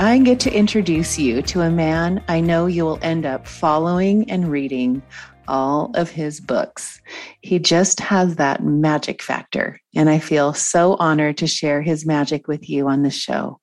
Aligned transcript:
I 0.00 0.16
get 0.16 0.40
to 0.40 0.50
introduce 0.50 1.18
you 1.18 1.42
to 1.42 1.60
a 1.60 1.70
man 1.70 2.24
I 2.26 2.40
know 2.40 2.64
you 2.64 2.86
will 2.86 2.98
end 3.02 3.26
up 3.26 3.46
following 3.46 4.30
and 4.30 4.50
reading 4.50 5.02
all 5.46 5.90
of 5.94 6.08
his 6.08 6.40
books. 6.40 7.02
He 7.42 7.58
just 7.58 8.00
has 8.00 8.36
that 8.36 8.64
magic 8.64 9.22
factor, 9.22 9.78
and 9.94 10.08
I 10.08 10.18
feel 10.18 10.54
so 10.54 10.94
honored 10.94 11.36
to 11.36 11.46
share 11.46 11.82
his 11.82 12.06
magic 12.06 12.48
with 12.48 12.66
you 12.66 12.88
on 12.88 13.02
the 13.02 13.10
show. 13.10 13.60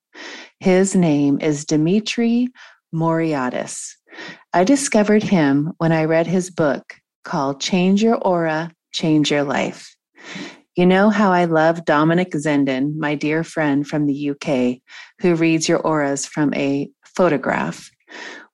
His 0.60 0.96
name 0.96 1.40
is 1.42 1.66
Dimitri 1.66 2.50
Moraitis. 2.94 3.96
I 4.54 4.64
discovered 4.64 5.24
him 5.24 5.74
when 5.80 5.92
I 5.92 6.06
read 6.06 6.28
his 6.28 6.52
book 6.52 6.94
called 7.24 7.62
Change 7.62 8.04
Your 8.04 8.18
Aura, 8.18 8.72
Change 8.94 9.32
Your 9.32 9.44
Life. 9.44 9.97
You 10.78 10.86
know 10.86 11.10
how 11.10 11.32
I 11.32 11.46
love 11.46 11.86
Dominic 11.86 12.34
Zenden, 12.34 12.98
my 12.98 13.16
dear 13.16 13.44
friend 13.44 13.86
from 13.88 14.06
the 14.06 14.30
UK, 14.30 14.80
who 15.20 15.34
reads 15.34 15.68
your 15.68 15.80
auras 15.80 16.28
from 16.28 16.54
a 16.54 16.88
photograph. 17.04 17.90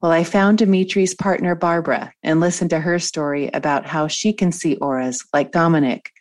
Well, 0.02 0.14
I 0.14 0.24
found 0.24 0.60
Dimitri's 0.60 1.14
partner, 1.14 1.54
Barbara, 1.54 2.14
and 2.24 2.40
listened 2.40 2.70
to 2.70 2.80
her 2.80 2.98
story 2.98 3.50
about 3.54 3.86
how 3.86 4.08
she 4.08 4.32
can 4.32 4.54
see 4.54 4.78
auras 4.78 5.26
like 5.34 5.52
Dominic. 5.52 6.12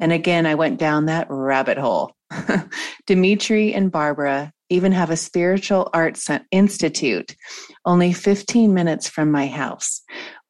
And 0.00 0.10
again, 0.10 0.44
I 0.44 0.56
went 0.56 0.80
down 0.80 1.06
that 1.06 1.28
rabbit 1.30 1.78
hole. 1.78 2.16
Dimitri 3.06 3.74
and 3.74 3.92
Barbara 3.92 4.52
even 4.70 4.90
have 4.90 5.10
a 5.10 5.16
spiritual 5.16 5.88
arts 5.92 6.28
institute 6.50 7.36
only 7.84 8.12
15 8.12 8.72
minutes 8.72 9.08
from 9.08 9.30
my 9.30 9.46
house, 9.46 10.02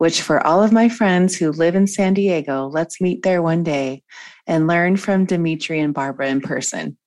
which 0.05 0.20
for 0.20 0.47
all 0.47 0.62
of 0.62 0.70
my 0.70 0.86
friends 0.86 1.34
who 1.34 1.50
live 1.50 1.74
in 1.74 1.86
San 1.86 2.12
Diego, 2.12 2.66
let's 2.66 3.00
meet 3.00 3.22
there 3.22 3.41
one 3.41 3.62
day 3.62 4.02
and 4.46 4.66
learn 4.66 4.98
from 4.98 5.24
Dimitri 5.24 5.80
and 5.80 5.94
Barbara 5.94 6.28
in 6.28 6.42
person. 6.42 6.98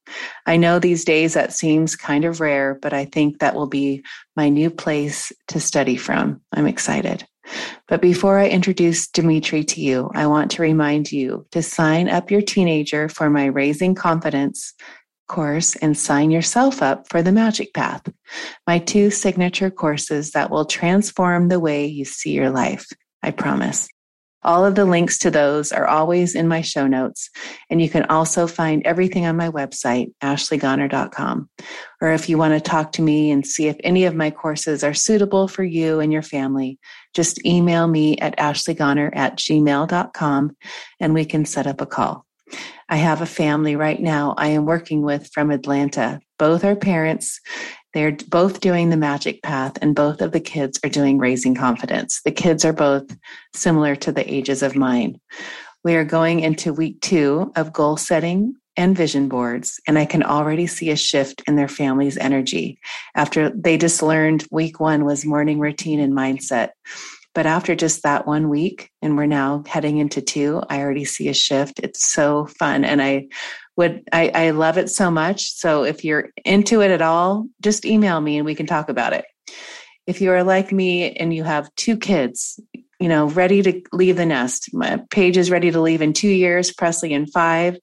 I 0.47 0.57
know 0.57 0.79
these 0.79 1.05
days 1.05 1.35
that 1.35 1.53
seems 1.53 1.95
kind 1.95 2.25
of 2.25 2.41
rare, 2.41 2.79
but 2.81 2.93
I 2.93 3.05
think 3.05 3.37
that 3.37 3.53
will 3.53 3.67
be 3.67 4.03
my 4.35 4.49
new 4.49 4.71
place 4.71 5.31
to 5.49 5.59
study 5.59 5.95
from. 5.95 6.41
I'm 6.51 6.65
excited. 6.65 7.23
But 7.87 8.01
before 8.01 8.39
I 8.39 8.49
introduce 8.49 9.07
Dimitri 9.07 9.63
to 9.65 9.79
you, 9.79 10.09
I 10.15 10.25
want 10.25 10.49
to 10.51 10.63
remind 10.63 11.11
you 11.11 11.45
to 11.51 11.61
sign 11.61 12.09
up 12.09 12.31
your 12.31 12.41
teenager 12.41 13.09
for 13.09 13.29
my 13.29 13.45
Raising 13.45 13.93
Confidence 13.93 14.73
course 15.27 15.75
and 15.77 15.97
sign 15.97 16.31
yourself 16.31 16.81
up 16.81 17.09
for 17.09 17.21
the 17.21 17.31
Magic 17.31 17.73
Path, 17.73 18.07
my 18.65 18.79
two 18.79 19.09
signature 19.11 19.69
courses 19.69 20.31
that 20.31 20.49
will 20.49 20.65
transform 20.65 21.49
the 21.49 21.59
way 21.59 21.85
you 21.85 22.05
see 22.05 22.31
your 22.31 22.49
life. 22.49 22.87
I 23.21 23.31
promise. 23.31 23.87
All 24.43 24.65
of 24.65 24.75
the 24.75 24.85
links 24.85 25.17
to 25.19 25.31
those 25.31 25.71
are 25.71 25.87
always 25.87 26.35
in 26.35 26.47
my 26.47 26.61
show 26.61 26.87
notes. 26.87 27.29
And 27.69 27.81
you 27.81 27.89
can 27.89 28.05
also 28.05 28.47
find 28.47 28.85
everything 28.85 29.25
on 29.25 29.35
my 29.35 29.49
website, 29.49 30.13
ashleygoner.com. 30.23 31.49
Or 32.01 32.11
if 32.11 32.29
you 32.29 32.37
want 32.37 32.53
to 32.53 32.61
talk 32.61 32.91
to 32.93 33.01
me 33.01 33.31
and 33.31 33.45
see 33.45 33.67
if 33.67 33.75
any 33.83 34.05
of 34.05 34.15
my 34.15 34.31
courses 34.31 34.83
are 34.83 34.93
suitable 34.93 35.47
for 35.47 35.63
you 35.63 35.99
and 35.99 36.13
your 36.13 36.21
family, 36.21 36.77
just 37.13 37.43
email 37.45 37.87
me 37.87 38.17
at 38.19 38.37
ashleygoner 38.37 39.09
at 39.15 39.37
gmail.com 39.37 40.55
and 40.99 41.13
we 41.13 41.25
can 41.25 41.43
set 41.43 41.67
up 41.67 41.81
a 41.81 41.85
call. 41.85 42.26
I 42.89 42.97
have 42.97 43.21
a 43.21 43.25
family 43.25 43.75
right 43.75 43.99
now 43.99 44.33
I 44.37 44.49
am 44.49 44.65
working 44.65 45.01
with 45.01 45.29
from 45.33 45.51
Atlanta. 45.51 46.19
Both 46.37 46.63
are 46.63 46.75
parents 46.75 47.41
they're 47.97 48.15
both 48.27 48.59
doing 48.59 48.91
the 48.91 48.95
magic 48.95 49.41
path, 49.41 49.79
and 49.81 49.95
both 49.95 50.21
of 50.21 50.31
the 50.31 50.39
kids 50.39 50.79
are 50.83 50.89
doing 50.89 51.17
raising 51.17 51.55
confidence. 51.55 52.21
The 52.23 52.31
kids 52.31 52.63
are 52.63 52.71
both 52.71 53.17
similar 53.55 53.95
to 53.95 54.11
the 54.11 54.31
ages 54.31 54.61
of 54.61 54.75
mine. 54.75 55.19
We 55.83 55.95
are 55.95 56.03
going 56.03 56.41
into 56.41 56.73
week 56.73 57.01
two 57.01 57.51
of 57.55 57.73
goal 57.73 57.97
setting 57.97 58.55
and 58.75 58.95
vision 58.95 59.27
boards, 59.27 59.79
and 59.87 59.97
I 59.97 60.05
can 60.05 60.21
already 60.21 60.67
see 60.67 60.91
a 60.91 60.95
shift 60.95 61.41
in 61.47 61.55
their 61.55 61.67
family's 61.67 62.17
energy 62.17 62.79
after 63.15 63.49
they 63.49 63.79
just 63.79 64.03
learned 64.03 64.45
week 64.51 64.79
one 64.79 65.03
was 65.03 65.25
morning 65.25 65.57
routine 65.57 65.99
and 65.99 66.13
mindset. 66.13 66.69
But 67.37 67.45
after 67.45 67.75
just 67.75 68.01
that 68.01 68.25
one 68.25 68.49
week, 68.49 68.89
and 69.03 69.15
we're 69.15 69.27
now 69.27 69.63
heading 69.67 69.99
into 69.99 70.23
two, 70.23 70.63
I 70.71 70.79
already 70.79 71.05
see 71.05 71.27
a 71.27 71.35
shift. 71.35 71.79
It's 71.83 72.11
so 72.11 72.47
fun. 72.47 72.83
And 72.83 72.99
I 72.99 73.27
would 73.75 74.01
I, 74.11 74.31
I 74.33 74.49
love 74.49 74.79
it 74.79 74.89
so 74.89 75.11
much. 75.11 75.51
So 75.51 75.83
if 75.83 76.03
you're 76.03 76.29
into 76.45 76.81
it 76.81 76.89
at 76.89 77.03
all, 77.03 77.45
just 77.61 77.85
email 77.85 78.19
me 78.19 78.37
and 78.37 78.45
we 78.47 78.55
can 78.55 78.65
talk 78.65 78.89
about 78.89 79.13
it. 79.13 79.25
If 80.07 80.19
you 80.19 80.31
are 80.31 80.43
like 80.43 80.71
me 80.71 81.11
and 81.11 81.31
you 81.31 81.43
have 81.43 81.69
two 81.75 81.95
kids, 81.95 82.59
you 82.99 83.07
know, 83.07 83.27
ready 83.27 83.61
to 83.61 83.83
leave 83.93 84.17
the 84.17 84.25
nest, 84.25 84.73
my 84.73 84.99
Paige 85.11 85.37
is 85.37 85.51
ready 85.51 85.69
to 85.69 85.79
leave 85.79 86.01
in 86.01 86.13
two 86.13 86.29
years, 86.29 86.73
Presley 86.73 87.13
in 87.13 87.27
five. 87.27 87.77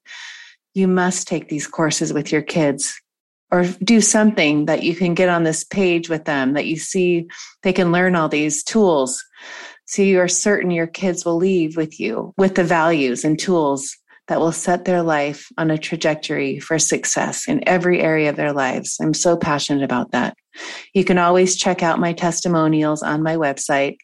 You 0.75 0.89
must 0.89 1.29
take 1.29 1.49
these 1.49 1.69
courses 1.69 2.13
with 2.13 2.33
your 2.33 2.43
kids 2.43 3.01
or 3.55 3.65
do 3.85 4.01
something 4.01 4.65
that 4.65 4.83
you 4.83 4.97
can 4.97 5.15
get 5.15 5.29
on 5.29 5.45
this 5.45 5.63
page 5.63 6.09
with 6.09 6.25
them 6.25 6.55
that 6.55 6.67
you 6.67 6.77
see 6.77 7.29
they 7.63 7.73
can 7.73 7.93
learn 7.93 8.17
all 8.17 8.29
these 8.29 8.65
tools. 8.65 9.25
So 9.85 10.03
you 10.03 10.19
are 10.19 10.27
certain 10.27 10.73
your 10.73 10.89
kids 10.89 11.25
will 11.25 11.37
leave 11.37 11.77
with 11.77 12.01
you 12.01 12.35
with 12.37 12.57
the 12.57 12.65
values 12.65 13.23
and 13.23 13.39
tools 13.39 13.97
that 14.27 14.41
will 14.41 14.51
set 14.51 14.87
their 14.87 15.03
life 15.03 15.47
on 15.57 15.71
a 15.71 15.79
trajectory 15.79 16.59
for 16.59 16.81
success 16.81 17.47
in 17.47 17.63
every 17.69 18.01
area 18.01 18.31
of 18.31 18.35
their 18.35 18.53
lives. 18.53 18.97
I'm 19.01 19.15
so 19.15 19.37
passionate 19.37 19.85
about 19.85 20.11
that. 20.11 20.37
You 20.93 21.05
can 21.05 21.19
always 21.19 21.55
check 21.55 21.81
out 21.81 22.01
my 22.01 22.13
testimonials 22.13 23.05
on 23.05 23.23
my 23.23 23.37
website 23.37 23.99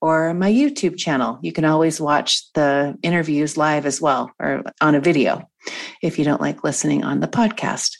or 0.00 0.34
my 0.34 0.50
YouTube 0.50 0.98
channel. 0.98 1.38
You 1.42 1.52
can 1.52 1.64
always 1.64 2.00
watch 2.00 2.52
the 2.54 2.98
interviews 3.04 3.56
live 3.56 3.86
as 3.86 4.00
well 4.00 4.32
or 4.40 4.64
on 4.80 4.96
a 4.96 5.00
video 5.00 5.48
if 6.02 6.18
you 6.18 6.24
don't 6.24 6.40
like 6.40 6.64
listening 6.64 7.04
on 7.04 7.20
the 7.20 7.28
podcast. 7.28 7.90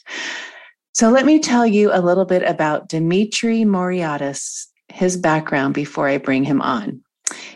So 0.97 1.11
let 1.11 1.27
me 1.27 1.37
tell 1.37 1.67
you 1.67 1.91
a 1.93 2.01
little 2.01 2.25
bit 2.25 2.41
about 2.41 2.89
Dimitri 2.89 3.59
Moraitis, 3.59 4.65
his 4.87 5.15
background 5.15 5.75
before 5.75 6.07
I 6.07 6.17
bring 6.17 6.43
him 6.43 6.59
on. 6.59 7.03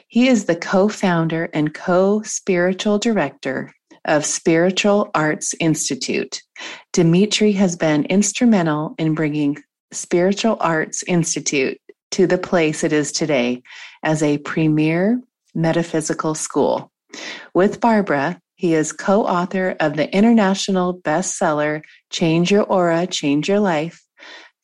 He 0.07 0.28
is 0.28 0.46
the 0.46 0.56
co 0.56 0.88
founder 0.88 1.50
and 1.51 1.74
co 1.74 2.22
spiritual 2.22 3.00
director 3.00 3.74
of 4.06 4.28
Spiritual 4.28 5.09
Arts 5.16 5.56
Institute. 5.59 6.44
Dimitri 6.94 7.51
has 7.53 7.75
been 7.75 8.06
instrumental 8.06 8.94
in 9.00 9.16
bringing 9.16 9.57
Spiritual 9.91 10.57
Arts 10.59 11.01
Institute 11.07 11.80
to 12.12 12.28
the 12.28 12.38
place 12.38 12.84
it 12.84 12.94
is 12.94 13.12
today 13.12 13.63
as 14.03 14.22
a 14.22 14.38
premier 14.38 15.19
metaphysical 15.56 16.36
school. 16.36 16.92
With 17.56 17.80
Barbara, 17.80 18.39
he 18.62 18.75
is 18.75 18.94
co 18.94 19.25
author 19.25 19.75
of 19.80 19.96
the 19.96 20.08
international 20.16 21.02
bestseller 21.02 21.81
Change 22.12 22.52
Your 22.52 22.62
Aura, 22.62 23.08
Change 23.08 23.50
Your 23.50 23.60
Life, 23.60 24.06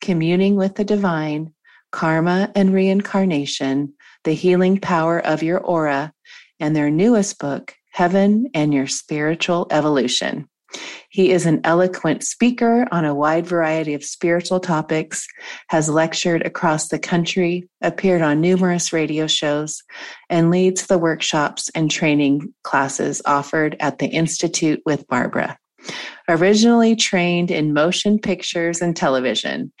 Communing 0.00 0.54
with 0.54 0.76
the 0.76 0.84
Divine, 0.84 1.52
Karma 1.90 2.52
and 2.54 2.72
Reincarnation, 2.72 3.92
The 4.22 4.34
Healing 4.34 4.78
Power 4.78 5.18
of 5.18 5.42
Your 5.42 5.58
Aura, 5.58 6.12
and 6.60 6.76
their 6.76 6.92
newest 6.92 7.40
book, 7.40 7.74
heaven, 7.90 8.48
and 8.54 8.72
your 8.72 8.86
spiritual 8.86 9.66
evolution. 9.72 10.48
He 11.10 11.30
is 11.30 11.46
an 11.46 11.60
eloquent 11.64 12.22
speaker 12.22 12.86
on 12.92 13.04
a 13.04 13.14
wide 13.14 13.46
variety 13.46 13.94
of 13.94 14.04
spiritual 14.04 14.60
topics, 14.60 15.26
has 15.68 15.88
lectured 15.88 16.44
across 16.44 16.88
the 16.88 16.98
country, 16.98 17.66
appeared 17.80 18.20
on 18.20 18.42
numerous 18.42 18.92
radio 18.92 19.26
shows, 19.26 19.82
and 20.28 20.50
leads 20.50 20.86
the 20.86 20.98
workshops 20.98 21.70
and 21.74 21.90
training 21.90 22.52
classes 22.62 23.22
offered 23.24 23.76
at 23.80 23.98
the 23.98 24.08
Institute 24.08 24.82
with 24.84 25.06
Barbara. 25.08 25.58
Originally 26.28 26.94
trained 26.94 27.50
in 27.50 27.72
motion 27.72 28.18
pictures 28.18 28.82
and 28.82 28.94
television, 28.94 29.72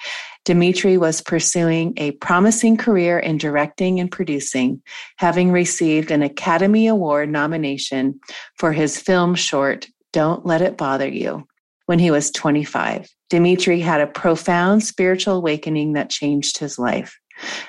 Dimitri 0.46 0.96
was 0.96 1.20
pursuing 1.20 1.92
a 1.98 2.12
promising 2.12 2.78
career 2.78 3.18
in 3.18 3.36
directing 3.36 4.00
and 4.00 4.10
producing, 4.10 4.80
having 5.16 5.52
received 5.52 6.10
an 6.10 6.22
Academy 6.22 6.86
Award 6.86 7.28
nomination 7.28 8.18
for 8.56 8.72
his 8.72 8.98
film 8.98 9.34
short, 9.34 9.88
Don't 10.12 10.46
Let 10.46 10.62
It 10.62 10.76
Bother 10.76 11.08
You, 11.08 11.46
when 11.86 11.98
he 11.98 12.10
was 12.10 12.30
25. 12.30 13.08
Dimitri 13.30 13.80
had 13.80 14.00
a 14.00 14.06
profound 14.06 14.82
spiritual 14.82 15.36
awakening 15.36 15.92
that 15.92 16.10
changed 16.10 16.58
his 16.58 16.78
life. 16.78 17.18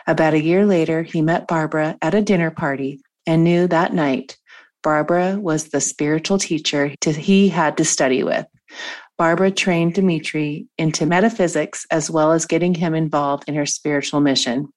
About 0.08 0.34
a 0.34 0.42
year 0.42 0.66
later, 0.66 1.04
he 1.04 1.22
met 1.22 1.48
Barbara 1.48 1.98
at 2.02 2.16
a 2.16 2.22
dinner 2.22 2.52
party 2.52 3.02
and 3.28 3.44
knew 3.44 3.68
that 3.68 3.94
night 3.94 4.38
Barbara 4.82 5.38
was 5.40 5.66
the 5.66 5.82
spiritual 5.82 6.38
teacher 6.38 6.94
he 7.04 7.50
had 7.50 7.78
to 7.78 7.86
study 7.86 8.24
with. 8.24 8.46
Barbara 9.18 9.52
trained 9.52 9.96
Dimitri 9.96 10.68
into 10.78 11.06
metaphysics 11.06 11.86
as 11.92 12.10
well 12.10 12.32
as 12.32 12.46
getting 12.46 12.74
him 12.74 12.96
involved 12.96 13.44
in 13.48 13.56
her 13.56 13.66
spiritual 13.66 14.22
mission. 14.22 14.70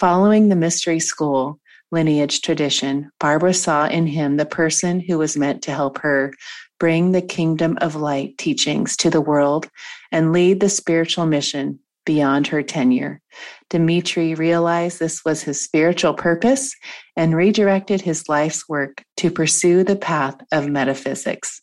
Following 0.00 0.48
the 0.48 0.56
mystery 0.56 0.98
school 0.98 1.60
lineage 1.92 2.42
tradition, 2.42 3.10
Barbara 3.20 3.54
saw 3.54 3.86
in 3.86 4.06
him 4.06 4.36
the 4.36 4.44
person 4.44 5.00
who 5.00 5.18
was 5.18 5.36
meant 5.36 5.62
to 5.62 5.72
help 5.72 5.98
her 5.98 6.32
bring 6.78 7.12
the 7.12 7.22
kingdom 7.22 7.76
of 7.80 7.94
light 7.94 8.38
teachings 8.38 8.96
to 8.96 9.10
the 9.10 9.20
world 9.20 9.68
and 10.12 10.32
lead 10.32 10.60
the 10.60 10.68
spiritual 10.68 11.26
mission 11.26 11.78
beyond 12.04 12.46
her 12.46 12.62
tenure. 12.62 13.20
Dimitri 13.68 14.34
realized 14.34 14.98
this 14.98 15.24
was 15.24 15.42
his 15.42 15.62
spiritual 15.62 16.14
purpose 16.14 16.74
and 17.16 17.36
redirected 17.36 18.00
his 18.00 18.28
life's 18.28 18.66
work 18.66 19.04
to 19.18 19.30
pursue 19.30 19.84
the 19.84 19.96
path 19.96 20.36
of 20.50 20.68
metaphysics. 20.68 21.60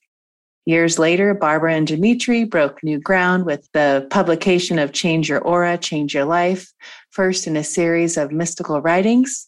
Years 0.67 0.97
later, 0.97 1.35
Barbara 1.35 1.75
and 1.75 1.85
Dimitri 1.85 2.43
broke 2.43 2.83
new 2.83 2.99
ground 2.99 3.45
with 3.45 3.67
the 3.73 4.07
publication 4.09 4.79
of 4.79 4.93
Change 4.93 5.29
Your 5.29 5.39
Aura, 5.39 5.77
Change 5.77 6.15
Your 6.15 6.25
Life, 6.25 6.71
first 7.11 7.45
in 7.45 7.55
a 7.55 7.63
series 7.63 8.17
of 8.17 8.31
mystical 8.31 8.81
writings. 8.81 9.47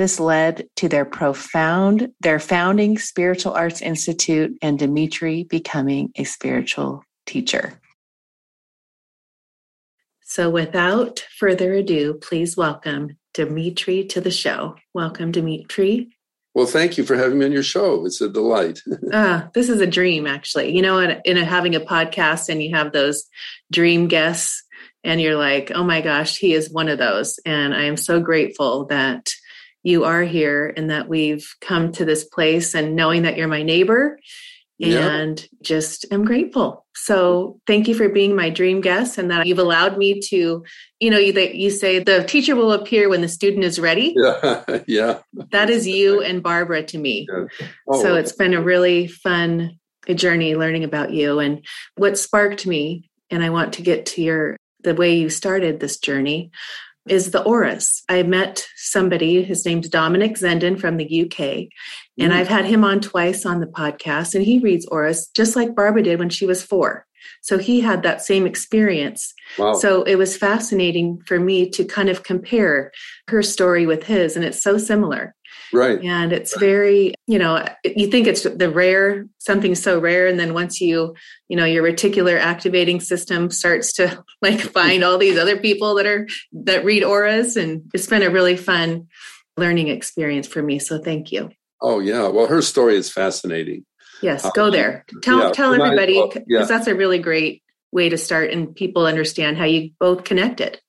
This 0.00 0.18
led 0.18 0.66
to 0.76 0.88
their 0.88 1.04
profound, 1.04 2.14
their 2.20 2.38
founding 2.38 2.96
Spiritual 2.96 3.52
Arts 3.52 3.82
Institute 3.82 4.56
and 4.62 4.78
Dimitri 4.78 5.44
becoming 5.44 6.10
a 6.16 6.24
spiritual 6.24 7.04
teacher. 7.26 7.78
So, 10.22 10.48
without 10.48 11.22
further 11.38 11.74
ado, 11.74 12.14
please 12.14 12.56
welcome 12.56 13.18
Dimitri 13.34 14.06
to 14.06 14.22
the 14.22 14.30
show. 14.30 14.76
Welcome, 14.94 15.32
Dimitri. 15.32 16.08
Well, 16.54 16.64
thank 16.64 16.96
you 16.96 17.04
for 17.04 17.16
having 17.16 17.38
me 17.38 17.44
on 17.44 17.52
your 17.52 17.62
show. 17.62 18.06
It's 18.06 18.22
a 18.22 18.30
delight. 18.30 18.80
ah, 19.12 19.50
this 19.52 19.68
is 19.68 19.82
a 19.82 19.86
dream, 19.86 20.26
actually. 20.26 20.74
You 20.74 20.80
know, 20.80 20.98
in, 20.98 21.20
in 21.26 21.36
a, 21.36 21.44
having 21.44 21.74
a 21.74 21.80
podcast 21.80 22.48
and 22.48 22.62
you 22.62 22.74
have 22.74 22.92
those 22.92 23.26
dream 23.70 24.08
guests, 24.08 24.64
and 25.04 25.20
you're 25.20 25.36
like, 25.36 25.72
oh 25.74 25.84
my 25.84 26.00
gosh, 26.00 26.38
he 26.38 26.54
is 26.54 26.70
one 26.70 26.88
of 26.88 26.96
those. 26.96 27.38
And 27.44 27.74
I 27.74 27.84
am 27.84 27.98
so 27.98 28.18
grateful 28.18 28.86
that 28.86 29.30
you 29.82 30.04
are 30.04 30.22
here 30.22 30.72
and 30.76 30.90
that 30.90 31.08
we've 31.08 31.54
come 31.60 31.92
to 31.92 32.04
this 32.04 32.24
place 32.24 32.74
and 32.74 32.96
knowing 32.96 33.22
that 33.22 33.36
you're 33.36 33.48
my 33.48 33.62
neighbor 33.62 34.18
and 34.82 35.46
just 35.62 36.06
am 36.10 36.24
grateful. 36.24 36.86
So 36.94 37.60
thank 37.66 37.88
you 37.88 37.94
for 37.94 38.08
being 38.08 38.34
my 38.34 38.50
dream 38.50 38.80
guest 38.80 39.18
and 39.18 39.30
that 39.30 39.46
you've 39.46 39.58
allowed 39.58 39.98
me 39.98 40.20
to, 40.20 40.64
you 41.00 41.10
know, 41.10 41.18
you, 41.18 41.32
you 41.38 41.70
say 41.70 41.98
the 41.98 42.24
teacher 42.24 42.56
will 42.56 42.72
appear 42.72 43.08
when 43.08 43.20
the 43.20 43.28
student 43.28 43.64
is 43.64 43.78
ready. 43.78 44.14
Yeah. 44.20 44.80
yeah. 44.86 45.18
That 45.50 45.70
is 45.70 45.86
you 45.88 46.22
and 46.22 46.42
Barbara 46.42 46.82
to 46.84 46.98
me. 46.98 47.26
Yeah. 47.30 47.68
Oh, 47.88 48.02
so 48.02 48.14
it's 48.16 48.32
been 48.32 48.54
a 48.54 48.62
really 48.62 49.06
fun 49.06 49.78
journey 50.14 50.56
learning 50.56 50.84
about 50.84 51.12
you 51.12 51.38
and 51.38 51.64
what 51.96 52.18
sparked 52.18 52.66
me. 52.66 53.10
And 53.30 53.44
I 53.44 53.50
want 53.50 53.74
to 53.74 53.82
get 53.82 54.06
to 54.06 54.22
your, 54.22 54.56
the 54.82 54.94
way 54.94 55.16
you 55.16 55.30
started 55.30 55.78
this 55.78 55.98
journey 55.98 56.50
is 57.10 57.32
the 57.32 57.42
auras. 57.42 58.02
I 58.08 58.22
met 58.22 58.64
somebody, 58.76 59.42
his 59.42 59.66
name's 59.66 59.88
Dominic 59.88 60.36
Zenden 60.36 60.78
from 60.78 60.96
the 60.96 61.22
UK, 61.22 61.68
and 62.18 62.32
mm. 62.32 62.36
I've 62.36 62.48
had 62.48 62.64
him 62.64 62.84
on 62.84 63.00
twice 63.00 63.44
on 63.44 63.60
the 63.60 63.66
podcast, 63.66 64.34
and 64.34 64.44
he 64.44 64.60
reads 64.60 64.86
auras 64.86 65.28
just 65.34 65.56
like 65.56 65.74
Barbara 65.74 66.04
did 66.04 66.18
when 66.18 66.30
she 66.30 66.46
was 66.46 66.62
four. 66.62 67.06
So 67.42 67.58
he 67.58 67.80
had 67.80 68.02
that 68.02 68.22
same 68.22 68.46
experience. 68.46 69.34
Wow. 69.58 69.74
So 69.74 70.02
it 70.04 70.16
was 70.16 70.36
fascinating 70.36 71.20
for 71.26 71.40
me 71.40 71.68
to 71.70 71.84
kind 71.84 72.08
of 72.08 72.22
compare 72.22 72.92
her 73.28 73.42
story 73.42 73.86
with 73.86 74.04
his, 74.04 74.36
and 74.36 74.44
it's 74.44 74.62
so 74.62 74.78
similar. 74.78 75.34
Right. 75.72 76.02
And 76.02 76.32
it's 76.32 76.56
very, 76.58 77.14
you 77.26 77.38
know, 77.38 77.64
you 77.84 78.08
think 78.08 78.26
it's 78.26 78.42
the 78.42 78.70
rare, 78.70 79.26
something 79.38 79.74
so 79.74 79.98
rare. 79.98 80.26
And 80.26 80.38
then 80.38 80.54
once 80.54 80.80
you, 80.80 81.14
you 81.48 81.56
know, 81.56 81.64
your 81.64 81.84
reticular 81.84 82.38
activating 82.38 83.00
system 83.00 83.50
starts 83.50 83.92
to 83.94 84.24
like 84.42 84.60
find 84.60 85.04
all 85.04 85.18
these 85.18 85.38
other 85.38 85.56
people 85.56 85.94
that 85.96 86.06
are, 86.06 86.26
that 86.52 86.84
read 86.84 87.04
auras. 87.04 87.56
And 87.56 87.90
it's 87.94 88.06
been 88.06 88.22
a 88.22 88.30
really 88.30 88.56
fun 88.56 89.08
learning 89.56 89.88
experience 89.88 90.46
for 90.46 90.62
me. 90.62 90.78
So 90.78 91.00
thank 91.00 91.32
you. 91.32 91.50
Oh, 91.80 92.00
yeah. 92.00 92.28
Well, 92.28 92.46
her 92.46 92.62
story 92.62 92.96
is 92.96 93.10
fascinating. 93.10 93.86
Yes. 94.22 94.48
Go 94.54 94.66
uh, 94.66 94.70
there. 94.70 95.04
Tell, 95.22 95.38
yeah, 95.38 95.52
tell 95.52 95.74
everybody, 95.74 96.22
because 96.22 96.44
yeah. 96.46 96.64
that's 96.64 96.86
a 96.88 96.94
really 96.94 97.18
great 97.18 97.62
way 97.92 98.08
to 98.08 98.18
start 98.18 98.50
and 98.50 98.74
people 98.74 99.06
understand 99.06 99.56
how 99.56 99.64
you 99.64 99.90
both 99.98 100.24
connected. 100.24 100.80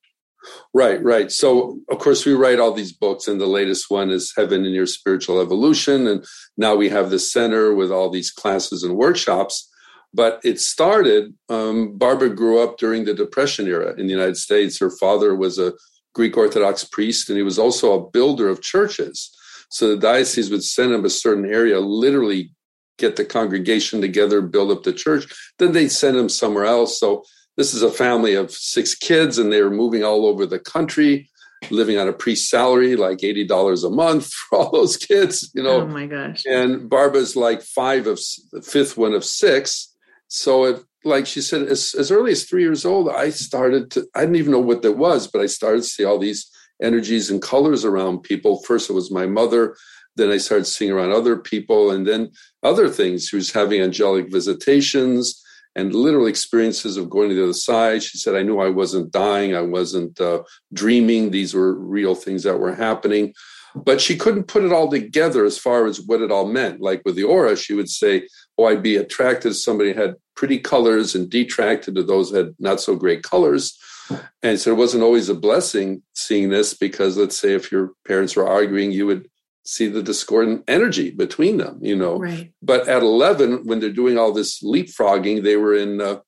Right, 0.73 1.01
right. 1.03 1.31
So, 1.31 1.79
of 1.89 1.99
course, 1.99 2.25
we 2.25 2.33
write 2.33 2.59
all 2.59 2.73
these 2.73 2.93
books, 2.93 3.27
and 3.27 3.39
the 3.39 3.45
latest 3.45 3.89
one 3.89 4.09
is 4.09 4.33
Heaven 4.35 4.65
and 4.65 4.73
Your 4.73 4.87
Spiritual 4.87 5.39
Evolution. 5.39 6.07
And 6.07 6.25
now 6.57 6.75
we 6.75 6.89
have 6.89 7.09
the 7.09 7.19
center 7.19 7.73
with 7.73 7.91
all 7.91 8.09
these 8.09 8.31
classes 8.31 8.83
and 8.83 8.95
workshops. 8.95 9.69
But 10.13 10.41
it 10.43 10.59
started, 10.59 11.33
um, 11.47 11.97
Barbara 11.97 12.29
grew 12.29 12.61
up 12.61 12.77
during 12.77 13.05
the 13.05 13.13
Depression 13.13 13.67
era 13.67 13.93
in 13.97 14.07
the 14.07 14.13
United 14.13 14.37
States. 14.37 14.79
Her 14.79 14.89
father 14.89 15.35
was 15.35 15.57
a 15.57 15.73
Greek 16.13 16.35
Orthodox 16.35 16.83
priest, 16.83 17.29
and 17.29 17.37
he 17.37 17.43
was 17.43 17.57
also 17.57 17.93
a 17.93 18.09
builder 18.09 18.49
of 18.49 18.61
churches. 18.61 19.31
So 19.69 19.87
the 19.87 19.97
diocese 19.97 20.49
would 20.49 20.63
send 20.63 20.91
him 20.91 21.05
a 21.05 21.09
certain 21.09 21.45
area, 21.45 21.79
literally 21.79 22.51
get 22.97 23.15
the 23.15 23.23
congregation 23.23 24.01
together, 24.01 24.41
build 24.41 24.71
up 24.71 24.83
the 24.83 24.91
church. 24.91 25.25
Then 25.59 25.71
they'd 25.71 25.87
send 25.89 26.17
him 26.17 26.27
somewhere 26.27 26.65
else. 26.65 26.99
So 26.99 27.23
this 27.57 27.73
is 27.73 27.81
a 27.81 27.91
family 27.91 28.35
of 28.35 28.51
six 28.51 28.95
kids, 28.95 29.37
and 29.37 29.51
they 29.51 29.61
were 29.61 29.71
moving 29.71 30.03
all 30.03 30.25
over 30.25 30.45
the 30.45 30.59
country, 30.59 31.29
living 31.69 31.97
on 31.97 32.07
a 32.07 32.13
priest 32.13 32.49
salary, 32.49 32.95
like 32.95 33.19
$80 33.19 33.85
a 33.85 33.89
month 33.89 34.31
for 34.49 34.59
all 34.59 34.71
those 34.71 34.97
kids, 34.97 35.51
you 35.53 35.63
know. 35.63 35.81
Oh 35.81 35.87
my 35.87 36.07
gosh. 36.07 36.43
And 36.45 36.89
Barbara's 36.89 37.35
like 37.35 37.61
five 37.61 38.07
of 38.07 38.19
the 38.51 38.61
fifth 38.61 38.97
one 38.97 39.13
of 39.13 39.25
six. 39.25 39.93
So 40.27 40.63
it, 40.65 40.83
like 41.03 41.27
she 41.27 41.41
said, 41.41 41.63
as, 41.63 41.93
as 41.97 42.11
early 42.11 42.31
as 42.31 42.45
three 42.45 42.61
years 42.61 42.85
old, 42.85 43.09
I 43.09 43.29
started 43.31 43.91
to, 43.91 44.07
I 44.15 44.21
didn't 44.21 44.37
even 44.37 44.51
know 44.51 44.59
what 44.59 44.81
that 44.83 44.93
was, 44.93 45.27
but 45.27 45.41
I 45.41 45.47
started 45.47 45.81
to 45.81 45.87
see 45.87 46.05
all 46.05 46.19
these 46.19 46.49
energies 46.81 47.29
and 47.29 47.41
colors 47.41 47.83
around 47.83 48.23
people. 48.23 48.63
First, 48.63 48.89
it 48.89 48.93
was 48.93 49.11
my 49.11 49.25
mother. 49.25 49.75
Then 50.15 50.29
I 50.29 50.37
started 50.37 50.65
seeing 50.65 50.91
around 50.91 51.11
other 51.11 51.37
people, 51.37 51.91
and 51.91 52.05
then 52.05 52.31
other 52.63 52.89
things. 52.89 53.27
She 53.27 53.37
was 53.37 53.51
having 53.51 53.81
angelic 53.81 54.29
visitations 54.29 55.40
and 55.75 55.95
literal 55.95 56.27
experiences 56.27 56.97
of 56.97 57.09
going 57.09 57.29
to 57.29 57.35
the 57.35 57.43
other 57.43 57.53
side. 57.53 58.03
She 58.03 58.17
said, 58.17 58.35
I 58.35 58.43
knew 58.43 58.59
I 58.59 58.69
wasn't 58.69 59.11
dying, 59.11 59.55
I 59.55 59.61
wasn't 59.61 60.19
uh, 60.19 60.43
dreaming. 60.73 61.31
These 61.31 61.53
were 61.53 61.73
real 61.73 62.15
things 62.15 62.43
that 62.43 62.59
were 62.59 62.75
happening. 62.75 63.33
But 63.73 64.01
she 64.01 64.17
couldn't 64.17 64.49
put 64.49 64.65
it 64.65 64.73
all 64.73 64.89
together 64.89 65.45
as 65.45 65.57
far 65.57 65.85
as 65.85 66.01
what 66.01 66.21
it 66.21 66.31
all 66.31 66.45
meant. 66.45 66.81
Like 66.81 67.01
with 67.05 67.15
the 67.15 67.23
aura, 67.23 67.55
she 67.55 67.73
would 67.73 67.89
say, 67.89 68.27
Oh, 68.57 68.65
I'd 68.65 68.83
be 68.83 68.97
attracted 68.97 69.49
to 69.49 69.53
somebody 69.53 69.93
had 69.93 70.15
pretty 70.35 70.59
colors 70.59 71.15
and 71.15 71.29
detracted 71.29 71.95
to 71.95 72.03
those 72.03 72.33
had 72.33 72.53
not 72.59 72.81
so 72.81 72.95
great 72.95 73.23
colors. 73.23 73.77
And 74.43 74.59
so 74.59 74.71
it 74.71 74.77
wasn't 74.77 75.03
always 75.03 75.29
a 75.29 75.35
blessing 75.35 76.01
seeing 76.15 76.49
this 76.49 76.73
because, 76.73 77.15
let's 77.15 77.37
say, 77.37 77.53
if 77.53 77.71
your 77.71 77.91
parents 78.05 78.35
were 78.35 78.47
arguing, 78.47 78.91
you 78.91 79.05
would 79.05 79.29
see 79.63 79.87
the 79.87 80.01
discordant 80.01 80.63
energy 80.67 81.11
between 81.11 81.57
them, 81.57 81.79
you 81.81 81.95
know. 81.95 82.17
Right. 82.17 82.51
But 82.61 82.87
at 82.87 83.03
11, 83.03 83.65
when 83.65 83.79
they're 83.79 83.89
doing 83.89 84.17
all 84.17 84.31
this 84.31 84.63
leapfrogging, 84.63 85.43
they 85.43 85.55
were 85.55 85.75
in 85.75 86.01
uh, 86.01 86.19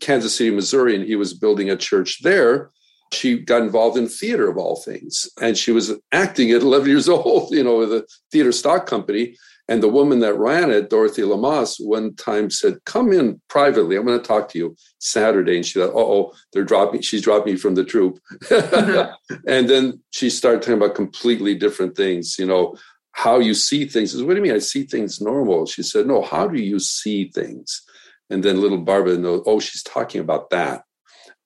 Kansas 0.00 0.36
City, 0.36 0.50
Missouri, 0.50 0.94
and 0.96 1.04
he 1.04 1.16
was 1.16 1.34
building 1.34 1.70
a 1.70 1.76
church 1.76 2.22
there. 2.22 2.70
She 3.12 3.38
got 3.38 3.62
involved 3.62 3.98
in 3.98 4.08
theater 4.08 4.48
of 4.48 4.56
all 4.56 4.76
things, 4.76 5.28
and 5.40 5.58
she 5.58 5.72
was 5.72 5.92
acting 6.12 6.50
at 6.52 6.62
11 6.62 6.88
years 6.88 7.08
old, 7.08 7.52
you 7.52 7.62
know, 7.62 7.78
with 7.78 7.92
a 7.92 8.06
theater 8.32 8.52
stock 8.52 8.86
company. 8.86 9.36
And 9.70 9.80
the 9.80 9.88
woman 9.88 10.18
that 10.18 10.36
ran 10.36 10.72
it, 10.72 10.90
Dorothy 10.90 11.22
Lamas, 11.22 11.76
one 11.78 12.16
time 12.16 12.50
said, 12.50 12.84
"Come 12.86 13.12
in 13.12 13.40
privately. 13.48 13.94
I'm 13.94 14.04
going 14.04 14.20
to 14.20 14.26
talk 14.26 14.48
to 14.48 14.58
you 14.58 14.76
Saturday." 14.98 15.56
And 15.56 15.64
she 15.64 15.78
thought, 15.78 15.94
"Oh, 15.94 16.32
they're 16.52 16.64
dropping. 16.64 17.02
She's 17.02 17.22
dropping 17.22 17.52
me 17.52 17.58
from 17.58 17.76
the 17.76 17.84
troop." 17.84 18.18
Mm-hmm. 18.46 19.36
and 19.46 19.70
then 19.70 20.02
she 20.10 20.28
started 20.28 20.62
talking 20.62 20.74
about 20.74 20.96
completely 20.96 21.54
different 21.54 21.96
things. 21.96 22.36
You 22.36 22.46
know, 22.46 22.76
how 23.12 23.38
you 23.38 23.54
see 23.54 23.84
things. 23.84 24.10
Says, 24.10 24.24
"What 24.24 24.30
do 24.30 24.36
you 24.38 24.42
mean? 24.42 24.56
I 24.56 24.58
see 24.58 24.82
things 24.82 25.20
normal?" 25.20 25.66
She 25.66 25.84
said, 25.84 26.08
"No. 26.08 26.22
How 26.22 26.48
do 26.48 26.60
you 26.60 26.80
see 26.80 27.30
things?" 27.30 27.82
And 28.28 28.42
then 28.42 28.60
little 28.60 28.78
Barbara 28.78 29.18
knows, 29.18 29.44
"Oh, 29.46 29.60
she's 29.60 29.84
talking 29.84 30.20
about 30.20 30.50
that." 30.50 30.82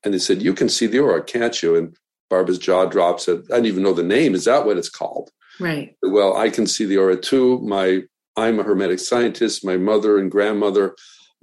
And 0.03 0.15
they 0.15 0.19
said, 0.19 0.41
"You 0.41 0.55
can 0.55 0.71
see 0.71 0.87
the 0.87 1.01
aura, 1.01 1.23
can't 1.23 1.63
you?" 1.63 1.77
And 1.77 1.95
Barbara's 2.31 2.59
jaw 2.59 2.87
drops. 2.87 3.27
Said, 3.27 3.43
"I 3.51 3.57
didn't 3.57 3.67
even 3.67 3.83
know 3.83 3.93
the 3.93 4.03
name. 4.03 4.35
Is 4.35 4.47
that 4.47 4.65
what 4.65 4.79
it's 4.79 4.89
called?" 4.89 5.31
Right. 5.61 5.95
Well, 6.03 6.39
I 6.39 6.49
can 6.49 6.67
see 6.67 6.87
the 6.87 6.97
aura 6.97 7.17
too. 7.17 7.61
My 7.61 8.03
I'm 8.37 8.59
a 8.59 8.63
hermetic 8.63 8.99
scientist. 8.99 9.65
My 9.65 9.77
mother 9.77 10.19
and 10.19 10.31
grandmother 10.31 10.95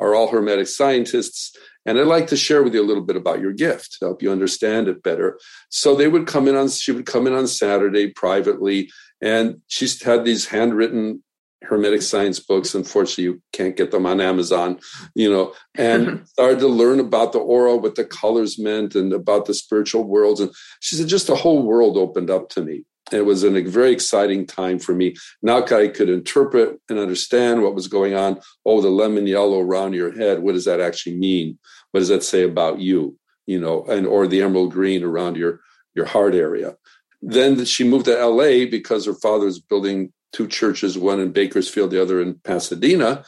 are 0.02 0.16
all 0.16 0.28
Hermetic 0.28 0.68
scientists. 0.68 1.56
And 1.86 2.00
I'd 2.00 2.08
like 2.08 2.28
to 2.28 2.38
share 2.38 2.64
with 2.64 2.74
you 2.74 2.84
a 2.84 2.86
little 2.86 3.04
bit 3.04 3.16
about 3.16 3.40
your 3.40 3.54
gift 3.54 3.98
to 4.00 4.06
help 4.06 4.22
you 4.22 4.32
understand 4.32 4.88
it 4.88 5.04
better. 5.04 5.40
So 5.70 5.96
they 5.96 6.08
would 6.08 6.28
come 6.28 6.48
in 6.48 6.56
on, 6.56 6.70
she 6.70 6.92
would 6.92 7.06
come 7.06 7.28
in 7.28 7.34
on 7.34 7.48
Saturday 7.48 8.08
privately, 8.08 8.92
and 9.22 9.62
she 9.68 9.88
had 10.04 10.26
these 10.26 10.48
handwritten 10.48 11.24
hermetic 11.64 12.02
science 12.02 12.40
books 12.40 12.74
unfortunately 12.74 13.24
you 13.24 13.42
can't 13.54 13.78
get 13.78 13.92
them 13.92 14.08
on 14.08 14.20
amazon 14.20 14.80
you 15.14 15.32
know 15.32 15.54
and 15.76 16.28
started 16.28 16.58
to 16.58 16.68
learn 16.68 17.00
about 17.00 17.34
the 17.34 17.38
aura 17.38 17.78
what 17.78 17.94
the 17.94 18.04
colors 18.04 18.58
meant 18.58 18.96
and 18.96 19.14
about 19.14 19.46
the 19.46 19.54
spiritual 19.54 20.04
worlds 20.04 20.40
and 20.40 20.52
she 20.80 20.96
said 20.96 21.08
just 21.08 21.28
the 21.28 21.36
whole 21.36 21.62
world 21.62 21.98
opened 21.98 22.32
up 22.32 22.50
to 22.50 22.64
me 22.64 22.84
it 23.14 23.26
was 23.26 23.44
a 23.44 23.62
very 23.64 23.92
exciting 23.92 24.46
time 24.46 24.80
for 24.80 24.94
me 24.94 25.16
now 25.42 25.64
i 25.66 25.88
could 25.88 26.10
interpret 26.10 26.80
and 26.90 27.00
understand 27.00 27.62
what 27.62 27.76
was 27.76 27.88
going 27.88 28.14
on 28.14 28.40
oh 28.66 28.82
the 28.82 28.90
lemon 28.90 29.28
yellow 29.28 29.60
around 29.60 29.94
your 29.94 30.12
head 30.12 30.42
what 30.42 30.54
does 30.54 30.66
that 30.66 30.82
actually 30.82 31.16
mean 31.16 31.58
what 31.92 32.00
does 32.00 32.10
that 32.10 32.24
say 32.24 32.44
about 32.44 32.80
you 32.80 33.18
you 33.46 33.60
know 33.60 33.84
and 33.86 34.06
or 34.06 34.28
the 34.28 34.42
emerald 34.42 34.72
green 34.72 35.04
around 35.04 35.36
your 35.36 35.60
your 35.96 36.06
heart 36.06 36.36
area 36.36 36.76
then 37.22 37.64
she 37.66 37.84
moved 37.84 38.06
to 38.06 38.26
la 38.26 38.66
because 38.70 39.06
her 39.06 39.14
father's 39.14 39.60
building 39.60 40.12
two 40.32 40.48
churches, 40.48 40.98
one 40.98 41.20
in 41.20 41.32
Bakersfield, 41.32 41.92
the 41.92 42.02
other 42.02 42.22
in 42.22 42.36
Pasadena. 42.36 43.24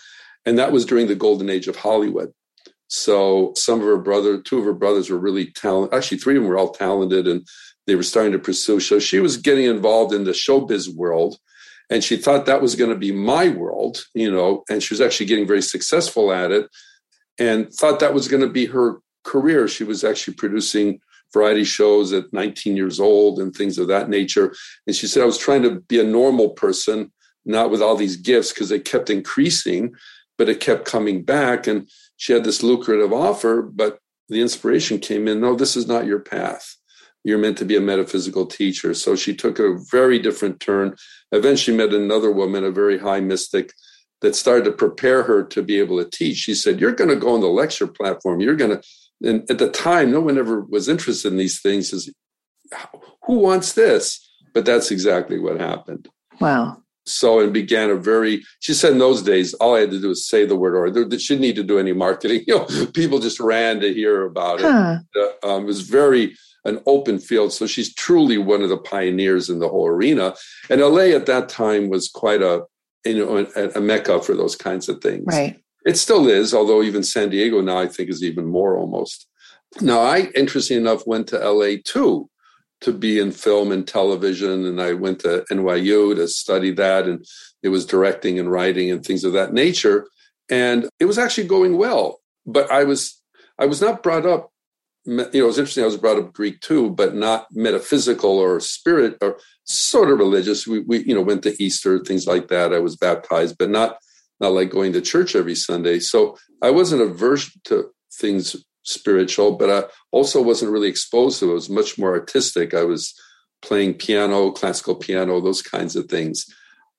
And 0.46 0.58
that 0.58 0.72
was 0.72 0.86
during 0.86 1.08
the 1.08 1.16
golden 1.16 1.50
age 1.50 1.68
of 1.68 1.75
Hollywood. 1.75 2.34
So 2.88 3.54
some 3.56 3.80
of 3.80 3.86
her 3.86 3.98
brother, 3.98 4.42
two 4.42 4.60
of 4.60 4.66
her 4.66 4.74
brothers 4.74 5.10
were 5.10 5.18
really 5.18 5.52
talented. 5.52 5.98
Actually, 5.98 6.20
three 6.20 6.36
of 6.36 6.44
them 6.44 6.50
were 6.50 6.58
all 6.58 6.72
talented 6.72 7.28
and 7.28 7.46
they 7.88 7.96
were 7.96 8.04
starting 8.04 8.32
to 8.32 8.40
pursue. 8.40 8.80
So 8.80 9.00
she 9.00 9.20
was 9.20 9.38
getting 9.38 9.66
involved 9.66 10.13
in 10.13 10.24
the 10.24 10.32
showbiz 10.32 10.94
world 10.94 11.38
and 11.90 12.04
she 12.04 12.18
thought 12.18 12.46
that 12.46 12.62
was 12.62 12.75
going 12.75 12.90
to 12.90 12.98
be 12.98 13.12
my 13.12 13.50
world, 13.50 14.06
you 14.13 14.32
know, 14.32 14.63
and 14.70 14.82
she 14.82 14.94
was 14.94 15.02
actually 15.02 15.25
getting 15.25 15.48
very 15.48 15.62
successful 15.62 16.32
at 16.32 16.52
it 16.52 16.68
and 17.40 17.72
thought 17.74 18.00
that 18.00 18.13
was 18.13 18.28
going 18.28 18.42
to 18.42 18.50
be 18.50 18.66
her 18.68 19.00
career. 19.24 19.68
She 19.68 19.84
was 19.84 20.04
actually 20.04 20.36
producing 20.36 21.00
variety 21.34 21.63
shows 21.63 22.13
at 22.13 22.32
19 22.32 22.78
years 22.78 23.00
old 23.00 23.40
and 23.40 23.54
things 23.54 23.78
of 23.78 23.88
that 23.88 24.10
nature. 24.10 24.54
And 24.88 24.96
she 24.96 25.08
said, 25.08 25.24
I 25.24 25.28
was 25.28 25.38
trying 25.38 25.63
to 25.63 25.82
be 25.82 26.00
a 26.00 26.04
normal 26.04 26.50
person, 26.52 27.12
not 27.46 27.72
with 27.72 27.82
all 27.82 27.96
these 27.96 28.18
gifts, 28.18 28.54
because 28.54 28.70
they 28.70 28.80
kept 28.80 29.10
increasing, 29.10 29.94
but 30.38 30.48
it 30.48 30.60
kept 30.60 30.86
coming 30.86 31.24
back. 31.24 31.68
And 31.68 31.90
she 32.18 32.34
had 32.34 32.44
this 32.44 32.63
lucrative 32.63 33.12
offer, 33.12 33.62
but 33.62 34.00
the 34.30 34.42
inspiration 34.42 35.00
came 35.00 35.28
in 35.28 35.42
no, 35.42 35.56
this 35.56 35.75
is 35.75 35.88
not 35.88 36.06
your 36.06 36.20
path. 36.20 36.78
You're 37.24 37.38
meant 37.38 37.58
to 37.60 37.65
be 37.65 37.75
a 37.77 37.82
metaphysical 37.82 38.46
teacher. 38.46 38.94
So 38.94 39.15
she 39.15 39.36
took 39.36 39.60
a 39.60 39.77
very 39.92 40.20
different 40.20 40.60
turn. 40.60 40.96
Eventually 41.32 41.77
met 41.77 41.94
another 41.94 42.32
woman, 42.32 42.63
a 42.63 42.72
very 42.72 42.98
high 42.98 43.22
mystic, 43.22 43.74
that 44.22 44.36
started 44.36 44.65
to 44.65 44.72
prepare 44.72 45.24
her 45.24 45.44
to 45.44 45.62
be 45.62 45.80
able 45.80 46.03
to 46.03 46.10
teach. 46.10 46.38
She 46.38 46.56
said, 46.56 46.80
You're 46.80 46.94
going 46.94 47.10
to 47.10 47.15
go 47.15 47.34
on 47.34 47.42
the 47.42 47.48
lecture 47.48 47.88
platform. 47.88 48.39
You're 48.39 48.56
going 48.56 48.72
to 48.72 48.82
and 49.24 49.50
at 49.50 49.58
the 49.58 49.70
time, 49.70 50.12
no 50.12 50.20
one 50.20 50.38
ever 50.38 50.62
was 50.62 50.89
interested 50.89 51.32
in 51.32 51.38
these 51.38 51.62
things. 51.62 51.94
Is 51.94 52.13
who 53.25 53.39
wants 53.39 53.74
this? 53.74 54.20
But 54.53 54.65
that's 54.65 54.92
exactly 54.92 55.39
what 55.39 55.60
happened. 55.60 56.10
Wow. 56.39 56.77
So 57.06 57.39
it 57.39 57.53
began 57.53 57.89
a 57.89 57.96
very. 57.96 58.44
She 58.60 58.74
said 58.74 58.92
in 58.92 58.98
those 58.98 59.24
days, 59.24 59.53
all 59.56 59.75
I 59.75 59.82
had 59.82 59.92
to 59.92 60.00
do 60.00 60.10
was 60.10 60.27
say 60.27 60.46
the 60.46 60.56
word, 60.56 60.75
or 60.75 60.89
there, 60.92 61.20
she 61.20 61.34
didn't 61.34 61.42
need 61.42 61.56
to 61.56 61.63
do 61.63 61.80
any 61.80 61.94
marketing. 61.94 62.44
You 62.48 62.60
know, 62.60 62.88
people 62.94 63.20
just 63.20 63.39
ran 63.39 63.80
to 63.80 63.94
hear 63.94 64.25
about 64.25 64.60
it. 64.60 64.65
Huh. 64.65 65.00
Uh, 65.15 65.48
um, 65.48 65.63
it 65.63 65.68
was 65.68 65.82
very 65.82 66.36
an 66.65 66.82
open 66.86 67.20
field. 67.20 67.53
So 67.53 67.67
she's 67.67 67.93
truly 67.93 68.38
one 68.38 68.62
of 68.62 68.70
the 68.70 68.77
pioneers 68.77 69.50
in 69.50 69.60
the 69.60 69.70
whole 69.70 69.88
arena. 69.88 70.36
And 70.70 70.82
LA 70.82 71.15
at 71.15 71.25
that 71.25 71.50
time 71.50 71.89
was 71.89 72.10
quite 72.10 72.41
a 72.41 72.63
you 73.05 73.25
know 73.25 73.46
a, 73.55 73.70
a 73.77 73.82
mecca 73.82 74.22
for 74.22 74.36
those 74.36 74.55
kinds 74.55 74.89
of 74.89 75.01
things. 75.01 75.25
Right. 75.25 75.60
It 75.86 75.98
still 75.98 76.27
is, 76.27 76.53
although 76.53 76.82
even 76.82 77.03
San 77.03 77.29
Diego 77.29 77.62
now 77.62 77.77
I 77.77 77.88
think 77.88 78.10
is 78.10 78.24
even 78.24 78.46
more 78.46 78.77
almost. 78.77 79.27
Now, 79.82 80.01
I, 80.01 80.29
interesting 80.36 80.77
enough, 80.77 81.08
went 81.08 81.27
to 81.27 81.39
LA 81.39 81.77
too 81.84 82.29
to 82.82 82.93
be 82.93 83.20
in 83.20 83.32
film 83.32 83.72
and 83.72 83.88
television, 83.88 84.65
and 84.65 84.82
I 84.82 84.93
went 84.93 85.20
to 85.22 85.46
NYU 85.51 86.15
to 86.15 86.27
study 86.27 86.72
that, 86.72 87.05
and 87.05 87.25
it 87.63 87.70
was 87.70 87.86
directing 87.86 88.39
and 88.39 88.51
writing 88.51 88.91
and 88.91 89.03
things 89.03 89.24
of 89.24 89.34
that 89.34 89.53
nature. 89.53 90.08
And 90.50 90.89
it 91.00 91.05
was 91.05 91.17
actually 91.17 91.48
going 91.48 91.77
well, 91.77 92.20
but 92.46 92.70
I 92.72 92.84
was 92.84 93.20
I 93.58 93.65
was 93.65 93.82
not 93.82 94.03
brought 94.03 94.25
up. 94.25 94.51
You 95.05 95.17
know, 95.17 95.29
it 95.33 95.41
was 95.41 95.57
interesting. 95.57 95.83
I 95.83 95.88
was 95.88 95.98
brought 95.98 96.17
up 96.17 96.33
Greek 96.33 96.62
too, 96.62 96.89
but 96.91 97.15
not 97.15 97.48
metaphysical 97.51 98.31
or 98.31 98.60
spirit 98.60 99.17
or 99.22 99.38
sort 99.65 100.10
of 100.10 100.19
religious. 100.19 100.65
We, 100.65 100.79
we 100.79 101.00
you 101.03 101.15
know 101.15 101.22
went 101.22 101.43
to 101.43 101.62
Easter, 101.62 102.00
things 102.00 102.25
like 102.25 102.48
that. 102.48 102.74
I 102.74 102.79
was 102.79 102.95
baptized, 102.95 103.57
but 103.57 103.69
not 103.69 103.98
not 104.39 104.53
like 104.53 104.69
going 104.69 104.93
to 104.93 105.01
church 105.01 105.36
every 105.36 105.55
Sunday. 105.55 106.00
So 106.00 106.38
I 106.62 106.69
wasn't 106.69 107.01
averse 107.01 107.51
to 107.65 107.89
things 108.13 108.55
spiritual, 108.83 109.57
but 109.57 109.69
I 109.69 109.89
also 110.12 110.41
wasn't 110.41 110.72
really 110.72 110.89
exposed 110.89 111.39
to 111.39 111.48
it. 111.48 111.51
It 111.51 111.53
was 111.53 111.69
much 111.69 111.98
more 111.98 112.13
artistic. 112.13 112.74
I 112.74 112.83
was 112.83 113.13
playing 113.62 113.95
piano, 113.95 114.51
classical 114.51 114.95
piano, 114.95 115.39
those 115.39 115.62
kinds 115.62 115.95
of 115.95 116.07
things. 116.07 116.45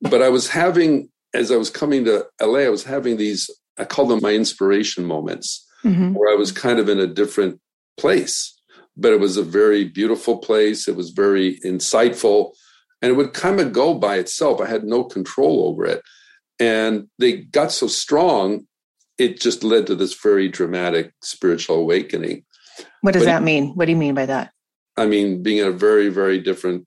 But 0.01 0.23
I 0.23 0.31
was 0.31 0.49
having, 0.49 1.11
as 1.35 1.51
I 1.51 1.57
was 1.57 1.71
coming 1.71 2.05
to 2.07 2.27
LA, 2.41 2.61
I 2.61 2.69
was 2.71 2.85
having 2.85 3.17
these, 3.17 3.51
I 3.79 3.85
call 3.85 4.07
them 4.07 4.21
my 4.23 4.33
inspiration 4.33 5.05
moments, 5.05 5.67
mm-hmm. 5.85 6.15
where 6.15 6.33
I 6.33 6.37
was 6.37 6.53
kind 6.53 6.79
of 6.79 6.89
in 6.89 6.99
a 6.99 7.07
different 7.07 7.61
place. 7.97 8.59
But 8.97 9.13
it 9.13 9.21
was 9.21 9.37
a 9.37 9.43
very 9.43 9.85
beautiful 9.85 10.39
place. 10.39 10.87
It 10.87 10.97
was 10.97 11.11
very 11.11 11.59
insightful. 11.65 12.53
And 13.03 13.11
it 13.11 13.17
would 13.17 13.33
kind 13.33 13.61
of 13.61 13.73
go 13.73 13.95
by 13.95 14.17
itself. 14.17 14.61
I 14.61 14.67
had 14.67 14.85
no 14.85 15.05
control 15.05 15.69
over 15.69 15.85
it. 15.85 16.03
And 16.61 17.09
they 17.19 17.39
got 17.39 17.73
so 17.73 17.87
strong, 17.87 18.67
it 19.19 19.41
just 19.41 19.65
led 19.65 19.87
to 19.89 19.95
this 19.95 20.15
very 20.15 20.49
dramatic 20.49 21.13
spiritual 21.23 21.77
awakening. 21.77 22.45
What 23.01 23.15
does 23.15 23.23
but, 23.23 23.27
that 23.27 23.43
mean? 23.43 23.75
What 23.75 23.87
do 23.87 23.93
you 23.93 23.99
mean 23.99 24.15
by 24.15 24.27
that? 24.27 24.53
I 24.97 25.07
mean, 25.07 25.43
being 25.43 25.59
in 25.59 25.67
a 25.67 25.73
very, 25.73 26.09
very 26.09 26.41
different 26.41 26.87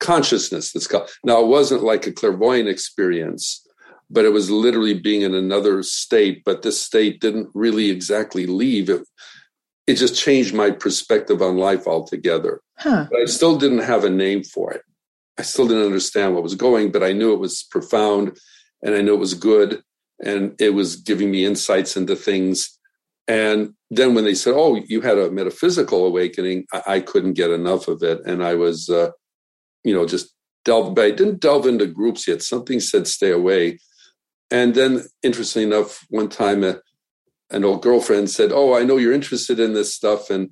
consciousness. 0.00 0.72
That's 0.72 0.86
called. 0.86 1.08
Now, 1.24 1.40
it 1.40 1.46
wasn't 1.46 1.82
like 1.82 2.06
a 2.06 2.12
clairvoyant 2.12 2.68
experience, 2.68 3.64
but 4.10 4.24
it 4.24 4.32
was 4.32 4.50
literally 4.50 4.94
being 4.94 5.22
in 5.22 5.34
another 5.34 5.82
state. 5.82 6.42
But 6.44 6.62
this 6.62 6.82
state 6.82 7.20
didn't 7.20 7.48
really 7.54 7.90
exactly 7.90 8.46
leave. 8.46 8.90
It, 8.90 9.02
it 9.90 9.96
just 9.96 10.14
changed 10.14 10.54
my 10.54 10.70
perspective 10.70 11.42
on 11.42 11.56
life 11.56 11.88
altogether. 11.88 12.60
Huh. 12.78 13.06
But 13.10 13.20
I 13.20 13.24
still 13.24 13.58
didn't 13.58 13.80
have 13.80 14.04
a 14.04 14.10
name 14.10 14.44
for 14.44 14.72
it. 14.72 14.82
I 15.36 15.42
still 15.42 15.66
didn't 15.66 15.86
understand 15.86 16.34
what 16.34 16.44
was 16.44 16.54
going, 16.54 16.92
but 16.92 17.02
I 17.02 17.12
knew 17.12 17.32
it 17.32 17.40
was 17.40 17.64
profound 17.64 18.38
and 18.82 18.94
I 18.94 19.02
knew 19.02 19.14
it 19.14 19.26
was 19.26 19.34
good 19.34 19.82
and 20.24 20.54
it 20.60 20.74
was 20.74 20.96
giving 20.96 21.30
me 21.30 21.44
insights 21.44 21.96
into 21.96 22.14
things. 22.14 22.78
And 23.26 23.74
then 23.90 24.14
when 24.14 24.24
they 24.24 24.34
said, 24.34 24.54
"Oh, 24.56 24.80
you 24.86 25.00
had 25.00 25.18
a 25.18 25.30
metaphysical 25.30 26.06
awakening," 26.06 26.66
I, 26.72 26.82
I 26.86 27.00
couldn't 27.00 27.34
get 27.34 27.50
enough 27.50 27.88
of 27.88 28.02
it, 28.02 28.20
and 28.26 28.42
I 28.42 28.54
was, 28.54 28.88
uh, 28.88 29.10
you 29.84 29.94
know, 29.94 30.04
just 30.06 30.34
delve. 30.64 30.94
But 30.94 31.04
I 31.04 31.10
didn't 31.12 31.40
delve 31.40 31.66
into 31.66 31.86
groups 31.86 32.26
yet. 32.26 32.42
Something 32.42 32.80
said, 32.80 33.06
"Stay 33.06 33.30
away." 33.30 33.78
And 34.50 34.74
then, 34.74 35.04
interestingly 35.22 35.66
enough, 35.66 36.04
one 36.10 36.28
time 36.28 36.64
a, 36.64 36.80
an 37.50 37.64
old 37.64 37.82
girlfriend 37.82 38.30
said, 38.30 38.52
"Oh, 38.52 38.74
I 38.74 38.84
know 38.84 38.96
you're 38.96 39.12
interested 39.12 39.58
in 39.60 39.74
this 39.74 39.94
stuff, 39.94 40.30
and 40.30 40.50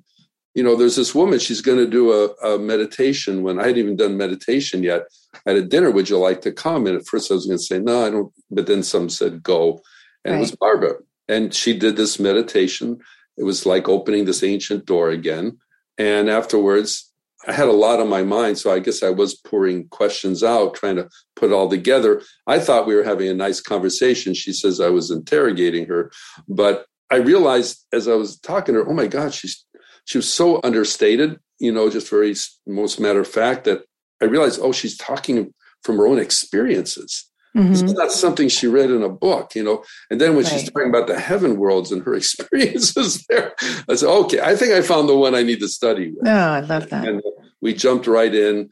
you 0.55 0.63
know, 0.63 0.75
there's 0.75 0.95
this 0.95 1.13
woman, 1.13 1.39
she's 1.39 1.61
going 1.61 1.77
to 1.77 1.87
do 1.87 2.11
a, 2.11 2.55
a, 2.55 2.59
meditation 2.59 3.43
when 3.43 3.59
I 3.59 3.67
hadn't 3.67 3.77
even 3.77 3.95
done 3.95 4.17
meditation 4.17 4.83
yet 4.83 5.03
at 5.45 5.55
a 5.55 5.61
dinner. 5.61 5.91
Would 5.91 6.09
you 6.09 6.17
like 6.17 6.41
to 6.41 6.51
come? 6.51 6.87
And 6.87 6.97
at 6.97 7.05
first 7.05 7.31
I 7.31 7.35
was 7.35 7.45
going 7.45 7.57
to 7.57 7.63
say, 7.63 7.79
no, 7.79 8.05
I 8.05 8.09
don't. 8.09 8.33
But 8.49 8.65
then 8.65 8.83
some 8.83 9.09
said, 9.09 9.43
go. 9.43 9.81
And 10.25 10.33
right. 10.33 10.37
it 10.37 10.41
was 10.41 10.55
Barbara. 10.55 10.95
And 11.27 11.53
she 11.53 11.77
did 11.77 11.95
this 11.95 12.19
meditation. 12.19 12.99
It 13.37 13.43
was 13.43 13.65
like 13.65 13.87
opening 13.87 14.25
this 14.25 14.43
ancient 14.43 14.85
door 14.85 15.11
again. 15.11 15.59
And 15.97 16.29
afterwards, 16.29 17.08
I 17.47 17.53
had 17.53 17.67
a 17.67 17.73
lot 17.73 17.99
on 17.99 18.09
my 18.09 18.23
mind. 18.23 18.57
So 18.57 18.71
I 18.71 18.79
guess 18.79 19.01
I 19.01 19.09
was 19.09 19.35
pouring 19.35 19.87
questions 19.89 20.43
out, 20.43 20.75
trying 20.75 20.97
to 20.97 21.09
put 21.35 21.53
all 21.53 21.69
together. 21.69 22.21
I 22.47 22.59
thought 22.59 22.87
we 22.87 22.95
were 22.95 23.03
having 23.03 23.29
a 23.29 23.33
nice 23.33 23.61
conversation. 23.61 24.33
She 24.33 24.51
says 24.51 24.79
I 24.79 24.89
was 24.89 25.09
interrogating 25.09 25.85
her. 25.87 26.11
But 26.47 26.85
I 27.09 27.17
realized 27.17 27.85
as 27.93 28.07
I 28.07 28.15
was 28.15 28.37
talking 28.39 28.75
to 28.75 28.83
her, 28.83 28.89
oh 28.89 28.93
my 28.93 29.07
God, 29.07 29.33
she's 29.33 29.65
she 30.05 30.17
was 30.17 30.31
so 30.31 30.59
understated, 30.63 31.39
you 31.59 31.71
know, 31.71 31.89
just 31.89 32.09
very 32.09 32.33
most 32.65 32.99
matter 32.99 33.19
of 33.19 33.27
fact 33.27 33.65
that 33.65 33.83
I 34.21 34.25
realized, 34.25 34.59
oh, 34.61 34.71
she's 34.71 34.97
talking 34.97 35.53
from 35.83 35.97
her 35.97 36.07
own 36.07 36.17
experiences. 36.17 37.28
Mm-hmm. 37.57 37.73
It's 37.73 37.93
not 37.93 38.11
something 38.11 38.47
she 38.47 38.67
read 38.67 38.91
in 38.91 39.01
a 39.01 39.09
book, 39.09 39.55
you 39.55 39.63
know. 39.63 39.83
And 40.11 40.21
then 40.21 40.35
when 40.35 40.45
right. 40.45 40.53
she's 40.53 40.69
talking 40.69 40.89
about 40.89 41.07
the 41.07 41.19
heaven 41.19 41.57
worlds 41.57 41.91
and 41.91 42.03
her 42.03 42.13
experiences 42.15 43.25
there, 43.29 43.53
I 43.89 43.95
said, 43.95 44.09
okay, 44.09 44.39
I 44.41 44.55
think 44.55 44.73
I 44.73 44.81
found 44.81 45.09
the 45.09 45.17
one 45.17 45.35
I 45.35 45.43
need 45.43 45.59
to 45.61 45.67
study. 45.67 46.11
With. 46.11 46.27
Oh, 46.27 46.31
I 46.31 46.59
love 46.59 46.89
that. 46.89 47.07
And 47.07 47.21
we 47.61 47.73
jumped 47.73 48.07
right 48.07 48.33
in. 48.33 48.69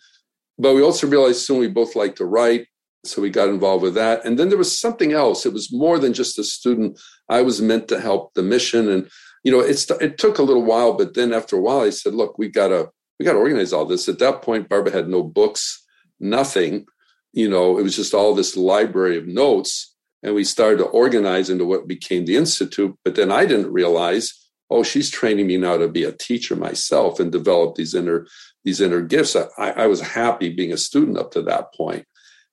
But 0.59 0.73
we 0.73 0.81
also 0.81 1.07
realized 1.07 1.41
soon 1.41 1.59
we 1.59 1.67
both 1.67 1.95
like 1.95 2.15
to 2.15 2.25
write. 2.25 2.67
So 3.03 3.21
we 3.21 3.29
got 3.29 3.49
involved 3.49 3.83
with 3.83 3.93
that. 3.93 4.25
And 4.25 4.37
then 4.37 4.49
there 4.49 4.57
was 4.57 4.77
something 4.77 5.13
else. 5.13 5.45
It 5.45 5.53
was 5.53 5.71
more 5.71 5.99
than 5.99 6.13
just 6.13 6.39
a 6.39 6.43
student. 6.43 6.99
I 7.29 7.41
was 7.41 7.61
meant 7.61 7.87
to 7.89 8.01
help 8.01 8.33
the 8.33 8.43
mission. 8.43 8.89
And 8.89 9.09
you 9.43 9.51
know, 9.51 9.59
it's 9.59 9.89
it 10.01 10.17
took 10.17 10.39
a 10.39 10.43
little 10.43 10.63
while, 10.63 10.93
but 10.93 11.13
then 11.13 11.33
after 11.33 11.55
a 11.55 11.61
while, 11.61 11.81
I 11.81 11.91
said, 11.91 12.13
"Look, 12.13 12.37
we 12.37 12.49
gotta 12.49 12.89
we 13.17 13.25
gotta 13.25 13.37
organize 13.37 13.71
all 13.71 13.85
this." 13.85 14.09
At 14.09 14.19
that 14.19 14.41
point, 14.41 14.67
Barbara 14.67 14.91
had 14.91 15.07
no 15.07 15.23
books, 15.23 15.85
nothing. 16.19 16.85
You 17.33 17.49
know, 17.49 17.77
it 17.77 17.83
was 17.83 17.95
just 17.95 18.13
all 18.13 18.33
this 18.33 18.57
library 18.57 19.17
of 19.17 19.27
notes. 19.27 19.93
and 20.23 20.33
we 20.33 20.43
started 20.43 20.77
to 20.77 20.85
organize 20.85 21.49
into 21.49 21.65
what 21.65 21.87
became 21.87 22.25
the 22.25 22.35
institute. 22.35 22.95
But 23.03 23.15
then 23.15 23.31
I 23.31 23.45
didn't 23.45 23.71
realize, 23.71 24.33
oh, 24.69 24.83
she's 24.83 25.09
training 25.09 25.47
me 25.47 25.57
now 25.57 25.77
to 25.77 25.87
be 25.87 26.03
a 26.03 26.11
teacher 26.11 26.55
myself 26.55 27.19
and 27.19 27.31
develop 27.31 27.75
these 27.75 27.93
inner 27.93 28.27
these 28.63 28.81
inner 28.81 29.01
gifts. 29.01 29.35
I, 29.35 29.47
I 29.57 29.87
was 29.87 30.01
happy 30.01 30.49
being 30.49 30.73
a 30.73 30.77
student 30.77 31.17
up 31.17 31.31
to 31.31 31.41
that 31.43 31.73
point, 31.73 32.05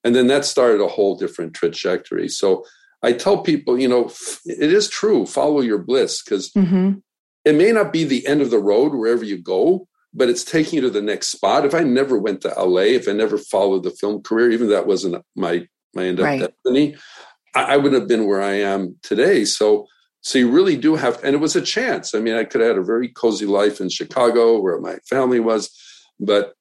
and 0.05 0.15
then 0.15 0.29
that 0.29 0.45
started 0.45 0.81
a 0.81 0.89
whole 0.89 1.17
different 1.17 1.55
trajectory. 1.55 2.29
So 2.29 2.65
I 3.03 3.13
tell 3.13 3.43
people, 3.43 3.79
you 3.79 3.89
know, 3.89 4.11
it 4.45 4.73
is 4.73 4.89
true. 4.89 5.27
Follow 5.27 5.61
your 5.61 5.79
bliss 5.79 6.23
because 6.23 6.51
mm-hmm. 6.53 6.99
it 7.45 7.55
may 7.55 7.73
not 7.73 7.93
be 7.93 8.05
the 8.05 8.27
end 8.27 8.43
of 8.43 8.51
the 8.51 8.59
road 8.59 8.95
wherever 8.95 9.25
you 9.25 9.39
go, 9.39 9.89
but 10.15 10.29
it's 10.29 10.45
taking 10.45 10.77
you 10.77 10.81
to 10.83 10.91
the 10.91 11.03
next 11.03 11.29
spot. 11.29 11.65
If 11.65 11.75
I 11.75 11.81
never 11.81 12.19
went 12.19 12.41
to 12.43 12.49
LA, 12.49 12.83
if 12.83 13.09
I 13.09 13.13
never 13.13 13.37
followed 13.37 13.83
the 13.83 13.91
film 13.91 14.23
career, 14.23 14.51
even 14.51 14.71
that 14.71 14.87
wasn't 14.87 15.25
my 15.35 15.67
my 15.95 16.05
end 16.07 16.21
up 16.21 16.25
right. 16.25 16.41
destiny, 16.41 16.97
I, 17.55 17.75
I 17.75 17.77
wouldn't 17.77 18.01
have 18.01 18.09
been 18.09 18.27
where 18.27 18.43
I 18.43 18.55
am 18.55 18.97
today. 19.03 19.45
So 19.45 19.87
so 20.25 20.39
you 20.39 20.51
really 20.51 20.77
do 20.79 20.97
have, 20.97 21.23
and 21.23 21.35
it 21.35 21.39
was 21.39 21.55
a 21.55 21.61
chance. 21.61 22.15
I 22.15 22.19
mean, 22.19 22.35
I 22.35 22.45
could 22.45 22.63
have 22.63 22.71
had 22.71 22.79
a 22.79 22.85
very 22.85 23.09
cozy 23.09 23.45
life 23.45 23.79
in 23.79 23.91
Chicago 23.91 24.59
where 24.59 24.81
my 24.81 24.97
family 25.09 25.39
was, 25.39 25.71
but 26.19 26.55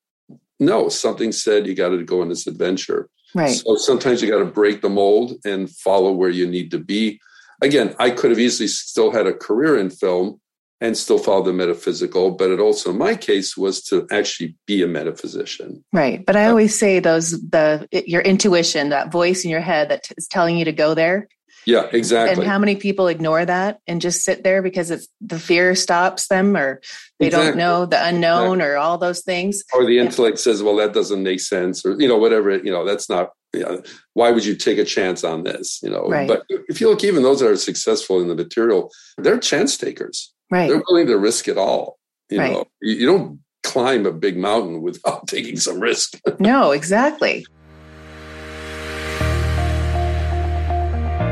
no, 0.59 0.89
something 0.89 1.31
said 1.31 1.65
you 1.65 1.73
got 1.73 1.89
to 1.89 2.03
go 2.03 2.21
on 2.21 2.27
this 2.27 2.45
adventure. 2.45 3.09
Right. 3.33 3.55
So 3.55 3.77
sometimes 3.77 4.21
you 4.21 4.29
got 4.29 4.39
to 4.39 4.45
break 4.45 4.81
the 4.81 4.89
mold 4.89 5.37
and 5.45 5.69
follow 5.69 6.11
where 6.11 6.29
you 6.29 6.45
need 6.45 6.71
to 6.71 6.77
be. 6.77 7.21
Again, 7.61 7.95
I 7.99 8.09
could 8.09 8.31
have 8.31 8.39
easily 8.39 8.67
still 8.67 9.11
had 9.11 9.27
a 9.27 9.33
career 9.33 9.77
in 9.77 9.89
film 9.89 10.41
and 10.83 10.97
still 10.97 11.17
follow 11.17 11.41
the 11.41 11.53
metaphysical, 11.53 12.31
but 12.31 12.51
it 12.51 12.59
also, 12.59 12.91
in 12.91 12.97
my 12.97 13.15
case, 13.15 13.55
was 13.55 13.81
to 13.83 14.05
actually 14.11 14.53
be 14.67 14.83
a 14.83 14.87
metaphysician. 14.87 15.81
Right. 15.93 16.23
But 16.25 16.35
I 16.35 16.45
uh, 16.45 16.49
always 16.49 16.77
say 16.77 16.99
those 16.99 17.31
the 17.31 17.87
your 17.91 18.21
intuition, 18.21 18.89
that 18.89 19.09
voice 19.09 19.45
in 19.45 19.49
your 19.49 19.61
head 19.61 19.89
that 19.89 20.09
is 20.17 20.27
telling 20.27 20.57
you 20.57 20.65
to 20.65 20.73
go 20.73 20.93
there. 20.93 21.29
Yeah, 21.65 21.87
exactly. 21.93 22.43
And 22.43 22.51
how 22.51 22.59
many 22.59 22.75
people 22.75 23.07
ignore 23.07 23.45
that 23.45 23.79
and 23.87 24.01
just 24.01 24.25
sit 24.25 24.43
there 24.43 24.61
because 24.61 24.91
it's 24.91 25.07
the 25.21 25.39
fear 25.39 25.73
stops 25.75 26.27
them 26.27 26.57
or 26.57 26.81
they 27.19 27.27
exactly. 27.27 27.51
don't 27.51 27.57
know 27.57 27.85
the 27.85 28.05
unknown 28.05 28.59
exactly. 28.59 28.65
or 28.65 28.77
all 28.77 28.97
those 28.97 29.21
things. 29.21 29.63
Or 29.73 29.85
the 29.85 29.99
intellect 29.99 30.39
yeah. 30.39 30.43
says, 30.43 30.61
well, 30.61 30.75
that 30.75 30.93
doesn't 30.93 31.23
make 31.23 31.39
sense 31.39 31.85
or, 31.85 31.95
you 31.97 32.09
know, 32.09 32.17
whatever, 32.17 32.57
you 32.57 32.71
know, 32.71 32.83
that's 32.83 33.09
not, 33.09 33.29
you 33.53 33.61
know, 33.61 33.81
why 34.13 34.31
would 34.31 34.43
you 34.43 34.57
take 34.57 34.77
a 34.77 34.83
chance 34.83 35.23
on 35.23 35.43
this? 35.43 35.79
You 35.81 35.91
know, 35.91 36.09
right. 36.09 36.27
but 36.27 36.43
if 36.49 36.81
you 36.81 36.89
look, 36.89 37.05
even 37.05 37.23
those 37.23 37.39
that 37.39 37.49
are 37.49 37.55
successful 37.55 38.19
in 38.19 38.27
the 38.27 38.35
material, 38.35 38.91
they're 39.17 39.37
chance 39.37 39.77
takers. 39.77 40.32
Right. 40.51 40.69
They're 40.69 40.83
willing 40.87 41.07
to 41.07 41.17
risk 41.17 41.47
it 41.47 41.57
all. 41.57 41.97
You 42.29 42.39
right. 42.39 42.51
know, 42.53 42.65
you, 42.81 42.95
you 42.95 43.05
don't 43.05 43.39
climb 43.63 44.05
a 44.05 44.11
big 44.11 44.37
mountain 44.37 44.81
without 44.81 45.27
taking 45.27 45.57
some 45.57 45.79
risk. 45.79 46.19
no, 46.39 46.71
exactly. 46.71 47.45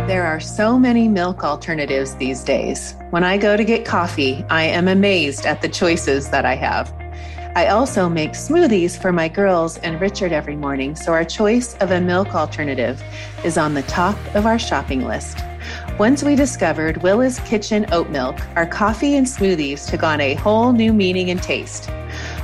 There 0.07 0.25
are 0.25 0.41
so 0.41 0.77
many 0.77 1.07
milk 1.07 1.43
alternatives 1.43 2.15
these 2.15 2.43
days. 2.43 2.95
When 3.11 3.23
I 3.23 3.37
go 3.37 3.55
to 3.55 3.63
get 3.63 3.85
coffee, 3.85 4.43
I 4.49 4.63
am 4.63 4.89
amazed 4.89 5.45
at 5.45 5.61
the 5.61 5.69
choices 5.69 6.29
that 6.31 6.45
I 6.45 6.55
have. 6.55 6.93
I 7.55 7.67
also 7.67 8.09
make 8.09 8.31
smoothies 8.31 9.01
for 9.01 9.11
my 9.11 9.27
girls 9.27 9.77
and 9.79 9.99
Richard 10.01 10.31
every 10.31 10.55
morning, 10.55 10.95
so 10.95 11.11
our 11.11 11.23
choice 11.23 11.75
of 11.75 11.91
a 11.91 12.01
milk 12.01 12.33
alternative 12.33 13.01
is 13.43 13.57
on 13.57 13.73
the 13.73 13.83
top 13.83 14.17
of 14.35 14.45
our 14.45 14.57
shopping 14.57 15.05
list. 15.05 15.37
Once 16.01 16.23
we 16.23 16.35
discovered 16.35 16.97
Willa's 17.03 17.39
Kitchen 17.41 17.85
Oat 17.91 18.09
Milk, 18.09 18.39
our 18.55 18.65
coffee 18.65 19.17
and 19.17 19.27
smoothies 19.27 19.87
took 19.87 20.01
on 20.01 20.19
a 20.19 20.33
whole 20.33 20.73
new 20.73 20.91
meaning 20.91 21.29
and 21.29 21.43
taste. 21.43 21.91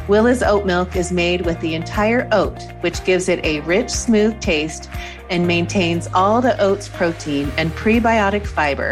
Willa's 0.07 0.43
oat 0.43 0.67
milk 0.67 0.95
is 0.95 1.11
made 1.11 1.43
with 1.43 1.59
the 1.59 1.73
entire 1.73 2.29
oat, 2.31 2.61
which 2.81 3.03
gives 3.03 3.27
it 3.29 3.43
a 3.43 3.61
rich, 3.61 3.89
smooth 3.89 4.39
taste 4.39 4.91
and 5.31 5.47
maintains 5.47 6.07
all 6.13 6.39
the 6.39 6.55
oat's 6.61 6.87
protein 6.87 7.51
and 7.57 7.71
prebiotic 7.71 8.45
fiber 8.45 8.91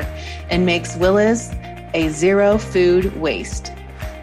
and 0.50 0.66
makes 0.66 0.98
Willa's 0.98 1.52
a 1.94 2.10
zero 2.10 2.58
food 2.58 3.16
waste. 3.18 3.72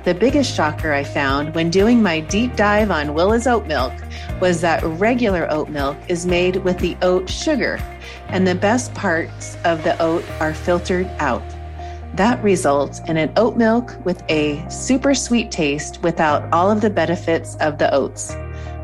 The 0.02 0.12
biggest 0.12 0.52
shocker 0.52 0.92
I 0.92 1.04
found 1.04 1.54
when 1.54 1.70
doing 1.70 2.02
my 2.02 2.18
deep 2.18 2.56
dive 2.56 2.90
on 2.90 3.14
Willa's 3.14 3.46
oat 3.46 3.66
milk 3.66 3.92
was 4.40 4.60
that 4.62 4.82
regular 4.82 5.48
oat 5.52 5.68
milk 5.68 5.96
is 6.08 6.26
made 6.26 6.56
with 6.56 6.80
the 6.80 6.96
oat 7.00 7.30
sugar, 7.30 7.78
and 8.32 8.46
the 8.46 8.54
best 8.54 8.92
parts 8.94 9.56
of 9.64 9.84
the 9.84 10.00
oat 10.02 10.24
are 10.40 10.54
filtered 10.54 11.06
out. 11.18 11.44
That 12.14 12.42
results 12.42 13.00
in 13.06 13.16
an 13.16 13.32
oat 13.36 13.56
milk 13.56 13.94
with 14.04 14.22
a 14.28 14.68
super 14.68 15.14
sweet 15.14 15.50
taste 15.50 16.02
without 16.02 16.52
all 16.52 16.70
of 16.70 16.80
the 16.80 16.90
benefits 16.90 17.56
of 17.56 17.78
the 17.78 17.92
oats. 17.94 18.34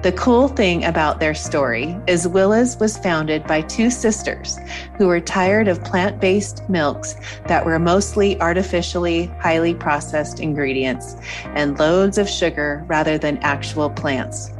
The 0.02 0.12
cool 0.12 0.46
thing 0.46 0.84
about 0.84 1.18
their 1.18 1.34
story 1.34 1.98
is 2.06 2.28
Willa's 2.28 2.78
was 2.78 2.96
founded 2.98 3.44
by 3.48 3.62
two 3.62 3.90
sisters 3.90 4.56
who 4.96 5.08
were 5.08 5.20
tired 5.20 5.66
of 5.66 5.82
plant 5.82 6.20
based 6.20 6.68
milks 6.68 7.16
that 7.48 7.66
were 7.66 7.80
mostly 7.80 8.40
artificially 8.40 9.26
highly 9.40 9.74
processed 9.74 10.38
ingredients 10.38 11.16
and 11.46 11.78
loads 11.80 12.16
of 12.16 12.30
sugar 12.30 12.84
rather 12.86 13.18
than 13.18 13.38
actual 13.38 13.90
plants. 13.90 14.52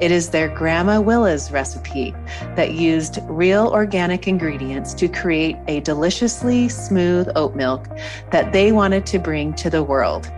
It 0.00 0.10
is 0.10 0.30
their 0.30 0.48
Grandma 0.48 1.00
Willa's 1.00 1.52
recipe 1.52 2.14
that 2.56 2.72
used 2.72 3.20
real 3.22 3.68
organic 3.68 4.26
ingredients 4.26 4.92
to 4.94 5.08
create 5.08 5.56
a 5.68 5.80
deliciously 5.80 6.68
smooth 6.68 7.28
oat 7.36 7.54
milk 7.54 7.88
that 8.30 8.52
they 8.52 8.72
wanted 8.72 9.06
to 9.06 9.18
bring 9.18 9.54
to 9.54 9.70
the 9.70 9.84
world. 9.84 10.30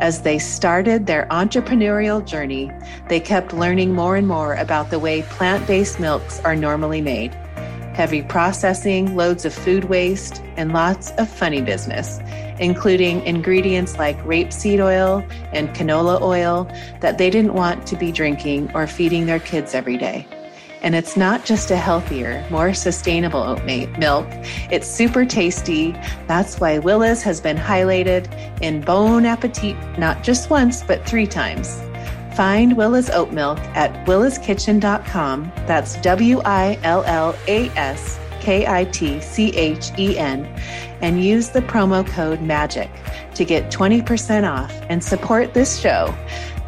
As 0.00 0.22
they 0.22 0.38
started 0.38 1.06
their 1.06 1.26
entrepreneurial 1.30 2.24
journey, 2.24 2.70
they 3.08 3.20
kept 3.20 3.52
learning 3.52 3.94
more 3.94 4.16
and 4.16 4.28
more 4.28 4.54
about 4.54 4.90
the 4.90 4.98
way 4.98 5.22
plant 5.22 5.66
based 5.66 5.98
milks 5.98 6.40
are 6.40 6.56
normally 6.56 7.00
made 7.00 7.36
heavy 7.94 8.22
processing, 8.22 9.14
loads 9.14 9.44
of 9.44 9.52
food 9.52 9.84
waste, 9.84 10.40
and 10.56 10.72
lots 10.72 11.10
of 11.18 11.28
funny 11.28 11.60
business, 11.60 12.18
including 12.60 13.22
ingredients 13.22 13.98
like 13.98 14.16
rapeseed 14.24 14.78
oil 14.78 15.24
and 15.52 15.68
canola 15.70 16.20
oil 16.20 16.70
that 17.00 17.18
they 17.18 17.30
didn't 17.30 17.54
want 17.54 17.86
to 17.88 17.96
be 17.96 18.12
drinking 18.12 18.70
or 18.74 18.86
feeding 18.86 19.26
their 19.26 19.40
kids 19.40 19.74
every 19.74 19.96
day. 19.96 20.26
And 20.82 20.94
it's 20.94 21.16
not 21.16 21.44
just 21.44 21.70
a 21.70 21.76
healthier, 21.76 22.46
more 22.50 22.72
sustainable 22.72 23.42
oat 23.42 23.64
milk. 23.64 24.26
It's 24.70 24.86
super 24.86 25.26
tasty. 25.26 25.92
That's 26.26 26.58
why 26.58 26.78
Willa's 26.78 27.22
has 27.22 27.40
been 27.40 27.56
highlighted 27.58 28.30
in 28.62 28.80
Bon 28.80 29.26
Appetit 29.26 29.76
not 29.98 30.22
just 30.22 30.48
once, 30.48 30.82
but 30.82 31.06
three 31.06 31.26
times. 31.26 31.82
Find 32.34 32.76
Willa's 32.76 33.10
Oat 33.10 33.32
Milk 33.32 33.58
at 33.74 33.92
willaskitchen.com. 34.06 35.52
That's 35.66 36.00
W 36.00 36.40
I 36.44 36.78
L 36.82 37.02
L 37.04 37.36
A 37.48 37.68
S 37.70 38.18
K 38.40 38.66
I 38.66 38.84
T 38.84 39.20
C 39.20 39.50
H 39.50 39.90
E 39.98 40.16
N. 40.16 40.48
And 41.02 41.24
use 41.24 41.50
the 41.50 41.62
promo 41.62 42.06
code 42.06 42.40
MAGIC 42.40 42.90
to 43.34 43.44
get 43.44 43.70
20% 43.70 44.50
off 44.50 44.72
and 44.88 45.02
support 45.02 45.54
this 45.54 45.78
show. 45.78 46.14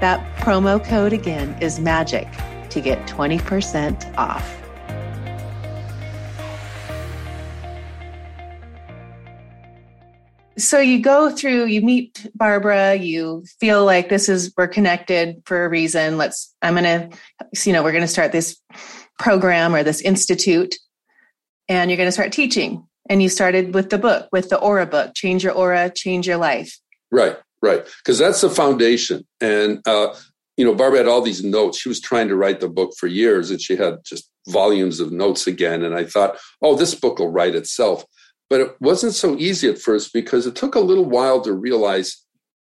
That 0.00 0.24
promo 0.38 0.82
code 0.82 1.12
again 1.12 1.56
is 1.60 1.78
MAGIC 1.78 2.68
to 2.70 2.80
get 2.80 3.06
20% 3.06 4.16
off. 4.16 4.62
so 10.58 10.78
you 10.78 11.00
go 11.00 11.30
through 11.30 11.64
you 11.64 11.80
meet 11.80 12.26
barbara 12.34 12.94
you 12.94 13.44
feel 13.58 13.84
like 13.84 14.08
this 14.08 14.28
is 14.28 14.52
we're 14.56 14.68
connected 14.68 15.42
for 15.44 15.64
a 15.64 15.68
reason 15.68 16.18
let's 16.18 16.54
i'm 16.62 16.74
gonna 16.74 17.08
you 17.64 17.72
know 17.72 17.82
we're 17.82 17.92
gonna 17.92 18.06
start 18.06 18.32
this 18.32 18.60
program 19.18 19.74
or 19.74 19.82
this 19.82 20.00
institute 20.00 20.76
and 21.68 21.90
you're 21.90 21.98
gonna 21.98 22.12
start 22.12 22.32
teaching 22.32 22.86
and 23.08 23.22
you 23.22 23.28
started 23.28 23.74
with 23.74 23.90
the 23.90 23.98
book 23.98 24.28
with 24.32 24.48
the 24.48 24.58
aura 24.58 24.86
book 24.86 25.14
change 25.14 25.44
your 25.44 25.52
aura 25.52 25.90
change 25.90 26.26
your 26.26 26.36
life. 26.36 26.78
Right 27.10 27.36
right. 27.62 27.84
Because 27.98 28.18
that's 28.18 28.40
the 28.40 28.50
foundation. 28.50 29.26
And 29.40 29.80
uh 29.86 30.14
you 30.56 30.64
know 30.64 30.74
barbara 30.74 30.98
had 30.98 31.08
all 31.08 31.22
these 31.22 31.42
notes. 31.42 31.78
She 31.78 31.88
was 31.88 32.00
trying 32.00 32.28
to 32.28 32.36
write 32.36 32.60
the 32.60 32.68
book 32.68 32.92
for 32.98 33.06
years 33.06 33.50
and 33.50 33.60
she 33.60 33.76
had 33.76 33.98
just 34.04 34.30
volumes 34.48 35.00
of 35.00 35.12
notes 35.12 35.46
again. 35.46 35.82
And 35.82 35.94
i 35.94 36.04
thought 36.04 36.36
oh 36.60 36.76
this 36.76 36.94
book 36.94 37.18
will 37.18 37.30
write 37.30 37.54
itself. 37.54 38.04
But 38.50 38.60
it 38.60 38.76
wasn't 38.80 39.14
so 39.14 39.36
easy 39.38 39.68
at 39.68 39.78
first 39.78 40.12
because 40.12 40.46
it 40.46 40.54
took 40.54 40.74
a 40.74 40.80
little 40.80 41.06
while 41.06 41.40
to 41.42 41.52
realize 41.52 42.22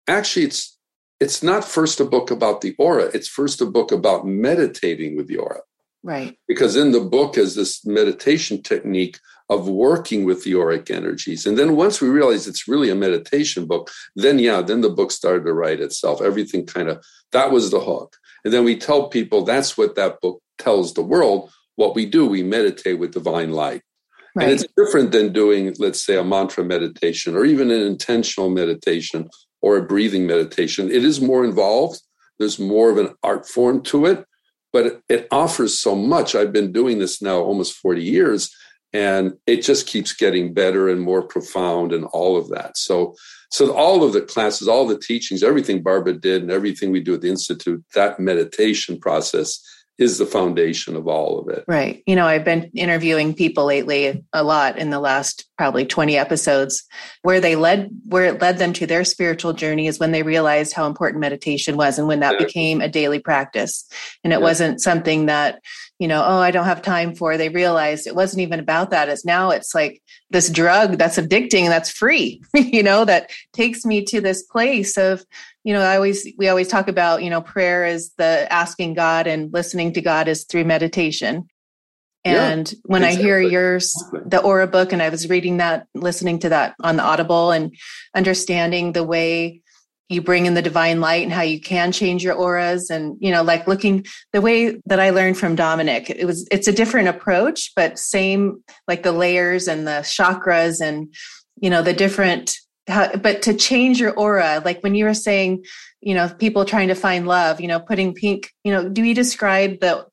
actually 0.07 0.45
it's 0.47 0.79
it's 1.19 1.43
not 1.43 1.65
first 1.65 2.01
a 2.01 2.05
book 2.05 2.33
about 2.33 2.63
the 2.63 2.75
aura, 2.79 3.05
it's 3.15 3.29
first 3.29 3.61
a 3.61 3.67
book 3.67 3.93
about 3.93 4.27
meditating 4.27 5.17
with 5.17 5.29
the 5.29 5.37
aura. 5.37 5.61
Right. 6.03 6.37
Because 6.49 6.75
in 6.75 6.91
the 6.91 7.01
book 7.01 7.39
is 7.39 7.55
this 7.55 7.87
meditation 7.87 8.61
technique 8.61 9.21
of 9.53 9.69
working 9.69 10.25
with 10.25 10.45
the 10.45 10.55
auric 10.55 10.91
energies. 10.91 11.45
And 11.45 11.59
then 11.59 11.77
once 11.77 12.01
we 12.01 12.09
realized 12.09 12.49
it's 12.49 12.67
really 12.67 12.89
a 12.89 12.95
meditation 12.95 13.67
book, 13.67 13.91
then 14.17 14.39
yeah, 14.39 14.63
then 14.63 14.81
the 14.81 14.89
book 14.89 15.13
started 15.13 15.45
to 15.45 15.53
write 15.53 15.81
itself. 15.81 16.23
Everything 16.23 16.65
kind 16.65 16.89
of 16.89 17.05
that 17.33 17.51
was 17.51 17.71
the 17.71 17.81
hook. 17.81 18.17
And 18.45 18.53
then 18.53 18.65
we 18.65 18.77
tell 18.77 19.09
people 19.09 19.43
that's 19.43 19.77
what 19.77 19.95
that 19.97 20.21
book 20.21 20.41
tells 20.59 20.95
the 20.95 21.03
world. 21.03 21.51
What 21.77 21.95
we 21.95 22.07
do, 22.07 22.27
we 22.27 22.43
meditate 22.43 22.99
with 22.99 23.13
divine 23.13 23.53
light. 23.53 23.83
Right. 24.35 24.45
And 24.45 24.53
it's 24.53 24.65
different 24.77 25.13
than 25.13 25.33
doing, 25.35 25.75
let's 25.79 26.03
say, 26.03 26.17
a 26.17 26.25
mantra 26.25 26.65
meditation 26.65 27.37
or 27.37 27.45
even 27.45 27.71
an 27.71 27.83
intentional 27.83 28.49
meditation 28.49 29.29
or 29.61 29.77
a 29.77 29.83
breathing 29.83 30.27
meditation. 30.27 30.91
It 30.91 31.05
is 31.05 31.21
more 31.21 31.45
involved. 31.45 32.01
There's 32.39 32.59
more 32.59 32.91
of 32.91 32.97
an 32.97 33.15
art 33.23 33.47
form 33.47 33.83
to 33.85 34.07
it, 34.07 34.25
but 34.73 35.03
it 35.11 35.29
offers 35.31 35.79
so 35.79 35.95
much. 35.95 36.35
I've 36.35 36.53
been 36.53 36.73
doing 36.73 36.99
this 36.99 37.21
now 37.21 37.41
almost 37.41 37.75
40 37.75 38.03
years. 38.03 38.51
And 38.93 39.35
it 39.47 39.63
just 39.63 39.87
keeps 39.87 40.13
getting 40.13 40.53
better 40.53 40.89
and 40.89 41.01
more 41.01 41.23
profound 41.23 41.93
and 41.93 42.05
all 42.07 42.37
of 42.37 42.49
that 42.49 42.77
so 42.77 43.15
so 43.51 43.73
all 43.73 44.03
of 44.03 44.13
the 44.13 44.21
classes 44.21 44.69
all 44.69 44.87
the 44.87 44.99
teachings 44.99 45.43
everything 45.43 45.83
barbara 45.83 46.15
did 46.15 46.43
and 46.43 46.51
everything 46.51 46.91
we 46.91 47.01
do 47.01 47.15
at 47.15 47.21
the 47.21 47.31
institute 47.31 47.83
that 47.95 48.21
meditation 48.21 48.99
process 48.99 49.61
is 49.99 50.19
the 50.19 50.27
foundation 50.27 50.97
of 50.97 51.07
all 51.07 51.39
of 51.39 51.49
it. 51.49 51.65
Right. 51.69 52.03
You 52.07 52.17
know, 52.17 52.27
I've 52.27 52.45
been 52.45 52.71
interviewing 52.75 53.35
people 53.35 53.67
lately 53.67 54.25
a 54.33 54.43
lot 54.43 54.79
in 54.79 54.91
the 54.91 54.99
last 54.99 55.47
probably 55.59 55.85
20 55.85 56.17
episodes 56.17 56.85
where 57.23 57.41
they 57.41 57.57
led 57.57 57.91
where 58.07 58.25
it 58.25 58.41
led 58.41 58.59
them 58.59 58.73
to 58.75 58.87
their 58.87 59.05
spiritual 59.05 59.53
journey 59.53 59.87
is 59.87 59.99
when 59.99 60.13
they 60.13 60.23
realized 60.23 60.73
how 60.73 60.87
important 60.87 61.21
meditation 61.21 61.77
was 61.77 61.99
and 61.99 62.09
when 62.09 62.21
that 62.21 62.35
yeah. 62.39 62.47
became 62.47 62.81
a 62.81 62.89
daily 62.89 63.19
practice. 63.19 63.87
And 64.25 64.33
it 64.33 64.37
yeah. 64.37 64.43
wasn't 64.43 64.81
something 64.81 65.27
that, 65.27 65.61
you 66.03 66.09
know, 66.09 66.25
oh, 66.27 66.39
I 66.39 66.51
don't 66.51 66.65
have 66.65 66.83
time 66.83 67.15
for. 67.15 67.37
They 67.37 67.49
realized 67.49 68.09
it 68.09 68.17
wasn't 68.17 68.41
even 68.41 68.59
about 68.59 68.91
that. 68.91 69.09
It's 69.09 69.25
now 69.25 69.51
it's 69.51 69.73
like 69.73 70.03
this 70.31 70.51
drug 70.51 70.99
that's 70.99 71.17
addicting 71.17 71.69
that's 71.69 71.91
free, 71.91 72.43
you 72.55 72.83
know, 72.83 73.05
that 73.05 73.31
takes 73.53 73.85
me 73.85 74.05
to 74.07 74.21
this 74.21 74.43
place 74.43 74.99
of 74.99 75.25
you 75.65 75.73
know 75.73 75.81
i 75.81 75.95
always 75.95 76.27
we 76.39 76.49
always 76.49 76.67
talk 76.67 76.89
about 76.89 77.23
you 77.23 77.31
know 77.31 77.41
prayer 77.41 77.85
is 77.85 78.13
the 78.19 78.53
asking 78.53 78.95
god 78.95 79.29
and 79.29 79.53
listening 79.53 79.93
to 79.93 80.01
god 80.01 80.27
is 80.27 80.43
through 80.43 80.65
meditation 80.65 81.47
and 82.25 82.73
yeah, 82.73 82.79
when 82.83 83.05
exactly. 83.05 83.23
i 83.23 83.27
hear 83.27 83.41
yours 83.41 83.95
the 84.27 84.41
aura 84.41 84.67
book 84.67 84.93
and 84.93 85.01
i 85.01 85.09
was 85.09 85.29
reading 85.29 85.59
that 85.59 85.87
listening 85.95 86.41
to 86.41 86.49
that 86.49 86.75
on 86.83 86.97
the 86.97 87.03
audible 87.05 87.53
and 87.53 87.77
understanding 88.13 88.93
the 88.93 89.05
way 89.05 89.62
you 90.13 90.23
bring 90.23 90.47
in 90.47 90.55
the 90.55 90.63
divine 90.63 91.01
light 91.01 91.23
and 91.23 91.33
how 91.33 91.43
you 91.43 91.61
can 91.61 91.93
change 91.93 92.23
your 92.23 92.35
auras 92.35 92.91
and 92.91 93.17
you 93.21 93.31
know 93.31 93.43
like 93.43 93.67
looking 93.67 94.05
the 94.33 94.41
way 94.41 94.81
that 94.87 95.01
i 95.01 95.11
learned 95.11 95.39
from 95.39 95.55
dominic 95.55 96.11
it 96.11 96.27
was 96.27 96.47
it's 96.51 96.69
a 96.69 96.73
different 96.73 97.09
approach 97.09 97.73
but 97.75 97.99
same 97.99 98.63
like 98.87 99.03
the 99.03 99.13
layers 99.13 99.69
and 99.69 99.87
the 99.87 100.01
chakras 100.03 100.81
and 100.81 101.15
you 101.61 101.71
know 101.71 101.83
the 101.83 101.93
different 101.93 102.57
how, 102.89 103.15
but 103.17 103.43
to 103.43 103.55
change 103.55 104.01
your 104.01 104.13
aura, 104.13 104.61
like 104.65 104.81
when 104.81 104.95
you 104.95 105.05
were 105.05 105.15
saying, 105.15 105.65
you 106.01 106.15
know, 106.15 106.29
people 106.29 106.65
trying 106.65 106.89
to 106.89 106.95
find 106.95 107.27
love, 107.27 107.61
you 107.61 107.69
know, 107.69 107.81
putting 107.81 108.15
pink, 108.15 108.51
you 108.65 108.73
know, 108.73 108.89
do 108.89 109.05
you 109.05 109.15
describe 109.15 109.81
the, 109.81 110.07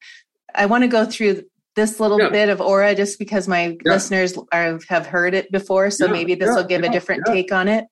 I 0.53 0.67
want 0.67 0.83
to 0.83 0.88
go 0.88 1.05
through 1.05 1.43
this 1.75 1.99
little 1.99 2.19
yeah. 2.19 2.29
bit 2.29 2.49
of 2.49 2.62
aura 2.62 2.93
just 2.93 3.17
because 3.17 3.47
my 3.47 3.67
yeah. 3.67 3.75
listeners 3.85 4.38
are, 4.51 4.79
have 4.88 5.07
heard 5.07 5.33
it 5.33 5.51
before. 5.51 5.89
So 5.89 6.05
yeah. 6.05 6.12
maybe 6.12 6.35
this 6.35 6.53
will 6.55 6.63
give 6.63 6.83
a 6.83 6.89
different 6.89 7.23
take 7.25 7.51
on 7.51 7.67
it. 7.67 7.85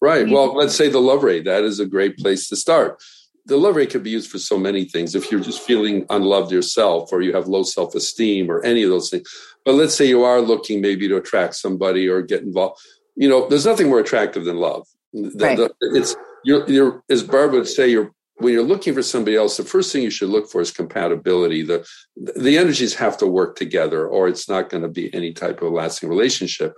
Right. 0.00 0.28
Well, 0.28 0.54
let's 0.54 0.74
say 0.74 0.88
the 0.88 1.00
love 1.00 1.22
ray. 1.22 1.42
That 1.42 1.64
is 1.64 1.78
a 1.78 1.86
great 1.86 2.16
place 2.16 2.48
to 2.48 2.56
start. 2.56 3.02
The 3.46 3.56
love 3.56 3.76
ray 3.76 3.86
could 3.86 4.02
be 4.02 4.10
used 4.10 4.30
for 4.30 4.38
so 4.38 4.58
many 4.58 4.84
things. 4.84 5.14
If 5.14 5.30
you're 5.30 5.40
just 5.40 5.60
feeling 5.60 6.06
unloved 6.08 6.52
yourself 6.52 7.12
or 7.12 7.20
you 7.20 7.34
have 7.34 7.48
low 7.48 7.64
self 7.64 7.94
esteem 7.94 8.50
or 8.50 8.62
any 8.62 8.82
of 8.82 8.90
those 8.90 9.10
things. 9.10 9.28
But 9.64 9.74
let's 9.74 9.94
say 9.94 10.06
you 10.06 10.24
are 10.24 10.40
looking 10.40 10.80
maybe 10.80 11.08
to 11.08 11.16
attract 11.16 11.56
somebody 11.56 12.08
or 12.08 12.22
get 12.22 12.42
involved 12.42 12.80
you 13.20 13.28
know, 13.28 13.46
there's 13.46 13.66
nothing 13.66 13.88
more 13.88 14.00
attractive 14.00 14.46
than 14.46 14.56
love. 14.56 14.88
The, 15.12 15.30
right. 15.38 15.56
the, 15.56 15.70
it's 15.94 16.16
you're, 16.42 16.68
you're 16.70 17.04
as 17.10 17.22
Barbara 17.22 17.58
would 17.58 17.68
say, 17.68 17.88
you're 17.88 18.12
when 18.36 18.54
you're 18.54 18.62
looking 18.62 18.94
for 18.94 19.02
somebody 19.02 19.36
else, 19.36 19.58
the 19.58 19.64
first 19.64 19.92
thing 19.92 20.02
you 20.02 20.10
should 20.10 20.30
look 20.30 20.50
for 20.50 20.62
is 20.62 20.70
compatibility. 20.70 21.62
The 21.62 21.86
the 22.16 22.56
energies 22.56 22.94
have 22.94 23.18
to 23.18 23.26
work 23.26 23.56
together, 23.56 24.08
or 24.08 24.28
it's 24.28 24.48
not 24.48 24.70
going 24.70 24.82
to 24.82 24.88
be 24.88 25.12
any 25.12 25.34
type 25.34 25.60
of 25.60 25.72
lasting 25.72 26.08
relationship. 26.08 26.72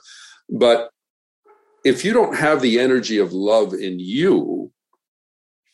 But 0.50 0.90
if 1.85 2.05
you 2.05 2.12
don't 2.12 2.37
have 2.37 2.61
the 2.62 2.79
energy 2.79 3.18
of 3.18 3.33
love 3.33 3.75
in 3.75 3.99
you, 3.99 4.73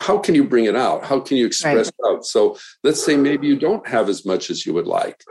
how 0.01 0.19
can 0.19 0.35
you 0.35 0.45
bring 0.45 0.65
it 0.65 0.77
out? 0.77 1.05
How 1.05 1.21
can 1.21 1.37
you 1.37 1.47
express 1.47 1.91
right. 2.03 2.15
out? 2.15 2.25
So 2.25 2.57
let's 2.85 3.05
say 3.05 3.17
maybe 3.17 3.47
you 3.47 3.59
don't 3.59 3.87
have 3.87 4.09
as 4.09 4.25
much 4.25 4.49
as 4.51 4.65
you 4.65 4.73
would 4.75 4.87
like. 4.87 5.23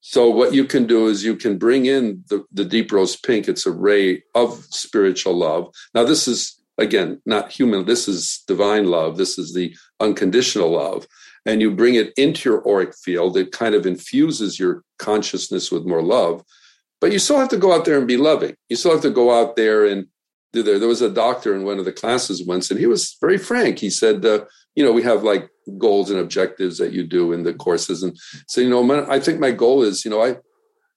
So 0.00 0.28
what 0.28 0.52
you 0.52 0.64
can 0.64 0.86
do 0.86 1.06
is 1.06 1.24
you 1.24 1.36
can 1.36 1.58
bring 1.58 1.86
in 1.86 2.24
the, 2.28 2.44
the 2.52 2.64
deep 2.64 2.90
rose 2.92 3.16
pink. 3.16 3.48
It's 3.48 3.66
a 3.66 3.70
ray 3.70 4.22
of 4.34 4.64
spiritual 4.70 5.34
love. 5.34 5.72
Now 5.94 6.04
this 6.04 6.26
is 6.26 6.60
again 6.78 7.20
not 7.26 7.52
human. 7.52 7.84
This 7.84 8.08
is 8.08 8.42
divine 8.46 8.86
love. 8.86 9.16
This 9.16 9.38
is 9.38 9.54
the 9.54 9.74
unconditional 10.00 10.70
love. 10.70 11.06
And 11.44 11.60
you 11.60 11.70
bring 11.72 11.96
it 11.96 12.12
into 12.16 12.48
your 12.48 12.68
auric 12.68 12.94
field. 12.94 13.36
It 13.36 13.52
kind 13.52 13.74
of 13.74 13.86
infuses 13.86 14.58
your 14.58 14.84
consciousness 14.98 15.70
with 15.72 15.84
more 15.84 16.02
love. 16.02 16.42
But 17.00 17.12
you 17.12 17.18
still 17.18 17.38
have 17.38 17.48
to 17.48 17.56
go 17.56 17.72
out 17.72 17.84
there 17.84 17.98
and 17.98 18.06
be 18.06 18.16
loving. 18.16 18.54
You 18.68 18.76
still 18.76 18.92
have 18.92 19.02
to 19.02 19.10
go 19.10 19.36
out 19.36 19.56
there 19.56 19.84
and 19.84 20.06
do 20.52 20.62
there. 20.62 20.78
There 20.78 20.88
was 20.88 21.02
a 21.02 21.10
doctor 21.10 21.54
in 21.54 21.64
one 21.64 21.78
of 21.78 21.84
the 21.84 21.92
classes 21.92 22.44
once, 22.44 22.70
and 22.70 22.78
he 22.78 22.86
was 22.86 23.16
very 23.20 23.38
frank. 23.38 23.78
He 23.78 23.90
said, 23.90 24.24
uh, 24.24 24.44
you 24.74 24.84
know, 24.84 24.92
we 24.92 25.02
have 25.02 25.22
like 25.22 25.48
goals 25.78 26.10
and 26.10 26.18
objectives 26.18 26.78
that 26.78 26.92
you 26.92 27.04
do 27.04 27.32
in 27.32 27.42
the 27.42 27.54
courses. 27.54 28.02
And 28.02 28.16
so, 28.48 28.60
you 28.60 28.70
know, 28.70 29.06
I 29.08 29.20
think 29.20 29.40
my 29.40 29.50
goal 29.50 29.82
is, 29.82 30.04
you 30.04 30.10
know, 30.10 30.22
I, 30.22 30.36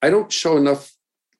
I 0.02 0.10
don't 0.10 0.32
show 0.32 0.58
enough 0.58 0.92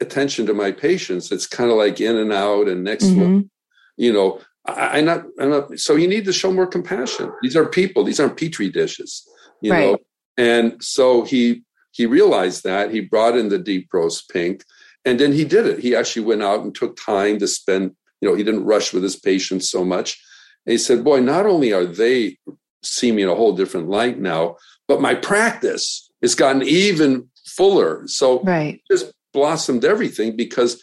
attention 0.02 0.46
to 0.46 0.54
my 0.54 0.72
patients. 0.72 1.32
It's 1.32 1.48
kind 1.48 1.72
of 1.72 1.78
like 1.78 2.02
in 2.02 2.18
and 2.18 2.34
out 2.34 2.68
and 2.68 2.84
next 2.84 3.06
mm-hmm. 3.06 3.22
one, 3.22 3.50
you 3.98 4.12
know, 4.12 4.42
I, 4.66 5.00
am 5.00 5.06
not, 5.06 5.26
I'm 5.40 5.50
not, 5.50 5.80
so 5.80 5.96
you 5.96 6.08
need 6.08 6.26
to 6.26 6.34
show 6.34 6.52
more 6.52 6.68
compassion. 6.68 7.32
These 7.42 7.56
are 7.56 7.66
people, 7.66 8.04
these 8.04 8.20
aren't 8.20 8.38
petri 8.38 8.70
dishes, 8.70 9.28
you 9.62 9.72
right. 9.72 9.92
know? 9.92 9.98
And 10.38 10.84
so 10.84 11.24
he, 11.24 11.64
he 11.92 12.06
realized 12.06 12.64
that 12.64 12.92
he 12.92 13.00
brought 13.00 13.38
in 13.38 13.50
the 13.50 13.60
deep 13.60 13.88
rose 13.94 14.22
pink 14.24 14.64
and 15.06 15.20
then 15.20 15.32
he 15.32 15.46
did 15.46 15.68
it. 15.68 15.80
He 15.80 15.96
actually 15.96 16.26
went 16.26 16.44
out 16.44 16.62
and 16.62 16.74
took 16.74 16.98
time 16.98 17.40
to 17.40 17.48
spend, 17.48 17.96
you 18.22 18.30
know, 18.30 18.36
he 18.36 18.44
didn't 18.44 18.66
rush 18.66 18.94
with 18.94 19.04
his 19.04 19.16
patients 19.16 19.70
so 19.70 19.84
much. 19.84 20.22
And 20.66 20.72
he 20.72 20.78
said, 20.78 21.04
boy, 21.04 21.20
not 21.20 21.46
only 21.46 21.74
are 21.74 21.86
they 21.86 22.38
seeing 22.86 23.16
me 23.16 23.24
in 23.24 23.30
a 23.30 23.36
whole 23.36 23.56
different 23.56 23.90
light 23.90 24.20
now. 24.20 24.58
But 24.88 25.02
my 25.02 25.16
practice 25.16 26.10
has 26.22 26.36
gotten 26.36 26.64
even 26.64 27.30
fuller. 27.46 28.08
So 28.08 28.42
right. 28.44 28.82
just 28.90 29.12
blossomed 29.34 29.86
everything 29.86 30.36
because 30.36 30.82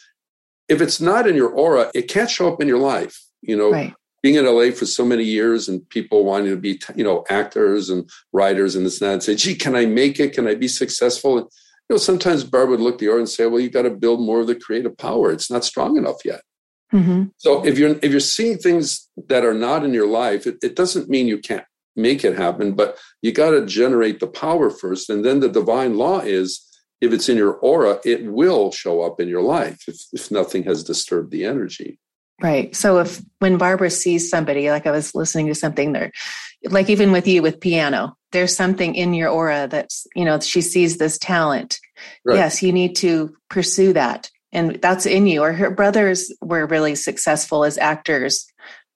if 0.69 0.81
it's 0.81 1.01
not 1.01 1.27
in 1.27 1.35
your 1.35 1.49
aura, 1.49 1.91
it 1.93 2.03
can't 2.03 2.29
show 2.29 2.51
up 2.51 2.61
in 2.61 2.67
your 2.67 2.79
life. 2.79 3.19
You 3.41 3.57
know, 3.57 3.71
right. 3.71 3.93
being 4.21 4.35
in 4.35 4.45
LA 4.45 4.71
for 4.71 4.85
so 4.85 5.05
many 5.05 5.23
years 5.23 5.67
and 5.67 5.87
people 5.89 6.23
wanting 6.23 6.51
to 6.51 6.57
be, 6.57 6.79
you 6.95 7.03
know, 7.03 7.25
actors 7.29 7.89
and 7.89 8.09
writers 8.31 8.75
and 8.75 8.85
this 8.85 9.01
and 9.01 9.09
that 9.09 9.13
and 9.13 9.23
say, 9.23 9.35
gee, 9.35 9.55
can 9.55 9.75
I 9.75 9.85
make 9.85 10.19
it? 10.19 10.33
Can 10.33 10.47
I 10.47 10.55
be 10.55 10.67
successful? 10.67 11.37
And, 11.37 11.47
you 11.89 11.95
know, 11.95 11.97
sometimes 11.97 12.43
Barb 12.43 12.69
would 12.69 12.79
look 12.79 12.99
the 12.99 13.09
aura 13.09 13.19
and 13.19 13.29
say, 13.29 13.45
well, 13.45 13.59
you 13.59 13.69
got 13.69 13.81
to 13.81 13.89
build 13.89 14.21
more 14.21 14.39
of 14.39 14.47
the 14.47 14.55
creative 14.55 14.97
power. 14.97 15.31
It's 15.31 15.51
not 15.51 15.65
strong 15.65 15.97
enough 15.97 16.23
yet. 16.23 16.41
Mm-hmm. 16.93 17.23
So 17.37 17.65
if 17.65 17.77
you're 17.77 17.97
if 18.01 18.11
you're 18.11 18.19
seeing 18.19 18.57
things 18.57 19.09
that 19.27 19.43
are 19.43 19.53
not 19.53 19.83
in 19.83 19.93
your 19.93 20.07
life, 20.07 20.45
it, 20.45 20.57
it 20.61 20.75
doesn't 20.75 21.09
mean 21.09 21.27
you 21.27 21.39
can't 21.39 21.65
make 21.95 22.23
it 22.23 22.37
happen, 22.37 22.73
but 22.73 22.97
you 23.21 23.31
got 23.31 23.51
to 23.51 23.65
generate 23.65 24.19
the 24.19 24.27
power 24.27 24.69
first. 24.69 25.09
And 25.09 25.25
then 25.25 25.39
the 25.39 25.49
divine 25.49 25.97
law 25.97 26.19
is 26.19 26.61
if 27.01 27.11
it's 27.11 27.29
in 27.29 27.37
your 27.37 27.53
aura, 27.53 27.99
it 28.05 28.31
will 28.31 28.71
show 28.71 29.01
up 29.01 29.19
in 29.19 29.27
your 29.27 29.41
life 29.41 29.83
if, 29.87 29.97
if 30.13 30.31
nothing 30.31 30.63
has 30.63 30.83
disturbed 30.83 31.31
the 31.31 31.45
energy. 31.45 31.99
Right. 32.41 32.75
So 32.75 32.99
if 32.99 33.21
when 33.39 33.57
Barbara 33.57 33.89
sees 33.89 34.29
somebody, 34.29 34.69
like 34.69 34.87
I 34.87 34.91
was 34.91 35.13
listening 35.13 35.47
to 35.47 35.55
something 35.55 35.93
there, 35.93 36.11
like 36.65 36.89
even 36.89 37.11
with 37.11 37.27
you 37.27 37.41
with 37.41 37.59
piano, 37.59 38.17
there's 38.31 38.55
something 38.55 38.95
in 38.95 39.13
your 39.13 39.29
aura 39.29 39.67
that's, 39.69 40.07
you 40.15 40.25
know, 40.25 40.39
she 40.39 40.61
sees 40.61 40.97
this 40.97 41.17
talent. 41.17 41.79
Right. 42.25 42.37
Yes, 42.37 42.63
you 42.63 42.71
need 42.71 42.95
to 42.97 43.35
pursue 43.49 43.93
that. 43.93 44.29
And 44.53 44.79
that's 44.81 45.05
in 45.05 45.27
you. 45.27 45.41
Or 45.41 45.51
her 45.51 45.69
brothers 45.69 46.31
were 46.41 46.65
really 46.65 46.95
successful 46.95 47.65
as 47.65 47.77
actors 47.77 48.45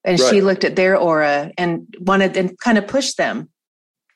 and 0.07 0.19
right. 0.19 0.29
she 0.29 0.41
looked 0.41 0.63
at 0.63 0.75
their 0.75 0.97
aura 0.97 1.51
and 1.57 1.93
wanted 1.99 2.37
and 2.37 2.57
kind 2.59 2.77
of 2.77 2.87
pushed 2.87 3.17
them 3.17 3.49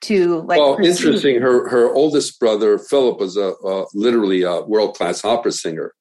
to 0.01 0.41
like 0.41 0.57
well 0.57 0.77
pursue. 0.77 0.89
interesting 0.89 1.41
her 1.41 1.69
her 1.69 1.93
oldest 1.93 2.39
brother 2.39 2.79
philip 2.79 3.19
was 3.19 3.37
a, 3.37 3.53
a 3.63 3.85
literally 3.93 4.41
a 4.41 4.61
world-class 4.61 5.23
opera 5.23 5.51
singer 5.51 5.93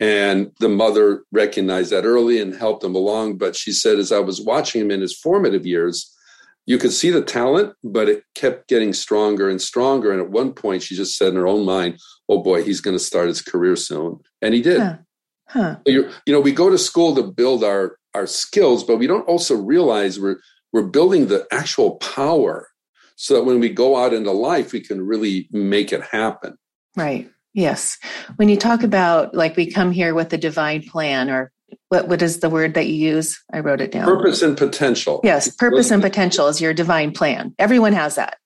and 0.00 0.50
the 0.58 0.68
mother 0.68 1.22
recognized 1.30 1.92
that 1.92 2.04
early 2.04 2.40
and 2.40 2.54
helped 2.56 2.82
him 2.82 2.96
along 2.96 3.36
but 3.36 3.54
she 3.54 3.70
said 3.70 3.98
as 3.98 4.10
i 4.10 4.18
was 4.18 4.40
watching 4.40 4.80
him 4.80 4.90
in 4.90 5.00
his 5.00 5.16
formative 5.16 5.64
years 5.64 6.12
you 6.66 6.78
could 6.78 6.92
see 6.92 7.10
the 7.10 7.22
talent 7.22 7.74
but 7.82 8.08
it 8.08 8.24
kept 8.34 8.68
getting 8.68 8.92
stronger 8.92 9.48
and 9.48 9.60
stronger 9.60 10.12
and 10.12 10.20
at 10.20 10.30
one 10.30 10.52
point 10.52 10.82
she 10.82 10.96
just 10.96 11.16
said 11.16 11.28
in 11.28 11.36
her 11.36 11.46
own 11.46 11.64
mind 11.64 11.98
oh 12.28 12.42
boy 12.42 12.62
he's 12.62 12.80
going 12.80 12.96
to 12.96 13.02
start 13.02 13.28
his 13.28 13.42
career 13.42 13.76
soon 13.76 14.18
and 14.42 14.54
he 14.54 14.62
did 14.62 14.80
huh. 14.80 14.96
Huh. 15.46 15.76
you 15.86 16.10
know 16.26 16.40
we 16.40 16.52
go 16.52 16.70
to 16.70 16.78
school 16.78 17.14
to 17.14 17.22
build 17.22 17.62
our 17.62 17.98
our 18.14 18.26
skills, 18.26 18.84
but 18.84 18.96
we 18.96 19.06
don't 19.06 19.28
also 19.28 19.56
realize 19.56 20.18
we're 20.18 20.38
we're 20.72 20.82
building 20.82 21.26
the 21.26 21.46
actual 21.52 21.96
power 21.96 22.68
so 23.16 23.34
that 23.34 23.44
when 23.44 23.60
we 23.60 23.68
go 23.68 23.96
out 23.96 24.12
into 24.12 24.32
life, 24.32 24.72
we 24.72 24.80
can 24.80 25.06
really 25.06 25.48
make 25.52 25.92
it 25.92 26.02
happen. 26.02 26.56
Right. 26.96 27.30
Yes. 27.52 27.98
When 28.36 28.48
you 28.48 28.56
talk 28.56 28.82
about 28.82 29.34
like 29.34 29.56
we 29.56 29.70
come 29.70 29.92
here 29.92 30.14
with 30.14 30.32
a 30.32 30.38
divine 30.38 30.82
plan 30.82 31.30
or 31.30 31.52
what 31.88 32.08
what 32.08 32.22
is 32.22 32.40
the 32.40 32.50
word 32.50 32.74
that 32.74 32.86
you 32.86 32.94
use? 32.94 33.42
I 33.52 33.60
wrote 33.60 33.80
it 33.80 33.92
down. 33.92 34.04
Purpose 34.04 34.42
and 34.42 34.56
potential. 34.56 35.20
Yes, 35.24 35.48
purpose 35.54 35.90
and 35.90 36.02
potential 36.02 36.48
is 36.48 36.60
your 36.60 36.74
divine 36.74 37.12
plan. 37.12 37.54
Everyone 37.58 37.92
has 37.92 38.16
that. 38.16 38.38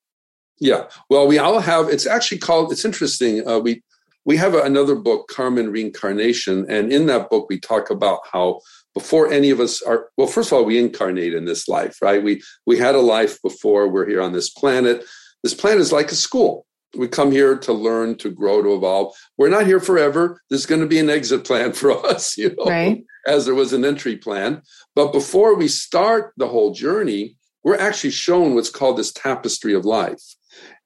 Yeah. 0.60 0.84
Well, 1.08 1.26
we 1.26 1.38
all 1.38 1.60
have. 1.60 1.88
It's 1.88 2.06
actually 2.06 2.38
called. 2.38 2.72
It's 2.72 2.84
interesting. 2.84 3.46
Uh, 3.46 3.58
we 3.58 3.82
we 4.24 4.36
have 4.36 4.54
another 4.54 4.94
book, 4.94 5.28
Karma 5.28 5.62
Reincarnation, 5.68 6.66
and 6.68 6.92
in 6.92 7.06
that 7.06 7.30
book 7.30 7.46
we 7.48 7.58
talk 7.58 7.90
about 7.90 8.20
how 8.30 8.60
before 8.98 9.32
any 9.32 9.50
of 9.50 9.60
us 9.60 9.80
are 9.82 10.08
well 10.16 10.26
first 10.26 10.50
of 10.50 10.58
all 10.58 10.64
we 10.64 10.78
incarnate 10.78 11.32
in 11.32 11.44
this 11.44 11.68
life 11.68 11.98
right 12.02 12.22
we 12.22 12.42
we 12.66 12.76
had 12.76 12.96
a 12.96 13.00
life 13.00 13.40
before 13.42 13.86
we're 13.86 14.08
here 14.08 14.20
on 14.20 14.32
this 14.32 14.50
planet 14.50 15.04
this 15.44 15.54
planet 15.54 15.80
is 15.80 15.92
like 15.92 16.10
a 16.10 16.16
school 16.16 16.66
we 16.96 17.08
come 17.08 17.30
here 17.30 17.56
to 17.58 17.72
learn, 17.72 18.16
to 18.16 18.30
grow, 18.30 18.62
to 18.62 18.74
evolve. 18.74 19.14
We're 19.36 19.50
not 19.50 19.66
here 19.66 19.80
forever. 19.80 20.40
There's 20.48 20.66
going 20.66 20.80
to 20.80 20.86
be 20.86 20.98
an 20.98 21.10
exit 21.10 21.44
plan 21.44 21.72
for 21.74 21.92
us, 22.06 22.36
you 22.38 22.54
know, 22.56 22.64
right. 22.66 23.04
as 23.26 23.44
there 23.44 23.54
was 23.54 23.72
an 23.72 23.84
entry 23.84 24.16
plan. 24.16 24.62
But 24.94 25.12
before 25.12 25.54
we 25.54 25.68
start 25.68 26.32
the 26.36 26.48
whole 26.48 26.72
journey, 26.72 27.36
we're 27.62 27.78
actually 27.78 28.10
shown 28.10 28.54
what's 28.54 28.70
called 28.70 28.96
this 28.96 29.12
tapestry 29.12 29.74
of 29.74 29.84
life. 29.84 30.22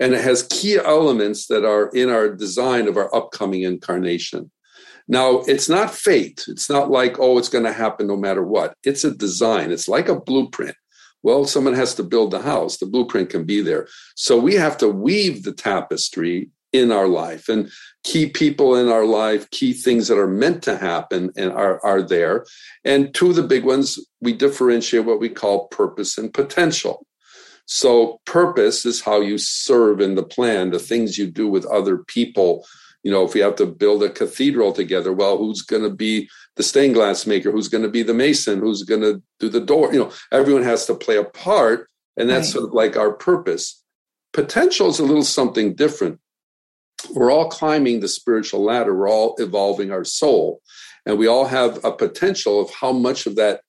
And 0.01 0.13
it 0.13 0.23
has 0.23 0.43
key 0.51 0.77
elements 0.77 1.47
that 1.47 1.65
are 1.65 1.89
in 1.91 2.11
our 2.11 2.29
design 2.29 2.89
of 2.89 2.97
our 2.97 3.15
upcoming 3.15 3.63
incarnation. 3.63 4.51
Now, 5.09 5.41
it's 5.47 5.69
not 5.69 5.95
fate. 5.95 6.45
It's 6.49 6.71
not 6.71 6.91
like, 6.91 7.19
oh, 7.19 7.39
it's 7.39 7.49
going 7.49 7.65
to 7.65 7.73
happen 7.73 8.07
no 8.07 8.17
matter 8.17 8.43
what. 8.43 8.75
It's 8.85 9.05
a 9.05 9.15
design. 9.15 9.71
It's 9.71 9.89
like 9.89 10.09
a 10.09 10.21
blueprint. 10.21 10.77
Well, 11.23 11.45
someone 11.45 11.75
has 11.75 11.95
to 11.97 12.03
build 12.03 12.31
the 12.31 12.43
house. 12.43 12.79
The 12.79 12.87
blueprint 12.87 13.31
can 13.31 13.45
be 13.45 13.61
there. 13.61 13.89
So 14.17 14.39
we 14.39 14.55
have 14.55 14.77
to 14.79 14.89
weave 14.89 15.45
the 15.45 15.53
tapestry 15.53 16.51
in 16.73 16.91
our 16.91 17.07
life 17.07 17.49
and 17.49 17.71
key 18.03 18.27
people 18.27 18.77
in 18.77 18.89
our 18.89 19.05
life, 19.05 19.49
key 19.51 19.73
things 19.73 20.09
that 20.09 20.19
are 20.19 20.27
meant 20.27 20.63
to 20.63 20.77
happen 20.77 21.31
and 21.37 21.53
are, 21.53 21.85
are 21.85 22.03
there. 22.03 22.47
And 22.85 23.15
two 23.15 23.31
of 23.31 23.37
the 23.37 23.43
big 23.43 23.65
ones, 23.65 23.99
we 24.21 24.33
differentiate 24.33 25.05
what 25.05 25.21
we 25.21 25.29
call 25.29 25.69
purpose 25.69 26.17
and 26.17 26.33
potential. 26.33 27.07
So 27.67 28.21
purpose 28.25 28.85
is 28.85 29.03
how 29.03 29.21
you 29.21 29.39
serve 29.39 30.01
in 30.01 30.15
the 30.15 30.23
plan, 30.23 30.71
the 30.71 30.79
things 30.79 31.19
you 31.19 31.31
do 31.31 31.47
with 31.47 31.67
other 31.67 31.99
people. 31.99 32.67
You 33.03 33.13
know, 33.13 33.25
if 33.25 33.35
we 33.35 33.41
have 33.41 33.57
to 33.57 33.67
build 33.67 34.03
a 34.03 34.11
cathedral 34.11 34.73
together, 34.73 35.13
well, 35.13 35.37
who's 35.37 35.63
going 35.63 35.83
to 35.83 35.91
be 35.91 36.29
the 36.57 36.63
stained 36.63 36.95
glass 36.95 37.27
maker? 37.27 37.51
Who's 37.51 37.69
going 37.69 37.85
to 37.85 37.91
be 37.91 38.03
the 38.03 38.15
mason? 38.15 38.61
Who's 38.61 38.83
going 38.83 39.01
to 39.01 39.23
do 39.41 39.49
the 39.49 39.61
door? 39.61 39.93
You 39.93 40.01
know, 40.01 40.13
everyone 40.31 40.63
has 40.65 40.87
to 40.87 40.95
play 40.95 41.17
a 41.17 41.25
part. 41.25 41.89
And 42.17 42.29
that's 42.29 42.49
right. 42.49 42.53
sort 42.53 42.65
of 42.65 42.75
like 42.75 42.97
our 42.97 43.13
purpose. 43.13 43.83
Potential 44.33 44.89
is 44.89 44.99
a 44.99 45.05
little 45.05 45.25
something 45.25 45.75
different. 45.75 46.19
We're 47.15 47.31
all 47.31 47.49
climbing 47.49 48.01
the 48.01 48.09
spiritual 48.09 48.63
ladder. 48.63 48.95
We're 48.95 49.11
all 49.11 49.35
evolving 49.39 49.91
our 49.91 50.05
soul. 50.05 50.61
And 51.07 51.19
we 51.19 51.27
all 51.27 51.47
have 51.47 51.83
a 51.85 51.93
potential 51.93 52.61
of 52.61 52.71
how 52.71 52.93
much 52.93 53.27
of 53.27 53.37
that 53.37 53.63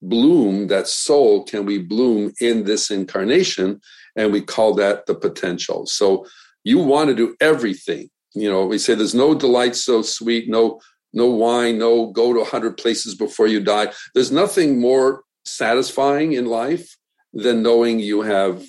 bloom, 0.00 0.66
that 0.66 0.88
soul, 0.88 1.44
can 1.44 1.64
we 1.64 1.78
bloom 1.78 2.32
in 2.40 2.64
this 2.64 2.90
incarnation? 2.90 3.80
And 4.16 4.32
we 4.32 4.40
call 4.40 4.74
that 4.74 5.06
the 5.06 5.14
potential. 5.14 5.86
So 5.86 6.26
you 6.64 6.78
want 6.78 7.08
to 7.08 7.14
do 7.14 7.36
everything. 7.40 8.10
You 8.34 8.50
know, 8.50 8.66
we 8.66 8.78
say 8.78 8.94
there's 8.94 9.14
no 9.14 9.34
delight 9.34 9.76
so 9.76 10.02
sweet, 10.02 10.48
no 10.48 10.80
no 11.12 11.26
wine, 11.26 11.78
no 11.78 12.06
go 12.12 12.32
to 12.32 12.40
100 12.40 12.76
places 12.76 13.14
before 13.14 13.46
you 13.46 13.60
die. 13.60 13.92
There's 14.14 14.32
nothing 14.32 14.80
more 14.80 15.22
satisfying 15.44 16.32
in 16.32 16.46
life 16.46 16.96
than 17.32 17.62
knowing 17.62 17.98
you 17.98 18.22
have 18.22 18.64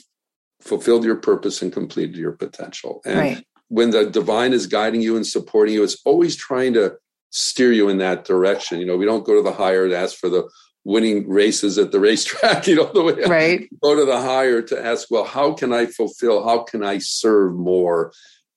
fulfilled 0.61 1.03
your 1.03 1.17
purpose 1.17 1.61
and 1.61 1.73
completed 1.73 2.15
your 2.15 2.31
potential. 2.31 3.01
And 3.05 3.19
right. 3.19 3.45
when 3.67 3.91
the 3.91 4.09
divine 4.09 4.53
is 4.53 4.67
guiding 4.67 5.01
you 5.01 5.15
and 5.15 5.27
supporting 5.27 5.73
you, 5.73 5.83
it's 5.83 6.01
always 6.05 6.35
trying 6.35 6.73
to 6.73 6.95
steer 7.31 7.71
you 7.71 7.89
in 7.89 7.97
that 7.97 8.25
direction. 8.25 8.79
You 8.79 8.85
know, 8.85 8.95
we 8.95 9.05
don't 9.05 9.25
go 9.25 9.35
to 9.35 9.41
the 9.41 9.51
higher 9.51 9.89
to 9.89 9.97
ask 9.97 10.15
for 10.15 10.29
the 10.29 10.47
winning 10.85 11.27
races 11.27 11.77
at 11.77 11.91
the 11.91 11.99
racetrack, 11.99 12.67
you 12.67 12.75
know, 12.75 12.91
the 12.93 13.03
way 13.03 13.13
right. 13.25 13.69
go 13.81 13.95
to 13.95 14.05
the 14.05 14.19
higher 14.19 14.61
to 14.61 14.85
ask, 14.85 15.09
well, 15.09 15.25
how 15.25 15.53
can 15.53 15.73
I 15.73 15.85
fulfill? 15.85 16.43
How 16.43 16.63
can 16.63 16.83
I 16.83 16.99
serve 16.99 17.55
more 17.55 18.13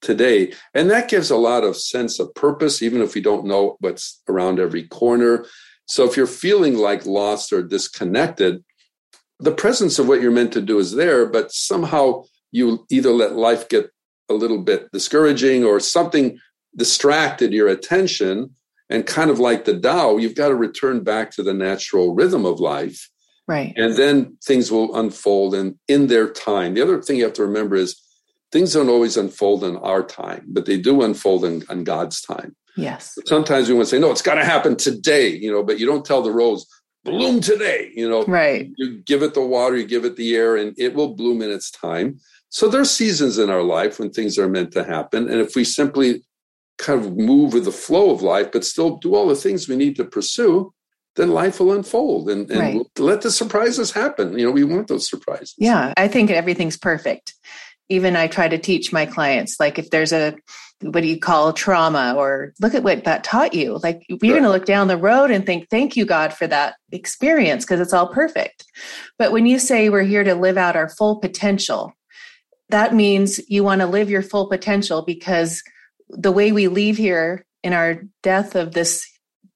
today? 0.07 0.55
And 0.73 0.89
that 0.91 1.11
gives 1.11 1.31
a 1.31 1.37
lot 1.37 1.65
of 1.65 1.77
sense 1.77 2.19
of 2.19 2.35
purpose, 2.35 2.81
even 2.81 3.03
if 3.03 3.15
we 3.15 3.21
don't 3.21 3.45
know 3.45 3.77
what's 3.81 4.23
around 4.29 4.59
every 4.59 4.85
corner. 4.89 5.45
So 5.87 6.09
if 6.09 6.17
you're 6.17 6.27
feeling 6.27 6.77
like 6.77 7.05
lost 7.05 7.53
or 7.53 7.63
disconnected, 7.63 8.65
the 9.41 9.53
presence 9.53 9.99
of 9.99 10.09
what 10.09 10.23
you're 10.23 10.31
meant 10.31 10.53
to 10.53 10.63
do 10.63 10.79
is 10.79 10.93
there, 10.93 11.27
but 11.27 11.53
somehow 11.53 12.23
you 12.53 12.87
either 12.91 13.11
let 13.11 13.33
life 13.33 13.69
get 13.69 13.91
a 14.31 14.35
little 14.35 14.63
bit 14.63 14.91
discouraging 14.93 15.65
or 15.65 15.79
something 15.79 16.39
distracted 16.77 17.53
your 17.53 17.69
attention 17.69 18.51
and 18.89 19.07
kind 19.07 19.31
of 19.31 19.39
like 19.39 19.65
the 19.65 19.79
Tao, 19.79 20.17
you've 20.17 20.37
got 20.37 20.49
to 20.49 20.55
return 20.55 21.03
back 21.03 21.33
to 21.33 21.43
the 21.43 21.55
natural 21.55 22.15
rhythm 22.15 22.47
of 22.47 22.61
life. 22.61 23.11
Right. 23.49 23.73
And 23.77 23.97
then 23.97 24.37
things 24.45 24.71
will 24.71 24.97
unfold 24.97 25.55
and 25.55 25.77
in 25.89 26.07
their 26.07 26.29
time. 26.29 26.75
The 26.75 26.83
other 26.83 27.03
thing 27.03 27.17
you 27.17 27.25
have 27.25 27.33
to 27.35 27.45
remember 27.45 27.77
is 27.77 28.01
things 28.53 28.73
don't 28.73 28.89
always 28.89 29.17
unfold 29.17 29.65
in 29.65 29.77
our 29.79 30.03
time, 30.03 30.45
but 30.49 30.67
they 30.67 30.79
do 30.79 31.03
unfold 31.03 31.45
in, 31.45 31.63
in 31.71 31.85
God's 31.85 32.21
time. 32.21 32.55
Yes. 32.77 33.19
Sometimes 33.27 33.69
we 33.69 33.75
want 33.75 33.87
to 33.89 33.91
say, 33.91 33.99
no, 33.99 34.11
it's 34.11 34.23
got 34.23 34.35
to 34.35 34.45
happen 34.45 34.77
today, 34.77 35.29
you 35.29 35.51
know, 35.51 35.63
but 35.63 35.79
you 35.79 35.87
don't 35.87 36.05
tell 36.05 36.23
the 36.23 36.31
rose, 36.31 36.67
bloom 37.05 37.41
today, 37.41 37.91
you 37.95 38.09
know. 38.09 38.25
Right. 38.25 38.71
You 38.77 38.99
give 38.99 39.23
it 39.23 39.35
the 39.35 39.45
water, 39.45 39.77
you 39.77 39.87
give 39.87 40.05
it 40.05 40.17
the 40.17 40.37
air, 40.37 40.57
and 40.57 40.75
it 40.79 40.95
will 40.95 41.15
bloom 41.15 41.41
in 41.43 41.51
its 41.51 41.71
time. 41.71 42.21
So 42.51 42.69
there's 42.69 42.91
seasons 42.91 43.39
in 43.39 43.51
our 43.51 43.63
life 43.63 43.99
when 43.99 44.11
things 44.11 44.39
are 44.39 44.49
meant 44.49 44.73
to 44.73 44.85
happen. 44.85 45.29
And 45.29 45.41
if 45.41 45.57
we 45.57 45.65
simply 45.65 46.23
kind 46.79 47.01
of 47.01 47.17
move 47.17 47.55
with 47.55 47.65
the 47.65 47.73
flow 47.73 48.11
of 48.11 48.23
life, 48.23 48.53
but 48.53 48.65
still 48.65 48.97
do 48.97 49.15
all 49.15 49.27
the 49.27 49.35
things 49.35 49.69
we 49.69 49.77
need 49.77 49.97
to 49.97 50.05
pursue, 50.05 50.73
then 51.17 51.31
life 51.31 51.59
will 51.61 51.73
unfold 51.73 52.29
and, 52.29 52.51
and 52.51 52.61
right. 52.61 52.75
we'll 52.75 53.07
let 53.07 53.23
the 53.23 53.31
surprises 53.31 53.91
happen. 53.91 54.39
You 54.39 54.45
know, 54.45 54.53
we 54.53 54.65
want 54.65 54.89
those 54.89 55.09
surprises. 55.09 55.55
Yeah, 55.57 55.95
I 55.97 56.09
think 56.09 56.31
everything's 56.31 56.77
perfect. 56.77 57.35
Even 57.89 58.17
I 58.17 58.27
try 58.27 58.49
to 58.49 58.59
teach 58.59 58.93
my 58.93 59.07
clients, 59.07 59.61
like 59.61 59.79
if 59.79 59.91
there's 59.91 60.13
a 60.13 60.37
what 60.83 61.01
do 61.01 61.09
you 61.09 61.19
call 61.19 61.55
trauma 61.55 62.15
or 62.19 62.53
look 62.61 62.75
at 62.75 62.83
what 62.83 63.05
that 63.05 63.25
taught 63.25 63.55
you 63.55 63.81
like 63.83 64.05
you're 64.11 64.19
right. 64.21 64.29
going 64.29 64.43
to 64.43 64.51
look 64.51 64.67
down 64.67 64.89
the 64.89 64.97
road 64.99 65.31
and 65.31 65.47
think 65.47 65.67
thank 65.71 65.97
you 65.97 66.05
god 66.05 66.35
for 66.35 66.47
that 66.47 66.75
experience 66.93 67.65
because 67.65 67.81
it's 67.81 67.95
all 67.95 68.09
perfect 68.09 68.63
but 69.19 69.33
when 69.33 69.47
you 69.47 69.59
say 69.59 69.89
we're 69.89 70.03
here 70.03 70.23
to 70.23 70.35
live 70.35 70.59
out 70.59 70.77
our 70.77 70.91
full 70.91 71.19
potential 71.19 71.95
that 72.69 72.95
means 72.95 73.41
you 73.49 73.65
want 73.65 73.81
to 73.81 73.87
live 73.87 74.11
your 74.11 74.23
full 74.23 74.49
potential 74.49 75.03
because 75.03 75.63
the 76.09 76.33
way 76.33 76.53
we 76.53 76.69
leave 76.69 76.97
here 76.97 77.47
in 77.63 77.73
our 77.73 78.03
death 78.23 78.55
of 78.55 78.73
this 78.73 79.07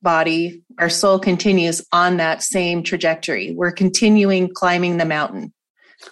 body, 0.03 0.63
our 0.79 0.89
soul 0.89 1.19
continues 1.19 1.85
on 1.93 2.17
that 2.17 2.43
same 2.43 2.83
trajectory. 2.83 3.53
We're 3.55 3.73
continuing 3.73 4.53
climbing 4.53 4.97
the 4.97 5.05
mountain. 5.05 5.53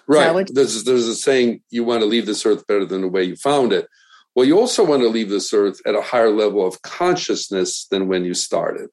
Right. 0.07 0.49
There's, 0.51 0.83
there's 0.83 1.07
a 1.07 1.15
saying, 1.15 1.61
you 1.69 1.83
want 1.83 2.01
to 2.01 2.05
leave 2.05 2.25
this 2.25 2.45
earth 2.45 2.65
better 2.67 2.85
than 2.85 3.01
the 3.01 3.07
way 3.07 3.23
you 3.23 3.35
found 3.35 3.73
it. 3.73 3.87
Well, 4.35 4.45
you 4.45 4.59
also 4.59 4.85
want 4.85 5.01
to 5.01 5.09
leave 5.09 5.29
this 5.29 5.53
earth 5.53 5.81
at 5.85 5.95
a 5.95 6.01
higher 6.01 6.29
level 6.29 6.65
of 6.65 6.81
consciousness 6.81 7.87
than 7.89 8.07
when 8.07 8.23
you 8.23 8.33
started. 8.33 8.89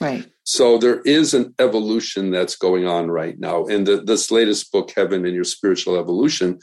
Right. 0.00 0.30
So 0.44 0.78
there 0.78 1.00
is 1.00 1.34
an 1.34 1.54
evolution 1.58 2.30
that's 2.30 2.56
going 2.56 2.86
on 2.86 3.10
right 3.10 3.38
now. 3.38 3.64
And 3.64 3.86
the, 3.86 3.96
this 4.02 4.30
latest 4.30 4.70
book, 4.70 4.92
Heaven 4.94 5.24
and 5.26 5.34
Your 5.34 5.44
Spiritual 5.44 5.98
Evolution, 5.98 6.60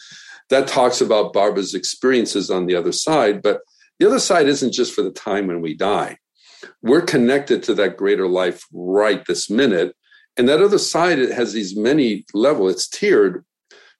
that 0.49 0.67
talks 0.67 1.01
about 1.01 1.33
Barbara's 1.33 1.73
experiences 1.73 2.49
on 2.49 2.65
the 2.65 2.75
other 2.75 2.91
side. 2.91 3.41
But 3.41 3.61
the 3.99 4.07
other 4.07 4.19
side 4.19 4.47
isn't 4.47 4.71
just 4.71 4.93
for 4.93 5.01
the 5.01 5.11
time 5.11 5.47
when 5.47 5.61
we 5.61 5.75
die. 5.75 6.17
We're 6.81 7.01
connected 7.01 7.63
to 7.63 7.73
that 7.75 7.97
greater 7.97 8.27
life 8.27 8.65
right 8.71 9.25
this 9.25 9.49
minute. 9.49 9.95
And 10.37 10.47
that 10.47 10.61
other 10.61 10.77
side, 10.77 11.19
it 11.19 11.31
has 11.31 11.53
these 11.53 11.75
many 11.75 12.25
level, 12.33 12.69
it's 12.69 12.87
tiered. 12.87 13.45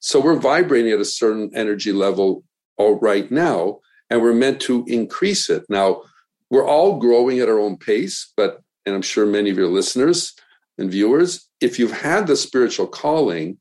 So 0.04 0.20
we're 0.20 0.38
vibrating 0.38 0.92
at 0.92 1.00
a 1.00 1.04
certain 1.06 1.50
energy 1.54 1.90
level 1.90 2.44
all 2.76 3.00
right 3.00 3.30
now, 3.30 3.78
and 4.10 4.20
we're 4.20 4.34
meant 4.34 4.60
to 4.60 4.84
increase 4.86 5.48
it. 5.48 5.64
Now, 5.70 6.02
we're 6.50 6.68
all 6.68 6.98
growing 6.98 7.38
at 7.38 7.48
our 7.48 7.58
own 7.58 7.78
pace, 7.78 8.30
but, 8.36 8.60
and 8.84 8.94
I'm 8.94 9.00
sure 9.00 9.24
many 9.24 9.48
of 9.48 9.56
your 9.56 9.68
listeners 9.68 10.34
and 10.76 10.90
viewers, 10.90 11.48
if 11.62 11.78
you've 11.78 12.02
had 12.02 12.26
the 12.26 12.36
spiritual 12.36 12.86
calling, 12.86 13.56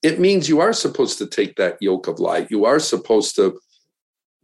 it 0.00 0.20
means 0.20 0.48
you 0.48 0.60
are 0.60 0.72
supposed 0.72 1.18
to 1.18 1.26
take 1.26 1.56
that 1.56 1.78
yoke 1.80 2.06
of 2.06 2.20
light. 2.20 2.52
You 2.52 2.66
are 2.66 2.78
supposed 2.78 3.34
to 3.34 3.58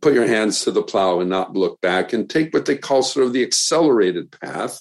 put 0.03 0.15
your 0.15 0.27
hands 0.27 0.65
to 0.65 0.73
the 0.73 0.83
plow 0.83 1.21
and 1.21 1.31
not 1.31 1.57
look 1.57 1.81
back 1.81 2.13
and 2.13 2.29
take 2.29 2.53
what 2.53 2.67
they 2.67 2.77
call 2.77 3.05
sort 3.05 3.25
of 3.25 3.33
the 3.33 3.45
accelerated 3.45 4.33
path 4.41 4.81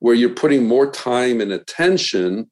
where 0.00 0.14
you're 0.14 0.28
putting 0.28 0.68
more 0.68 0.90
time 0.90 1.40
and 1.40 1.52
attention 1.52 2.50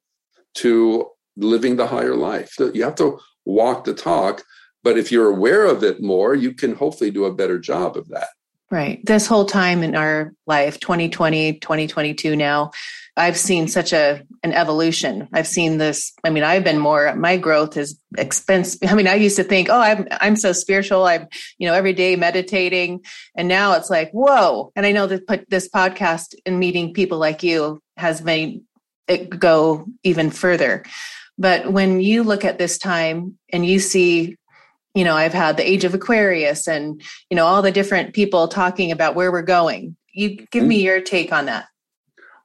to 0.55 1.05
living 1.37 1.75
the 1.75 1.85
higher 1.85 2.15
life 2.15 2.55
you 2.73 2.81
have 2.81 2.95
to 2.95 3.19
walk 3.45 3.83
the 3.83 3.93
talk 3.93 4.43
but 4.83 4.97
if 4.97 5.11
you're 5.11 5.29
aware 5.29 5.65
of 5.65 5.83
it 5.83 6.01
more 6.01 6.35
you 6.35 6.53
can 6.53 6.75
hopefully 6.75 7.11
do 7.11 7.25
a 7.25 7.33
better 7.33 7.59
job 7.59 7.97
of 7.97 8.07
that 8.09 8.29
right 8.71 8.99
this 9.05 9.27
whole 9.27 9.45
time 9.45 9.83
in 9.83 9.95
our 9.95 10.33
life 10.47 10.79
2020 10.79 11.59
2022 11.59 12.35
now 12.35 12.71
I've 13.17 13.37
seen 13.37 13.67
such 13.67 13.93
a 13.93 14.23
an 14.43 14.51
evolution. 14.51 15.29
I've 15.31 15.47
seen 15.47 15.77
this. 15.77 16.13
I 16.23 16.29
mean, 16.29 16.43
I've 16.43 16.65
been 16.65 16.79
more. 16.79 17.15
My 17.15 17.37
growth 17.37 17.77
is 17.77 17.97
expense. 18.17 18.77
I 18.87 18.93
mean, 18.93 19.07
I 19.07 19.15
used 19.15 19.37
to 19.37 19.43
think, 19.43 19.69
oh, 19.69 19.79
I'm 19.79 20.07
I'm 20.11 20.35
so 20.35 20.51
spiritual. 20.51 21.05
I'm 21.05 21.27
you 21.57 21.67
know 21.67 21.73
every 21.73 21.93
day 21.93 22.15
meditating, 22.15 23.05
and 23.35 23.47
now 23.47 23.73
it's 23.73 23.89
like, 23.89 24.11
whoa. 24.11 24.71
And 24.75 24.85
I 24.85 24.91
know 24.91 25.07
that 25.07 25.27
put 25.27 25.49
this 25.49 25.69
podcast 25.69 26.35
and 26.45 26.59
meeting 26.59 26.93
people 26.93 27.17
like 27.17 27.41
you 27.41 27.81
has 27.95 28.21
made 28.21 28.61
it 29.07 29.29
go 29.29 29.85
even 30.03 30.29
further. 30.29 30.83
But 31.37 31.71
when 31.71 31.99
you 31.99 32.23
look 32.23 32.45
at 32.45 32.57
this 32.57 32.77
time 32.77 33.37
and 33.51 33.65
you 33.65 33.79
see 33.79 34.37
you 34.93 35.03
know 35.03 35.15
i've 35.15 35.33
had 35.33 35.57
the 35.57 35.69
age 35.69 35.83
of 35.83 35.93
aquarius 35.93 36.69
and 36.69 37.01
you 37.29 37.35
know 37.35 37.45
all 37.45 37.61
the 37.61 37.71
different 37.71 38.13
people 38.13 38.47
talking 38.47 38.93
about 38.93 39.13
where 39.13 39.29
we're 39.29 39.41
going 39.41 39.95
you 40.13 40.37
give 40.51 40.63
me 40.63 40.77
mm-hmm. 40.77 40.85
your 40.85 41.01
take 41.01 41.33
on 41.33 41.47
that 41.47 41.65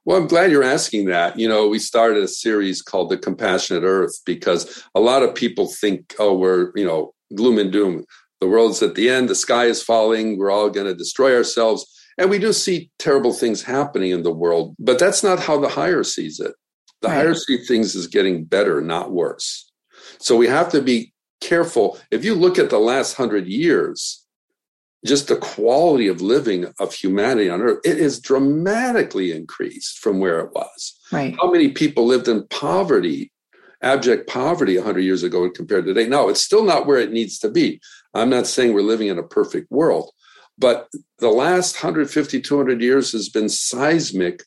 well, 0.03 0.17
I'm 0.17 0.27
glad 0.27 0.49
you're 0.49 0.63
asking 0.63 1.05
that. 1.05 1.37
You 1.37 1.47
know, 1.47 1.67
we 1.67 1.77
started 1.77 2.23
a 2.23 2.27
series 2.27 2.81
called 2.81 3.09
The 3.09 3.17
Compassionate 3.17 3.83
Earth 3.83 4.19
because 4.25 4.83
a 4.95 4.99
lot 4.99 5.21
of 5.21 5.35
people 5.35 5.67
think, 5.67 6.15
oh, 6.17 6.33
we're, 6.33 6.71
you 6.75 6.85
know, 6.85 7.13
gloom 7.35 7.59
and 7.59 7.71
doom. 7.71 8.05
the 8.39 8.47
world's 8.47 8.81
at 8.81 8.95
the 8.95 9.09
end, 9.09 9.29
the 9.29 9.35
sky 9.35 9.65
is 9.65 9.83
falling, 9.83 10.39
we're 10.39 10.49
all 10.49 10.71
going 10.71 10.87
to 10.87 10.95
destroy 10.95 11.35
ourselves. 11.35 11.85
And 12.17 12.29
we 12.29 12.39
do 12.39 12.51
see 12.51 12.89
terrible 12.97 13.31
things 13.31 13.61
happening 13.61 14.09
in 14.09 14.23
the 14.23 14.33
world, 14.33 14.75
but 14.79 14.97
that's 14.97 15.23
not 15.23 15.39
how 15.39 15.59
the 15.59 15.69
higher 15.69 16.03
sees 16.03 16.39
it. 16.39 16.55
The 17.01 17.07
right. 17.07 17.15
higher 17.15 17.35
see 17.35 17.57
things 17.57 17.95
is 17.95 18.07
getting 18.07 18.43
better, 18.43 18.81
not 18.81 19.11
worse. 19.11 19.71
So 20.19 20.35
we 20.35 20.47
have 20.47 20.69
to 20.69 20.81
be 20.81 21.13
careful. 21.39 21.99
If 22.11 22.23
you 22.23 22.35
look 22.35 22.59
at 22.59 22.69
the 22.69 22.79
last 22.79 23.15
hundred 23.15 23.47
years, 23.47 24.21
just 25.05 25.27
the 25.27 25.35
quality 25.35 26.07
of 26.07 26.21
living 26.21 26.71
of 26.79 26.93
humanity 26.93 27.49
on 27.49 27.61
earth, 27.61 27.79
it 27.83 27.97
has 27.97 28.19
dramatically 28.19 29.31
increased 29.31 29.99
from 29.99 30.19
where 30.19 30.39
it 30.39 30.51
was. 30.53 30.99
Right. 31.11 31.35
How 31.39 31.51
many 31.51 31.69
people 31.69 32.05
lived 32.05 32.27
in 32.27 32.47
poverty, 32.47 33.31
abject 33.81 34.29
poverty 34.29 34.77
100 34.77 34.99
years 34.99 35.23
ago 35.23 35.49
compared 35.49 35.85
to 35.85 35.93
today? 35.93 36.07
No, 36.07 36.29
it's 36.29 36.45
still 36.45 36.63
not 36.63 36.85
where 36.85 36.99
it 36.99 37.11
needs 37.11 37.39
to 37.39 37.49
be. 37.49 37.81
I'm 38.13 38.29
not 38.29 38.45
saying 38.45 38.73
we're 38.73 38.81
living 38.81 39.07
in 39.07 39.17
a 39.17 39.23
perfect 39.23 39.71
world, 39.71 40.11
but 40.57 40.87
the 41.17 41.29
last 41.29 41.83
150, 41.83 42.39
200 42.39 42.81
years 42.81 43.11
has 43.13 43.29
been 43.29 43.49
seismic. 43.49 44.43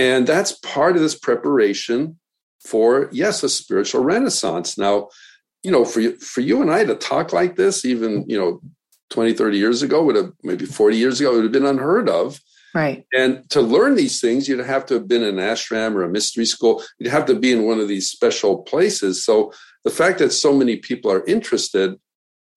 And 0.00 0.26
that's 0.26 0.52
part 0.52 0.96
of 0.96 1.02
this 1.02 1.14
preparation 1.14 2.18
for, 2.64 3.10
yes, 3.12 3.42
a 3.42 3.50
spiritual 3.50 4.02
renaissance. 4.02 4.78
Now, 4.78 5.10
you 5.62 5.70
know, 5.70 5.84
for 5.84 6.00
you, 6.00 6.16
for 6.16 6.40
you 6.40 6.62
and 6.62 6.70
I 6.70 6.84
to 6.84 6.94
talk 6.94 7.34
like 7.34 7.56
this, 7.56 7.84
even, 7.84 8.24
you 8.26 8.38
know, 8.38 8.62
20, 9.10 9.34
30 9.34 9.58
years 9.58 9.82
ago, 9.82 10.02
would 10.02 10.16
have 10.16 10.32
maybe 10.42 10.64
40 10.64 10.96
years 10.96 11.20
ago, 11.20 11.32
it 11.32 11.34
would 11.34 11.44
have 11.44 11.52
been 11.52 11.66
unheard 11.66 12.08
of. 12.08 12.40
Right. 12.74 13.04
And 13.12 13.48
to 13.50 13.60
learn 13.60 13.94
these 13.94 14.22
things, 14.22 14.48
you'd 14.48 14.60
have 14.60 14.86
to 14.86 14.94
have 14.94 15.06
been 15.06 15.22
in 15.22 15.38
an 15.38 15.44
ashram 15.44 15.94
or 15.94 16.04
a 16.04 16.08
mystery 16.08 16.46
school. 16.46 16.82
You'd 16.98 17.10
have 17.10 17.26
to 17.26 17.34
be 17.34 17.52
in 17.52 17.64
one 17.64 17.78
of 17.78 17.88
these 17.88 18.10
special 18.10 18.62
places. 18.62 19.22
So 19.22 19.52
the 19.84 19.90
fact 19.90 20.18
that 20.20 20.30
so 20.30 20.54
many 20.54 20.76
people 20.76 21.12
are 21.12 21.26
interested 21.26 21.94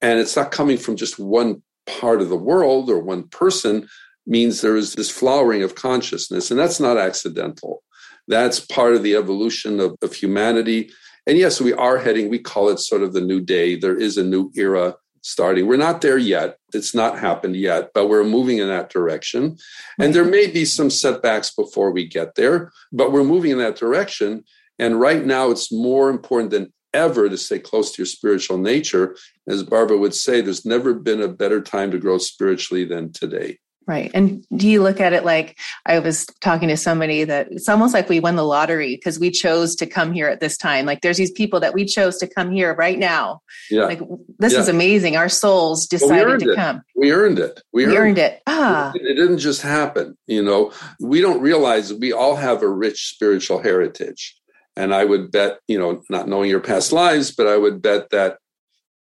and 0.01 0.19
it's 0.19 0.37
not 0.37 0.51
coming 0.51 0.77
from 0.77 0.95
just 0.95 1.19
one 1.19 1.61
part 1.87 2.21
of 2.21 2.29
the 2.29 2.37
world 2.37 2.89
or 2.89 2.99
one 2.99 3.27
person 3.27 3.89
means 4.25 4.61
there 4.61 4.75
is 4.75 4.93
this 4.93 5.09
flowering 5.09 5.63
of 5.63 5.75
consciousness. 5.75 6.51
And 6.51 6.59
that's 6.59 6.79
not 6.79 6.97
accidental. 6.97 7.83
That's 8.27 8.59
part 8.59 8.93
of 8.93 9.03
the 9.03 9.15
evolution 9.15 9.79
of, 9.79 9.95
of 10.01 10.13
humanity. 10.13 10.91
And 11.27 11.37
yes, 11.37 11.59
we 11.59 11.73
are 11.73 11.97
heading, 11.97 12.29
we 12.29 12.39
call 12.39 12.69
it 12.69 12.79
sort 12.79 13.03
of 13.03 13.13
the 13.13 13.21
new 13.21 13.41
day. 13.41 13.75
There 13.75 13.97
is 13.97 14.17
a 14.17 14.23
new 14.23 14.51
era 14.55 14.95
starting. 15.21 15.67
We're 15.67 15.77
not 15.77 16.01
there 16.01 16.17
yet. 16.17 16.57
It's 16.73 16.93
not 16.93 17.17
happened 17.17 17.55
yet, 17.55 17.91
but 17.93 18.09
we're 18.09 18.25
moving 18.25 18.57
in 18.57 18.67
that 18.67 18.89
direction. 18.89 19.57
And 19.99 20.13
there 20.13 20.25
may 20.25 20.47
be 20.47 20.65
some 20.65 20.89
setbacks 20.89 21.53
before 21.53 21.91
we 21.91 22.05
get 22.05 22.35
there, 22.35 22.71
but 22.91 23.11
we're 23.11 23.23
moving 23.23 23.51
in 23.51 23.57
that 23.59 23.77
direction. 23.77 24.43
And 24.79 24.99
right 24.99 25.25
now, 25.25 25.49
it's 25.49 25.71
more 25.71 26.09
important 26.09 26.51
than 26.51 26.73
ever 26.93 27.29
to 27.29 27.37
stay 27.37 27.59
close 27.59 27.91
to 27.91 28.01
your 28.01 28.05
spiritual 28.05 28.57
nature. 28.57 29.15
As 29.47 29.63
Barbara 29.63 29.97
would 29.97 30.13
say, 30.13 30.41
there's 30.41 30.65
never 30.65 30.93
been 30.93 31.21
a 31.21 31.27
better 31.27 31.61
time 31.61 31.91
to 31.91 31.99
grow 31.99 32.17
spiritually 32.17 32.83
than 32.83 33.11
today. 33.13 33.59
Right. 33.85 34.11
And 34.13 34.45
do 34.55 34.69
you 34.69 34.81
look 34.81 35.01
at 35.01 35.11
it 35.11 35.25
like 35.25 35.59
I 35.85 35.99
was 35.99 36.25
talking 36.39 36.69
to 36.69 36.77
somebody 36.77 37.25
that 37.25 37.51
it's 37.51 37.67
almost 37.67 37.93
like 37.93 38.07
we 38.07 38.21
won 38.21 38.37
the 38.37 38.45
lottery 38.45 38.95
because 38.95 39.19
we 39.19 39.29
chose 39.29 39.75
to 39.75 39.85
come 39.85 40.13
here 40.13 40.27
at 40.27 40.39
this 40.39 40.57
time. 40.57 40.85
Like 40.85 41.01
there's 41.01 41.17
these 41.17 41.31
people 41.31 41.59
that 41.59 41.73
we 41.73 41.83
chose 41.85 42.17
to 42.19 42.27
come 42.27 42.51
here 42.51 42.73
right 42.75 42.97
now. 42.97 43.41
Yeah. 43.69 43.83
Like 43.83 44.01
this 44.39 44.53
yeah. 44.53 44.59
is 44.59 44.69
amazing. 44.69 45.17
Our 45.17 45.27
souls 45.27 45.85
decided 45.85 46.39
to 46.39 46.51
it. 46.51 46.55
come. 46.55 46.81
We 46.95 47.11
earned 47.11 47.39
it. 47.39 47.61
We, 47.73 47.85
we 47.85 47.97
earned, 47.97 47.97
earned, 47.97 48.17
it. 48.19 48.41
Ah. 48.47 48.93
It, 48.95 49.01
it 49.01 49.15
didn't 49.15 49.39
just 49.39 49.61
happen. 49.61 50.17
You 50.27 50.43
know, 50.43 50.71
we 51.01 51.19
don't 51.19 51.41
realize 51.41 51.93
we 51.93 52.13
all 52.13 52.37
have 52.37 52.63
a 52.63 52.69
rich 52.69 53.09
spiritual 53.09 53.61
heritage. 53.61 54.35
And 54.77 54.93
I 54.93 55.03
would 55.03 55.29
bet, 55.29 55.59
you 55.67 55.77
know, 55.77 56.01
not 56.09 56.29
knowing 56.29 56.49
your 56.49 56.61
past 56.61 56.93
lives, 56.93 57.31
but 57.35 57.47
I 57.47 57.57
would 57.57 57.81
bet 57.81 58.11
that 58.11 58.37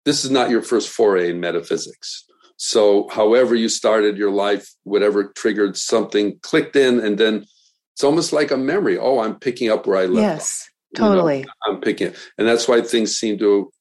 this 0.06 0.26
is 0.26 0.32
not 0.32 0.50
your 0.50 0.64
first 0.64 0.90
foray 0.90 1.30
in 1.30 1.40
metaphysics 1.40 2.26
so, 2.64 3.08
however 3.10 3.56
you 3.56 3.68
started 3.70 4.18
your 4.18 4.30
life, 4.30 4.70
whatever 4.84 5.34
triggered 5.36 5.76
something 5.76 6.38
clicked 6.44 6.76
in, 6.76 7.00
and 7.00 7.18
then 7.18 7.48
it's 7.96 8.04
almost 8.04 8.34
like 8.34 8.52
a 8.52 8.56
memory. 8.56 9.00
Oh, 9.00 9.18
I'm 9.18 9.40
picking 9.40 9.72
up 9.72 9.88
where 9.88 9.98
I 9.98 10.06
left. 10.06 10.22
Yes, 10.22 10.70
off. 10.94 11.00
totally. 11.00 11.40
You 11.40 11.46
know, 11.46 11.52
I'm 11.66 11.82
picking, 11.82 12.10
it. 12.10 12.30
and 12.38 12.48
that's 12.48 12.68
why 12.68 12.82
things 12.82 13.18
seem 13.18 13.40
to 13.40 13.72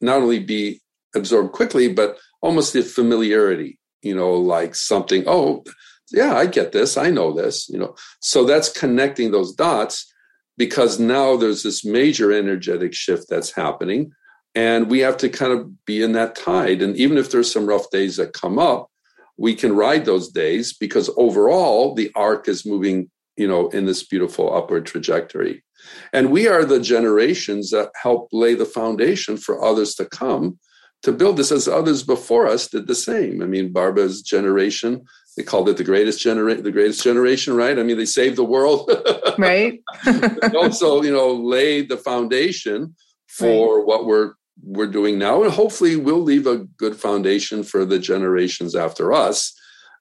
not 0.00 0.16
only 0.16 0.40
be 0.40 0.82
absorbed 1.14 1.52
quickly, 1.52 1.92
but 1.92 2.18
almost 2.42 2.72
the 2.72 2.82
familiarity. 2.82 3.78
You 4.02 4.16
know, 4.16 4.32
like 4.32 4.74
something. 4.74 5.22
Oh, 5.28 5.62
yeah, 6.10 6.34
I 6.34 6.46
get 6.46 6.72
this. 6.72 6.96
I 6.96 7.10
know 7.10 7.32
this. 7.32 7.68
You 7.68 7.78
know, 7.78 7.94
so 8.18 8.44
that's 8.44 8.68
connecting 8.68 9.30
those 9.30 9.54
dots 9.54 10.12
because 10.58 10.98
now 10.98 11.36
there's 11.36 11.62
this 11.62 11.84
major 11.84 12.32
energetic 12.32 12.94
shift 12.94 13.28
that's 13.30 13.52
happening 13.52 14.10
and 14.54 14.88
we 14.88 15.00
have 15.00 15.16
to 15.18 15.28
kind 15.28 15.52
of 15.52 15.84
be 15.84 16.02
in 16.02 16.12
that 16.12 16.36
tide. 16.36 16.80
And 16.80 16.96
even 16.96 17.18
if 17.18 17.30
there's 17.30 17.52
some 17.52 17.66
rough 17.66 17.90
days 17.90 18.16
that 18.16 18.32
come 18.32 18.58
up, 18.58 18.90
we 19.36 19.54
can 19.54 19.74
ride 19.74 20.04
those 20.04 20.28
days 20.28 20.72
because 20.72 21.10
overall 21.16 21.94
the 21.94 22.10
arc 22.14 22.48
is 22.48 22.64
moving, 22.64 23.10
you 23.36 23.48
know, 23.48 23.68
in 23.70 23.84
this 23.84 24.04
beautiful 24.04 24.54
upward 24.54 24.86
trajectory. 24.86 25.64
And 26.12 26.30
we 26.30 26.46
are 26.46 26.64
the 26.64 26.80
generations 26.80 27.70
that 27.70 27.90
help 28.00 28.28
lay 28.32 28.54
the 28.54 28.64
foundation 28.64 29.36
for 29.36 29.62
others 29.62 29.94
to 29.96 30.04
come 30.04 30.58
to 31.02 31.12
build 31.12 31.36
this 31.36 31.52
as 31.52 31.68
others 31.68 32.02
before 32.02 32.46
us 32.46 32.68
did 32.68 32.86
the 32.86 32.94
same. 32.94 33.42
I 33.42 33.46
mean, 33.46 33.72
Barbara's 33.72 34.22
generation, 34.22 35.04
they 35.36 35.42
called 35.42 35.68
it 35.68 35.76
the 35.76 35.84
greatest 35.84 36.20
generation, 36.20 36.62
the 36.62 36.72
greatest 36.72 37.04
generation, 37.04 37.54
right? 37.54 37.78
I 37.78 37.82
mean, 37.82 37.98
they 37.98 38.06
saved 38.06 38.36
the 38.36 38.44
world. 38.44 38.90
right. 39.36 39.82
also, 40.54 41.02
you 41.02 41.12
know, 41.12 41.34
laid 41.34 41.90
the 41.90 41.98
foundation 41.98 42.94
for 43.28 43.78
right. 43.78 43.86
what 43.86 44.06
we're 44.06 44.32
we're 44.62 44.86
doing 44.86 45.18
now. 45.18 45.42
And 45.42 45.52
hopefully, 45.52 45.96
we'll 45.96 46.22
leave 46.22 46.46
a 46.46 46.58
good 46.58 46.96
foundation 46.96 47.62
for 47.62 47.84
the 47.84 47.98
generations 47.98 48.74
after 48.74 49.12
us 49.12 49.54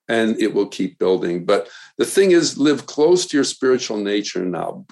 and 0.09 0.39
it 0.41 0.53
will 0.53 0.67
keep 0.67 0.99
building. 0.99 1.45
But 1.45 1.69
the 1.97 2.05
thing 2.05 2.31
is, 2.31 2.57
live 2.57 2.85
close 2.85 3.25
to 3.27 3.37
your 3.37 3.43
spiritual 3.43 3.97
nature 3.97 4.45
now. 4.45 4.85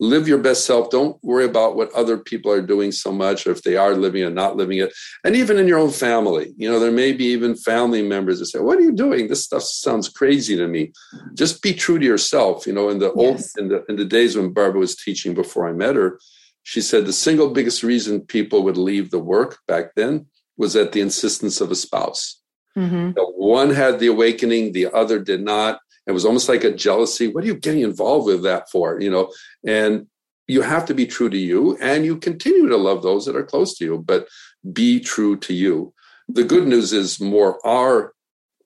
Live 0.00 0.28
your 0.28 0.38
best 0.38 0.64
self. 0.64 0.90
Don't 0.90 1.18
worry 1.24 1.44
about 1.44 1.74
what 1.74 1.92
other 1.92 2.16
people 2.16 2.52
are 2.52 2.62
doing 2.62 2.92
so 2.92 3.10
much, 3.10 3.46
or 3.46 3.50
if 3.50 3.64
they 3.64 3.74
are 3.76 3.96
living 3.96 4.22
it, 4.22 4.32
not 4.32 4.56
living 4.56 4.78
it. 4.78 4.92
And 5.24 5.34
even 5.34 5.58
in 5.58 5.66
your 5.66 5.80
own 5.80 5.90
family, 5.90 6.54
you 6.56 6.70
know, 6.70 6.78
there 6.78 6.92
may 6.92 7.12
be 7.12 7.24
even 7.24 7.56
family 7.56 8.02
members 8.02 8.38
that 8.38 8.46
say, 8.46 8.60
"What 8.60 8.78
are 8.78 8.82
you 8.82 8.92
doing? 8.92 9.26
This 9.26 9.42
stuff 9.42 9.64
sounds 9.64 10.08
crazy 10.08 10.56
to 10.56 10.68
me." 10.68 10.92
Just 11.34 11.62
be 11.62 11.74
true 11.74 11.98
to 11.98 12.06
yourself. 12.06 12.64
You 12.64 12.74
know, 12.74 12.90
in 12.90 13.00
the 13.00 13.12
yes. 13.16 13.16
old 13.16 13.40
in 13.58 13.68
the 13.70 13.84
in 13.88 13.96
the 13.96 14.04
days 14.04 14.36
when 14.36 14.52
Barbara 14.52 14.78
was 14.78 14.94
teaching 14.94 15.34
before 15.34 15.68
I 15.68 15.72
met 15.72 15.96
her, 15.96 16.20
she 16.68 16.82
said 16.82 17.06
the 17.06 17.14
single 17.14 17.48
biggest 17.48 17.82
reason 17.82 18.20
people 18.20 18.62
would 18.62 18.76
leave 18.76 19.10
the 19.10 19.18
work 19.18 19.58
back 19.66 19.94
then 19.96 20.26
was 20.58 20.76
at 20.76 20.92
the 20.92 21.00
insistence 21.00 21.62
of 21.62 21.70
a 21.70 21.74
spouse. 21.74 22.42
Mm-hmm. 22.76 23.12
one 23.38 23.70
had 23.70 23.98
the 23.98 24.08
awakening, 24.08 24.72
the 24.72 24.92
other 24.92 25.18
did 25.18 25.42
not. 25.42 25.80
It 26.06 26.12
was 26.12 26.26
almost 26.26 26.46
like 26.46 26.64
a 26.64 26.70
jealousy. 26.70 27.28
What 27.28 27.42
are 27.42 27.46
you 27.46 27.54
getting 27.54 27.80
involved 27.80 28.26
with 28.26 28.42
that 28.42 28.68
for? 28.70 29.00
You 29.00 29.10
know, 29.10 29.32
and 29.66 30.08
you 30.46 30.60
have 30.60 30.84
to 30.86 30.94
be 30.94 31.06
true 31.06 31.30
to 31.30 31.38
you 31.38 31.78
and 31.80 32.04
you 32.04 32.18
continue 32.18 32.68
to 32.68 32.76
love 32.76 33.02
those 33.02 33.24
that 33.24 33.34
are 33.36 33.44
close 33.44 33.74
to 33.78 33.86
you, 33.86 34.04
but 34.06 34.28
be 34.70 35.00
true 35.00 35.38
to 35.38 35.54
you. 35.54 35.94
The 36.28 36.44
good 36.44 36.68
news 36.68 36.92
is 36.92 37.18
more 37.18 37.66
are 37.66 38.12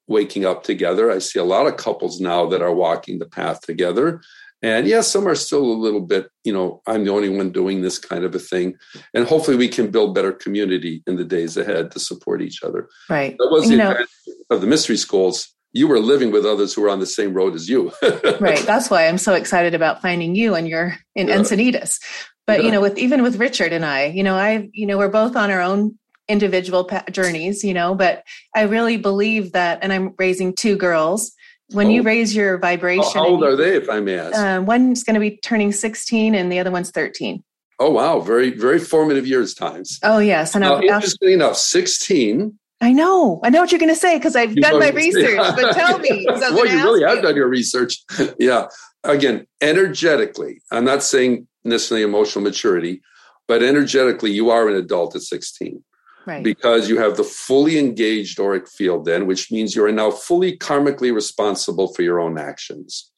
waking 0.08 0.44
up 0.44 0.64
together. 0.64 1.08
I 1.08 1.20
see 1.20 1.38
a 1.38 1.44
lot 1.44 1.68
of 1.68 1.76
couples 1.76 2.20
now 2.20 2.46
that 2.46 2.62
are 2.62 2.74
walking 2.74 3.20
the 3.20 3.26
path 3.26 3.60
together. 3.60 4.22
And 4.62 4.86
yes, 4.86 5.08
some 5.08 5.26
are 5.26 5.34
still 5.34 5.64
a 5.64 5.74
little 5.74 6.00
bit, 6.00 6.28
you 6.44 6.52
know, 6.52 6.82
I'm 6.86 7.04
the 7.04 7.10
only 7.10 7.28
one 7.28 7.50
doing 7.50 7.82
this 7.82 7.98
kind 7.98 8.24
of 8.24 8.34
a 8.34 8.38
thing. 8.38 8.76
And 9.12 9.26
hopefully 9.26 9.56
we 9.56 9.68
can 9.68 9.90
build 9.90 10.14
better 10.14 10.32
community 10.32 11.02
in 11.06 11.16
the 11.16 11.24
days 11.24 11.56
ahead 11.56 11.90
to 11.92 11.98
support 11.98 12.42
each 12.42 12.62
other. 12.62 12.88
Right. 13.10 13.36
That 13.38 13.48
was 13.50 13.68
the 13.68 13.74
advantage 13.74 14.08
of 14.50 14.60
the 14.60 14.68
mystery 14.68 14.96
schools. 14.96 15.52
You 15.72 15.88
were 15.88 15.98
living 15.98 16.30
with 16.30 16.46
others 16.46 16.74
who 16.74 16.82
were 16.82 16.90
on 16.90 17.00
the 17.00 17.06
same 17.06 17.34
road 17.34 17.54
as 17.54 17.68
you. 17.68 17.92
right. 18.40 18.64
That's 18.64 18.88
why 18.88 19.08
I'm 19.08 19.18
so 19.18 19.34
excited 19.34 19.74
about 19.74 20.00
finding 20.00 20.36
you 20.36 20.54
and 20.54 20.68
you're 20.68 20.96
in 21.16 21.28
yeah. 21.28 21.36
Encinitas. 21.38 21.98
But 22.46 22.60
yeah. 22.60 22.66
you 22.66 22.72
know, 22.72 22.80
with 22.80 22.98
even 22.98 23.22
with 23.22 23.36
Richard 23.36 23.72
and 23.72 23.84
I, 23.84 24.06
you 24.06 24.22
know, 24.22 24.36
I, 24.36 24.68
you 24.72 24.86
know, 24.86 24.98
we're 24.98 25.08
both 25.08 25.34
on 25.34 25.50
our 25.50 25.60
own 25.60 25.98
individual 26.28 26.88
journeys, 27.10 27.64
you 27.64 27.74
know, 27.74 27.94
but 27.94 28.24
I 28.54 28.62
really 28.62 28.96
believe 28.96 29.52
that, 29.52 29.80
and 29.82 29.92
I'm 29.92 30.14
raising 30.18 30.54
two 30.54 30.76
girls 30.76 31.32
when 31.72 31.88
oh. 31.88 31.90
you 31.90 32.02
raise 32.02 32.34
your 32.34 32.58
vibration. 32.58 33.12
How, 33.14 33.26
old 33.26 33.44
are 33.44 33.56
they, 33.56 33.76
if 33.76 33.88
I 33.88 34.00
may 34.00 34.18
ask? 34.18 34.36
Uh, 34.36 34.62
one's 34.62 35.04
going 35.04 35.14
to 35.14 35.20
be 35.20 35.36
turning 35.38 35.72
16 35.72 36.34
and 36.34 36.50
the 36.50 36.58
other 36.58 36.70
one's 36.70 36.90
13. 36.90 37.42
Oh, 37.78 37.90
wow. 37.90 38.20
Very, 38.20 38.50
very 38.50 38.78
formative 38.78 39.26
years 39.26 39.54
times. 39.54 39.98
Oh, 40.02 40.18
yes. 40.18 40.54
And 40.54 40.62
now, 40.62 40.76
I've, 40.76 40.84
interestingly 40.84 41.34
enough, 41.34 41.56
16. 41.56 42.58
I 42.80 42.92
know. 42.92 43.40
I 43.44 43.50
know 43.50 43.60
what 43.60 43.72
you're 43.72 43.78
going 43.78 43.94
to 43.94 44.00
say 44.00 44.18
because 44.18 44.36
I've 44.36 44.54
done 44.56 44.78
my 44.78 44.90
research, 44.90 45.38
but 45.38 45.72
tell 45.74 45.98
me. 45.98 46.26
well, 46.28 46.66
you 46.66 46.76
really 46.82 47.00
you. 47.00 47.06
have 47.06 47.22
done 47.22 47.36
your 47.36 47.48
research. 47.48 48.02
yeah. 48.38 48.66
Again, 49.04 49.46
energetically, 49.60 50.60
I'm 50.70 50.84
not 50.84 51.02
saying 51.02 51.46
necessarily 51.64 52.04
emotional 52.04 52.42
maturity, 52.42 53.00
but 53.48 53.62
energetically, 53.62 54.32
you 54.32 54.50
are 54.50 54.68
an 54.68 54.76
adult 54.76 55.14
at 55.14 55.22
16 55.22 55.82
right. 56.26 56.42
because 56.42 56.88
you 56.88 56.98
have 56.98 57.16
the 57.16 57.24
fully 57.24 57.78
engaged 57.78 58.40
auric 58.40 58.68
field 58.68 59.04
then, 59.04 59.26
which 59.26 59.50
means 59.50 59.74
you 59.74 59.84
are 59.84 59.92
now 59.92 60.10
fully 60.10 60.56
karmically 60.56 61.14
responsible 61.14 61.92
for 61.94 62.02
your 62.02 62.20
own 62.20 62.38
actions. 62.38 63.10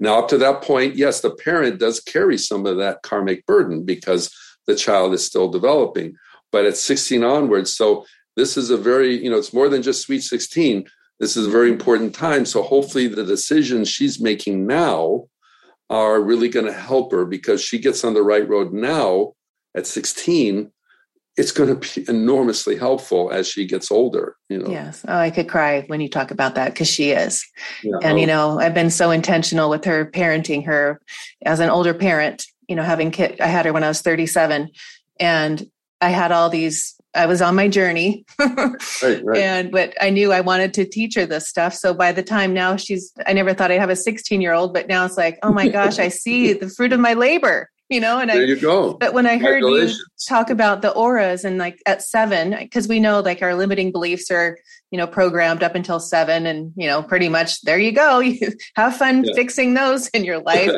Now, 0.00 0.20
up 0.20 0.28
to 0.28 0.38
that 0.38 0.62
point, 0.62 0.96
yes, 0.96 1.20
the 1.20 1.34
parent 1.34 1.80
does 1.80 2.00
carry 2.00 2.38
some 2.38 2.66
of 2.66 2.76
that 2.78 3.02
karmic 3.02 3.44
burden 3.46 3.84
because 3.84 4.32
the 4.66 4.76
child 4.76 5.12
is 5.14 5.24
still 5.24 5.48
developing. 5.48 6.14
But 6.52 6.66
at 6.66 6.76
16 6.76 7.24
onwards, 7.24 7.74
so 7.74 8.06
this 8.36 8.56
is 8.56 8.70
a 8.70 8.76
very, 8.76 9.22
you 9.22 9.30
know, 9.30 9.38
it's 9.38 9.52
more 9.52 9.68
than 9.68 9.82
just 9.82 10.02
sweet 10.02 10.20
16. 10.20 10.86
This 11.18 11.36
is 11.36 11.46
a 11.46 11.50
very 11.50 11.70
important 11.70 12.14
time. 12.14 12.46
So 12.46 12.62
hopefully 12.62 13.08
the 13.08 13.24
decisions 13.24 13.88
she's 13.88 14.20
making 14.20 14.66
now 14.66 15.26
are 15.90 16.20
really 16.20 16.48
going 16.48 16.66
to 16.66 16.72
help 16.72 17.10
her 17.12 17.24
because 17.24 17.60
she 17.60 17.78
gets 17.78 18.04
on 18.04 18.14
the 18.14 18.22
right 18.22 18.48
road 18.48 18.72
now 18.72 19.32
at 19.74 19.86
16 19.86 20.70
it's 21.38 21.52
going 21.52 21.68
to 21.68 21.76
be 21.76 22.04
enormously 22.10 22.76
helpful 22.76 23.30
as 23.30 23.48
she 23.48 23.64
gets 23.64 23.90
older 23.90 24.36
you 24.48 24.58
know 24.58 24.68
yes 24.68 25.04
oh 25.08 25.16
i 25.16 25.30
could 25.30 25.48
cry 25.48 25.82
when 25.86 26.00
you 26.00 26.08
talk 26.08 26.30
about 26.30 26.54
that 26.54 26.72
because 26.72 26.88
she 26.88 27.12
is 27.12 27.46
yeah. 27.82 27.96
and 28.02 28.18
you 28.18 28.24
oh. 28.24 28.28
know 28.28 28.60
i've 28.60 28.74
been 28.74 28.90
so 28.90 29.10
intentional 29.10 29.70
with 29.70 29.84
her 29.84 30.10
parenting 30.10 30.64
her 30.66 31.00
as 31.46 31.60
an 31.60 31.70
older 31.70 31.94
parent 31.94 32.44
you 32.68 32.76
know 32.76 32.82
having 32.82 33.10
kid 33.10 33.40
i 33.40 33.46
had 33.46 33.64
her 33.64 33.72
when 33.72 33.84
i 33.84 33.88
was 33.88 34.02
37 34.02 34.68
and 35.20 35.70
i 36.00 36.10
had 36.10 36.32
all 36.32 36.50
these 36.50 36.94
I 37.14 37.24
was 37.24 37.40
on 37.40 37.56
my 37.56 37.68
journey. 37.68 38.24
right, 38.38 39.24
right. 39.24 39.38
And 39.38 39.72
but 39.72 39.94
I 40.00 40.10
knew 40.10 40.30
I 40.30 40.42
wanted 40.42 40.74
to 40.74 40.84
teach 40.84 41.14
her 41.16 41.24
this 41.24 41.48
stuff. 41.48 41.74
So 41.74 41.94
by 41.94 42.12
the 42.12 42.22
time 42.22 42.52
now 42.52 42.76
she's 42.76 43.12
I 43.26 43.32
never 43.32 43.54
thought 43.54 43.72
I'd 43.72 43.80
have 43.80 43.90
a 43.90 43.96
16 43.96 44.40
year 44.40 44.52
old, 44.52 44.74
but 44.74 44.88
now 44.88 45.04
it's 45.04 45.16
like, 45.16 45.38
oh 45.42 45.52
my 45.52 45.68
gosh, 45.78 45.98
I 45.98 46.08
see 46.08 46.52
the 46.52 46.68
fruit 46.68 46.92
of 46.92 47.00
my 47.00 47.14
labor 47.14 47.70
you 47.88 48.00
know 48.00 48.18
and 48.18 48.30
there 48.30 48.42
I, 48.42 48.46
you 48.46 48.60
go. 48.60 48.94
but 48.94 49.14
when 49.14 49.26
i 49.26 49.38
heard 49.38 49.62
you 49.62 49.90
talk 50.26 50.50
about 50.50 50.82
the 50.82 50.92
auras 50.92 51.44
and 51.44 51.58
like 51.58 51.80
at 51.86 52.02
seven 52.02 52.56
because 52.58 52.88
we 52.88 53.00
know 53.00 53.20
like 53.20 53.42
our 53.42 53.54
limiting 53.54 53.92
beliefs 53.92 54.30
are 54.30 54.58
you 54.90 54.96
know 54.96 55.06
programmed 55.06 55.62
up 55.62 55.74
until 55.74 56.00
seven 56.00 56.46
and 56.46 56.72
you 56.76 56.86
know 56.86 57.02
pretty 57.02 57.28
much 57.28 57.60
there 57.62 57.78
you 57.78 57.92
go. 57.92 58.20
You 58.28 58.52
have 58.76 58.96
fun 58.96 59.24
yeah. 59.24 59.32
fixing 59.34 59.74
those 59.74 60.08
in 60.08 60.24
your 60.24 60.38
life. 60.40 60.70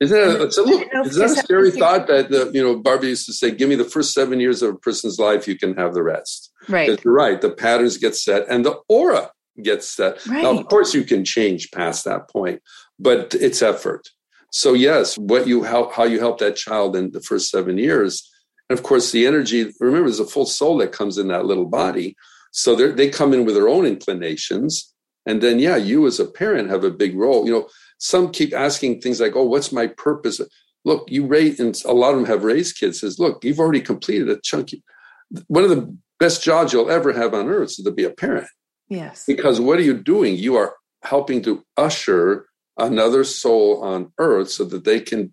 Isn't 0.00 0.18
that, 0.18 0.42
it's 0.42 0.58
a 0.58 0.62
little, 0.62 1.06
is 1.06 1.16
that 1.16 1.24
a 1.24 1.28
scary 1.42 1.70
thought 1.70 2.06
that 2.08 2.30
the, 2.30 2.50
you 2.52 2.62
know 2.62 2.76
barbie 2.76 3.08
used 3.08 3.26
to 3.26 3.32
say 3.32 3.50
give 3.50 3.68
me 3.68 3.76
the 3.76 3.84
first 3.84 4.12
seven 4.12 4.40
years 4.40 4.62
of 4.62 4.74
a 4.74 4.78
person's 4.78 5.18
life 5.18 5.48
you 5.48 5.58
can 5.58 5.74
have 5.76 5.94
the 5.94 6.02
rest. 6.02 6.52
Right. 6.68 7.02
You're 7.02 7.14
right 7.14 7.40
the 7.40 7.50
patterns 7.50 7.96
get 7.96 8.14
set 8.14 8.46
and 8.48 8.64
the 8.64 8.78
aura 8.88 9.30
gets 9.62 9.88
set. 9.88 10.24
Right. 10.26 10.42
now 10.42 10.58
of 10.58 10.66
course 10.66 10.94
you 10.94 11.04
can 11.04 11.24
change 11.24 11.70
past 11.70 12.04
that 12.04 12.28
point 12.28 12.62
but 12.98 13.34
it's 13.34 13.62
effort 13.62 14.08
so 14.50 14.72
yes, 14.72 15.16
what 15.16 15.46
you 15.46 15.62
help, 15.62 15.92
how 15.92 16.04
you 16.04 16.18
help 16.18 16.38
that 16.38 16.56
child 16.56 16.96
in 16.96 17.12
the 17.12 17.20
first 17.20 17.50
seven 17.50 17.78
years, 17.78 18.28
and 18.68 18.78
of 18.78 18.84
course 18.84 19.12
the 19.12 19.26
energy. 19.26 19.72
Remember, 19.80 20.08
there's 20.08 20.20
a 20.20 20.26
full 20.26 20.46
soul 20.46 20.78
that 20.78 20.92
comes 20.92 21.18
in 21.18 21.28
that 21.28 21.46
little 21.46 21.66
body, 21.66 22.16
so 22.50 22.74
they 22.74 23.08
come 23.08 23.32
in 23.32 23.44
with 23.44 23.54
their 23.54 23.68
own 23.68 23.86
inclinations, 23.86 24.92
and 25.24 25.40
then 25.40 25.58
yeah, 25.60 25.76
you 25.76 26.06
as 26.06 26.18
a 26.18 26.26
parent 26.26 26.70
have 26.70 26.84
a 26.84 26.90
big 26.90 27.16
role. 27.16 27.46
You 27.46 27.52
know, 27.52 27.68
some 27.98 28.32
keep 28.32 28.52
asking 28.52 29.00
things 29.00 29.20
like, 29.20 29.36
"Oh, 29.36 29.44
what's 29.44 29.72
my 29.72 29.86
purpose?" 29.86 30.40
Look, 30.84 31.10
you 31.10 31.26
raise, 31.26 31.60
and 31.60 31.80
a 31.84 31.92
lot 31.92 32.10
of 32.10 32.16
them 32.16 32.26
have 32.26 32.42
raised 32.42 32.78
kids. 32.78 33.00
Says, 33.00 33.18
"Look, 33.18 33.44
you've 33.44 33.60
already 33.60 33.80
completed 33.80 34.28
a 34.28 34.40
chunky. 34.40 34.82
One 35.46 35.62
of 35.62 35.70
the 35.70 35.96
best 36.18 36.42
jobs 36.42 36.72
you'll 36.72 36.90
ever 36.90 37.12
have 37.12 37.34
on 37.34 37.48
earth 37.48 37.70
is 37.70 37.76
to 37.76 37.90
be 37.92 38.04
a 38.04 38.10
parent." 38.10 38.48
Yes. 38.88 39.24
Because 39.26 39.60
what 39.60 39.78
are 39.78 39.82
you 39.82 39.94
doing? 39.94 40.36
You 40.36 40.56
are 40.56 40.74
helping 41.02 41.40
to 41.42 41.62
usher 41.76 42.46
another 42.80 43.24
soul 43.24 43.82
on 43.82 44.12
earth 44.18 44.50
so 44.50 44.64
that 44.64 44.84
they 44.84 45.00
can 45.00 45.32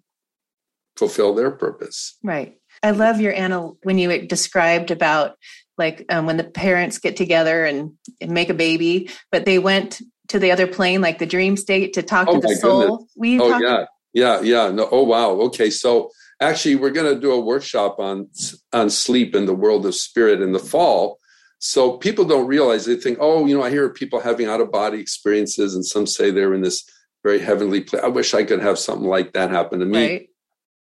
fulfill 0.97 1.33
their 1.33 1.51
purpose. 1.51 2.17
Right. 2.23 2.57
I 2.83 2.91
love 2.91 3.19
your 3.21 3.33
Anna 3.33 3.69
when 3.83 3.97
you 3.97 4.27
described 4.27 4.91
about 4.91 5.37
like 5.77 6.05
um, 6.09 6.25
when 6.25 6.37
the 6.37 6.43
parents 6.43 6.97
get 6.97 7.15
together 7.15 7.65
and, 7.65 7.93
and, 8.19 8.31
make 8.31 8.49
a 8.49 8.53
baby, 8.53 9.09
but 9.31 9.45
they 9.45 9.59
went 9.59 10.01
to 10.29 10.39
the 10.39 10.51
other 10.51 10.67
plane, 10.67 11.01
like 11.01 11.19
the 11.19 11.25
dream 11.25 11.55
state, 11.55 11.93
to 11.93 12.03
talk 12.03 12.27
oh 12.27 12.39
to 12.39 12.47
the 12.47 12.55
soul. 12.55 13.07
We 13.15 13.39
oh 13.39 13.59
yeah, 13.59 13.85
yeah, 14.13 14.41
yeah. 14.41 14.71
No, 14.71 14.87
oh 14.91 15.03
wow. 15.03 15.31
Okay, 15.31 15.69
so 15.69 16.09
actually, 16.41 16.75
we're 16.75 16.91
going 16.91 17.13
to 17.13 17.19
do 17.19 17.31
a 17.31 17.39
workshop 17.39 17.99
on 17.99 18.29
on 18.73 18.89
sleep 18.89 19.35
in 19.35 19.45
the 19.45 19.55
world 19.55 19.85
of 19.85 19.95
spirit 19.95 20.41
in 20.41 20.51
the 20.51 20.59
fall. 20.59 21.19
So 21.59 21.97
people 21.97 22.25
don't 22.25 22.47
realize 22.47 22.85
they 22.85 22.97
think, 22.97 23.17
oh, 23.19 23.47
you 23.47 23.57
know, 23.57 23.63
I 23.63 23.71
hear 23.71 23.89
people 23.89 24.19
having 24.19 24.47
out 24.47 24.61
of 24.61 24.71
body 24.71 24.99
experiences, 24.99 25.75
and 25.75 25.85
some 25.85 26.05
say 26.05 26.31
they're 26.31 26.53
in 26.53 26.61
this 26.61 26.87
very 27.27 27.39
heavenly 27.39 27.81
place. 27.81 28.03
I 28.03 28.07
wish 28.07 28.33
I 28.33 28.45
could 28.45 28.61
have 28.61 28.79
something 28.79 29.07
like 29.07 29.33
that 29.33 29.51
happen 29.51 29.79
to 29.79 29.85
me. 29.85 30.07
Right. 30.07 30.29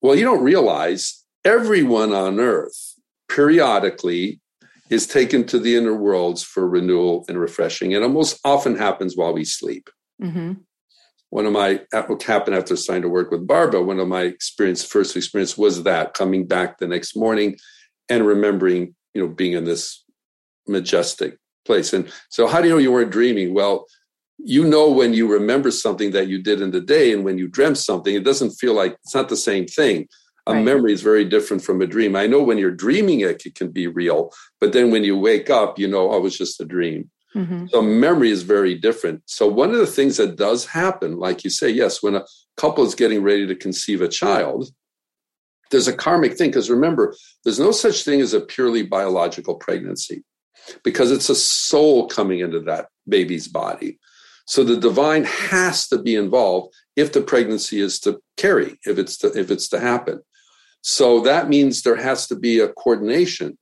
Well, 0.02 0.16
you 0.16 0.24
don't 0.24 0.43
realize 0.43 1.24
everyone 1.43 2.14
on 2.14 2.39
earth 2.39 2.93
periodically 3.28 4.39
is 4.91 5.08
taken 5.08 5.43
to 5.46 5.58
the 5.58 5.76
inner 5.76 5.96
worlds 5.96 6.43
for 6.43 6.70
renewal 6.70 7.26
and 7.28 7.39
refreshing. 7.39 7.96
And 7.96 8.06
it 8.06 8.10
most 8.10 8.39
often 8.46 8.76
happens 8.76 9.18
while 9.18 9.34
we 9.34 9.43
sleep. 9.43 9.89
Mm-hmm. 10.22 10.54
One 11.32 11.46
of 11.48 11.54
my, 11.54 11.82
what 11.91 12.22
happened 12.22 12.56
after 12.56 12.76
starting 12.76 13.02
to 13.02 13.10
work 13.10 13.32
with 13.32 13.48
Barbara, 13.48 13.82
one 13.82 14.00
of 14.00 14.08
my 14.08 14.22
experience, 14.22 14.84
first 14.84 15.18
experience 15.18 15.58
was 15.58 15.82
that 15.84 16.14
coming 16.14 16.46
back 16.46 16.78
the 16.78 16.88
next 16.88 17.16
morning 17.16 17.58
and 18.08 18.28
remembering, 18.28 18.93
you 19.16 19.22
know, 19.22 19.34
being 19.34 19.54
in 19.54 19.66
this 19.66 20.04
majestic 20.68 21.39
place. 21.66 21.91
And 21.91 22.12
so 22.30 22.46
how 22.46 22.62
do 22.62 22.68
you 22.68 22.74
know 22.76 22.80
you 22.80 22.91
weren't 22.91 23.12
dreaming? 23.12 23.56
Well, 23.56 23.88
you 24.38 24.64
know 24.64 24.90
when 24.90 25.14
you 25.14 25.32
remember 25.32 25.72
something 25.72 26.12
that 26.12 26.28
you 26.28 26.42
did 26.42 26.62
in 26.62 26.72
the 26.72 26.82
day 26.82 27.14
and 27.14 27.24
when 27.24 27.38
you 27.38 27.48
dreamt 27.48 27.78
something 27.78 28.14
it 28.16 28.24
doesn't 28.24 28.52
feel 28.52 28.74
like 28.74 28.94
it's 29.04 29.16
not 29.16 29.30
the 29.30 29.38
same 29.38 29.66
thing. 29.66 30.08
A 30.48 30.54
right. 30.54 30.64
memory 30.64 30.94
is 30.94 31.02
very 31.02 31.26
different 31.26 31.64
from 31.64 31.82
a 31.82 31.88
dream. 31.88 32.16
I 32.16 32.28
know 32.28 32.44
when 32.44 32.60
you're 32.60 32.72
dreaming 32.72 33.22
it 33.22 33.46
it 33.46 33.56
can 33.56 33.72
be 33.72 33.88
real 33.88 34.32
but 34.60 34.74
then 34.74 34.92
when 34.92 35.04
you 35.04 35.18
wake 35.18 35.50
up 35.50 35.80
you 35.80 35.88
know 35.88 36.12
oh, 36.12 36.18
it 36.18 36.24
was 36.24 36.38
just 36.38 36.62
a 36.62 36.66
dream. 36.66 37.10
Mm-hmm. 37.36 37.68
so 37.68 37.82
memory 37.82 38.32
is 38.32 38.44
very 38.44 38.76
different. 38.76 39.22
So 39.26 39.46
one 39.46 39.72
of 39.72 39.78
the 39.78 39.88
things 39.88 40.18
that 40.18 40.38
does 40.38 40.66
happen 40.66 41.18
like 41.18 41.44
you 41.44 41.50
say 41.50 41.70
yes 41.70 42.04
when 42.04 42.16
a 42.16 42.26
couple 42.58 42.86
is 42.86 42.96
getting 42.96 43.24
ready 43.24 43.48
to 43.48 43.56
conceive 43.56 44.02
a 44.02 44.08
child 44.08 44.70
there's 45.72 45.88
a 45.88 45.94
karmic 45.94 46.38
thing 46.38 46.50
because 46.50 46.70
remember 46.70 47.16
there's 47.44 47.60
no 47.60 47.72
such 47.72 48.04
thing 48.04 48.22
as 48.22 48.34
a 48.34 48.42
purely 48.42 48.84
biological 48.84 49.56
pregnancy 49.56 50.24
because 50.84 51.12
it's 51.12 51.30
a 51.30 51.36
soul 51.36 52.08
coming 52.08 52.40
into 52.40 52.60
that 52.60 52.88
baby's 53.08 53.48
body 53.48 54.00
so 54.46 54.64
the 54.64 54.78
divine 54.78 55.26
has 55.26 55.88
to 55.88 55.98
be 55.98 56.16
involved 56.16 56.74
if 56.96 57.12
the 57.12 57.22
pregnancy 57.22 57.82
is 57.82 58.00
to 58.02 58.22
carry, 58.38 58.80
if 58.86 58.98
it's 58.98 59.18
to, 59.18 59.28
if 59.38 59.52
it's 59.52 59.68
to 59.70 59.80
happen. 59.80 60.22
So 60.82 61.20
that 61.22 61.50
means 61.50 61.82
there 61.82 61.96
has 61.96 62.28
to 62.28 62.36
be 62.36 62.60
a 62.60 62.70
coordination. 62.70 63.58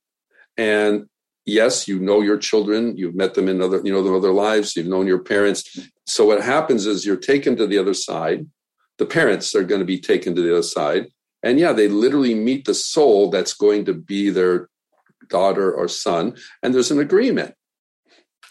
And 0.58 1.06
yes, 1.46 1.88
you 1.88 2.00
know 2.00 2.22
your 2.22 2.38
children, 2.38 2.98
you've 2.98 3.16
met 3.16 3.34
them 3.34 3.48
in 3.48 3.62
other, 3.62 3.82
you 3.84 3.94
know, 3.94 4.04
their 4.04 4.16
other 4.16 4.34
lives, 4.34 4.76
you've 4.76 4.88
known 4.88 5.08
your 5.08 5.24
parents. 5.24 5.80
So 6.06 6.26
what 6.26 6.44
happens 6.44 6.86
is 6.86 7.06
you're 7.06 7.16
taken 7.16 7.56
to 7.56 7.66
the 7.66 7.78
other 7.78 7.94
side. 7.94 8.46
The 8.98 9.06
parents 9.06 9.56
are 9.56 9.64
going 9.64 9.80
to 9.80 9.86
be 9.86 10.00
taken 10.00 10.36
to 10.36 10.42
the 10.42 10.52
other 10.52 10.64
side. 10.64 11.08
And 11.44 11.60
yeah, 11.60 11.72
they 11.72 11.88
literally 11.88 12.36
meet 12.36 12.66
the 12.66 12.74
soul 12.74 13.30
that's 13.30 13.54
going 13.54 13.86
to 13.86 13.94
be 13.94 14.30
their 14.30 14.70
daughter 15.30 15.74
or 15.74 15.88
son. 15.88 16.36
And 16.62 16.74
there's 16.74 16.92
an 16.92 17.00
agreement. 17.00 17.56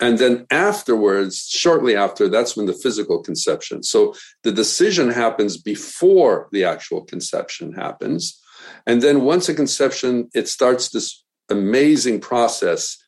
And 0.02 0.18
then 0.18 0.46
afterwards, 0.50 1.46
shortly 1.48 1.94
after, 1.94 2.28
that's 2.28 2.56
when 2.56 2.66
the 2.66 2.72
physical 2.72 3.22
conception. 3.22 3.84
So 3.84 4.14
the 4.42 4.50
decision 4.50 5.08
happens 5.10 5.56
before 5.56 6.48
the 6.50 6.64
actual 6.64 7.02
conception 7.04 7.72
happens. 7.72 8.40
And 8.84 9.00
then 9.00 9.22
once 9.22 9.48
a 9.48 9.54
conception, 9.54 10.28
it 10.34 10.48
starts 10.48 10.88
this 10.88 11.24
amazing 11.48 12.18
process 12.18 12.98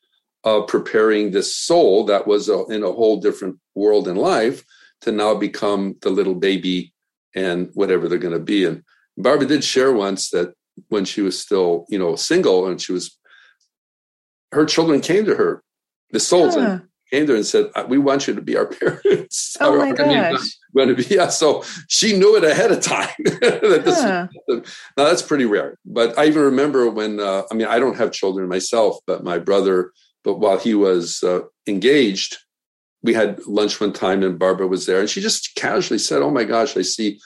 of 0.44 0.68
preparing 0.68 1.32
this 1.32 1.56
soul 1.56 2.04
that 2.04 2.28
was 2.28 2.48
in 2.48 2.84
a 2.84 2.92
whole 2.92 3.20
different 3.20 3.58
world 3.74 4.06
in 4.06 4.14
life 4.14 4.64
to 5.00 5.10
now 5.10 5.34
become 5.34 5.96
the 6.02 6.10
little 6.10 6.36
baby 6.36 6.92
and 7.34 7.70
whatever 7.74 8.08
they're 8.08 8.18
going 8.18 8.34
to 8.34 8.38
be. 8.38 8.64
And 8.64 8.84
Barbara 9.16 9.48
did 9.48 9.64
share 9.64 9.92
once 9.92 10.30
that 10.30 10.54
when 10.90 11.04
she 11.04 11.22
was 11.22 11.36
still, 11.36 11.86
you 11.88 11.98
know, 11.98 12.14
single 12.14 12.68
and 12.68 12.80
she 12.80 12.92
was, 12.92 13.18
her 14.52 14.64
children 14.64 15.00
came 15.00 15.24
to 15.24 15.34
her 15.34 15.64
the 16.10 16.20
souls 16.20 16.56
yeah. 16.56 16.80
came 17.10 17.26
there 17.26 17.36
and 17.36 17.46
said, 17.46 17.70
uh, 17.74 17.84
"We 17.88 17.98
want 17.98 18.26
you 18.26 18.34
to 18.34 18.42
be 18.42 18.56
our 18.56 18.66
parents." 18.80 19.56
Oh 19.60 19.76
my 19.76 19.92
gosh! 19.92 20.56
Going 20.76 20.88
to 20.88 20.94
be 20.94 21.14
yeah. 21.14 21.28
So 21.28 21.64
she 21.88 22.16
knew 22.16 22.36
it 22.36 22.44
ahead 22.44 22.72
of 22.72 22.80
time. 22.80 23.08
that 23.18 24.28
now 24.96 25.04
that's 25.04 25.22
pretty 25.22 25.44
rare. 25.44 25.78
But 25.84 26.18
I 26.18 26.26
even 26.26 26.42
remember 26.42 26.88
when 26.90 27.20
uh, 27.20 27.42
I 27.50 27.54
mean 27.54 27.66
I 27.66 27.78
don't 27.78 27.96
have 27.96 28.12
children 28.12 28.48
myself, 28.48 28.98
but 29.06 29.24
my 29.24 29.38
brother. 29.38 29.92
But 30.22 30.38
while 30.38 30.58
he 30.58 30.74
was 30.74 31.22
uh, 31.22 31.40
engaged, 31.66 32.38
we 33.02 33.12
had 33.12 33.46
lunch 33.46 33.78
one 33.78 33.92
time, 33.92 34.22
and 34.22 34.38
Barbara 34.38 34.66
was 34.66 34.86
there, 34.86 35.00
and 35.00 35.10
she 35.10 35.20
just 35.20 35.54
casually 35.54 35.98
said, 35.98 36.22
"Oh 36.22 36.30
my 36.30 36.44
gosh, 36.44 36.76
I 36.76 36.82
see." 36.82 37.20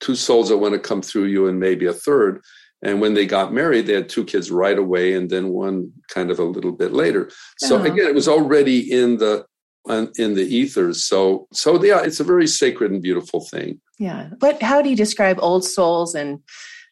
Two 0.00 0.16
souls 0.16 0.48
that 0.48 0.58
want 0.58 0.74
to 0.74 0.78
come 0.80 1.00
through 1.00 1.26
you, 1.26 1.46
and 1.46 1.58
maybe 1.58 1.86
a 1.86 1.92
third. 1.92 2.42
And 2.84 3.00
when 3.00 3.14
they 3.14 3.26
got 3.26 3.52
married, 3.52 3.86
they 3.86 3.94
had 3.94 4.08
two 4.08 4.24
kids 4.24 4.50
right 4.50 4.78
away, 4.78 5.14
and 5.14 5.30
then 5.30 5.48
one 5.48 5.92
kind 6.08 6.30
of 6.30 6.38
a 6.38 6.44
little 6.44 6.72
bit 6.72 6.92
later. 6.92 7.30
So 7.58 7.78
oh. 7.78 7.82
again, 7.82 8.06
it 8.06 8.14
was 8.14 8.28
already 8.28 8.92
in 8.92 9.16
the 9.16 9.46
in 9.88 10.34
the 10.34 10.42
ethers. 10.42 11.04
So 11.04 11.48
so 11.52 11.82
yeah, 11.82 12.02
it's 12.02 12.20
a 12.20 12.24
very 12.24 12.46
sacred 12.46 12.90
and 12.90 13.02
beautiful 13.02 13.40
thing. 13.40 13.80
Yeah. 13.98 14.30
But 14.38 14.62
how 14.62 14.82
do 14.82 14.90
you 14.90 14.96
describe 14.96 15.38
old 15.40 15.64
souls 15.64 16.14
and 16.14 16.40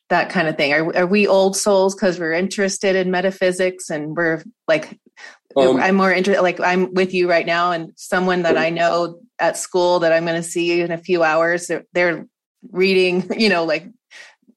that 0.08 0.30
kind 0.30 0.48
of 0.48 0.56
thing? 0.56 0.72
Are 0.72 0.96
are 0.96 1.06
we 1.06 1.26
old 1.26 1.56
souls 1.56 1.94
because 1.94 2.18
we're 2.18 2.32
interested 2.32 2.96
in 2.96 3.10
metaphysics 3.10 3.90
and 3.90 4.16
we're 4.16 4.42
like 4.66 4.98
um, 5.56 5.76
I'm 5.76 5.96
more 5.96 6.12
interested 6.12 6.42
like 6.42 6.60
I'm 6.60 6.94
with 6.94 7.12
you 7.12 7.28
right 7.28 7.46
now 7.46 7.72
and 7.72 7.92
someone 7.96 8.42
that 8.42 8.56
I 8.56 8.70
know 8.70 9.20
at 9.38 9.56
school 9.56 10.00
that 10.00 10.12
I'm 10.12 10.24
going 10.24 10.40
to 10.40 10.48
see 10.48 10.80
in 10.80 10.92
a 10.92 10.98
few 10.98 11.22
hours 11.22 11.66
they're, 11.66 11.84
they're 11.92 12.26
reading, 12.70 13.28
you 13.38 13.48
know, 13.48 13.64
like 13.64 13.86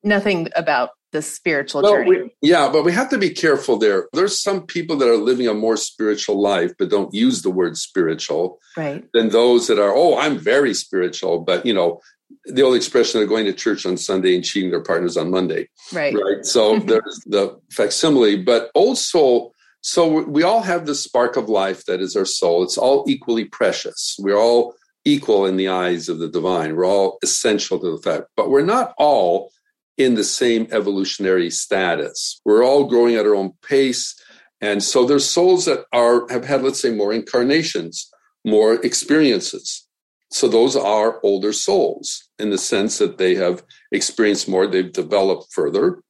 nothing 0.04 0.48
about 0.56 0.92
the 1.12 1.22
spiritual 1.22 1.82
well, 1.82 1.94
journey. 1.94 2.10
We, 2.10 2.36
yeah, 2.42 2.70
but 2.72 2.84
we 2.84 2.92
have 2.92 3.10
to 3.10 3.18
be 3.18 3.30
careful 3.30 3.78
there. 3.78 4.08
There's 4.14 4.42
some 4.42 4.66
people 4.66 4.98
that 4.98 5.10
are 5.10 5.18
living 5.18 5.48
a 5.48 5.54
more 5.54 5.78
spiritual 5.78 6.42
life, 6.42 6.74
but 6.78 6.90
don't 6.90 7.14
use 7.14 7.42
the 7.42 7.50
word 7.50 7.78
spiritual. 7.78 8.60
Right. 8.76 9.06
Than 9.14 9.30
those 9.30 9.68
that 9.68 9.80
are, 9.80 9.94
oh, 9.96 10.18
I'm 10.18 10.38
very 10.38 10.74
spiritual, 10.74 11.40
but 11.40 11.66
you 11.66 11.74
know, 11.74 12.02
the 12.46 12.62
old 12.62 12.76
expression 12.76 13.22
of 13.22 13.30
going 13.30 13.46
to 13.46 13.54
church 13.54 13.86
on 13.86 13.98
Sunday 13.98 14.36
and 14.36 14.44
cheating 14.44 14.72
their 14.72 14.84
partners 14.84 15.18
on 15.18 15.32
Monday. 15.32 15.70
Right. 15.94 16.14
Right. 16.14 16.46
So 16.46 16.80
there's 16.92 17.22
the 17.26 17.60
facsimile, 17.72 18.44
but 18.44 18.72
old 18.76 18.98
soul. 18.98 19.54
So 19.82 20.24
we 20.24 20.44
all 20.44 20.62
have 20.62 20.86
the 20.86 20.96
spark 20.96 21.38
of 21.38 21.48
life 21.48 21.86
that 21.86 22.02
is 22.02 22.16
our 22.16 22.26
soul. 22.26 22.64
It's 22.64 22.78
all 22.78 23.06
equally 23.08 23.46
precious. 23.46 24.16
We're 24.20 24.40
all 24.40 24.74
equal 25.06 25.46
in 25.46 25.56
the 25.56 25.68
eyes 25.68 26.10
of 26.10 26.18
the 26.18 26.28
divine. 26.28 26.76
We're 26.76 26.88
all 26.88 27.20
essential 27.24 27.80
to 27.80 27.92
the 27.92 28.02
fact, 28.02 28.26
but 28.36 28.50
we're 28.50 28.66
not 28.66 28.94
all 28.98 29.52
in 29.98 30.16
the 30.16 30.24
same 30.24 30.68
evolutionary 30.72 31.50
status. 31.50 32.42
We're 32.46 32.64
all 32.64 32.86
growing 32.86 33.16
at 33.16 33.26
our 33.26 33.36
own 33.36 33.54
pace. 33.62 34.20
And 34.62 34.84
so 34.84 35.06
there's 35.06 35.28
souls 35.28 35.66
that 35.66 35.86
are 35.94 36.28
have 36.30 36.46
had, 36.46 36.64
let's 36.64 36.82
say, 36.82 36.92
more 36.92 37.14
incarnations, 37.14 38.10
more 38.44 38.74
experiences. 38.86 39.88
So 40.32 40.48
those 40.48 40.76
are 40.76 41.20
older 41.24 41.54
souls 41.54 42.28
in 42.40 42.50
the 42.50 42.58
sense 42.58 42.98
that 42.98 43.18
they 43.18 43.36
have 43.36 43.64
experienced 43.92 44.50
more, 44.50 44.68
they've 44.68 44.92
developed 44.92 45.54
further, 45.54 46.02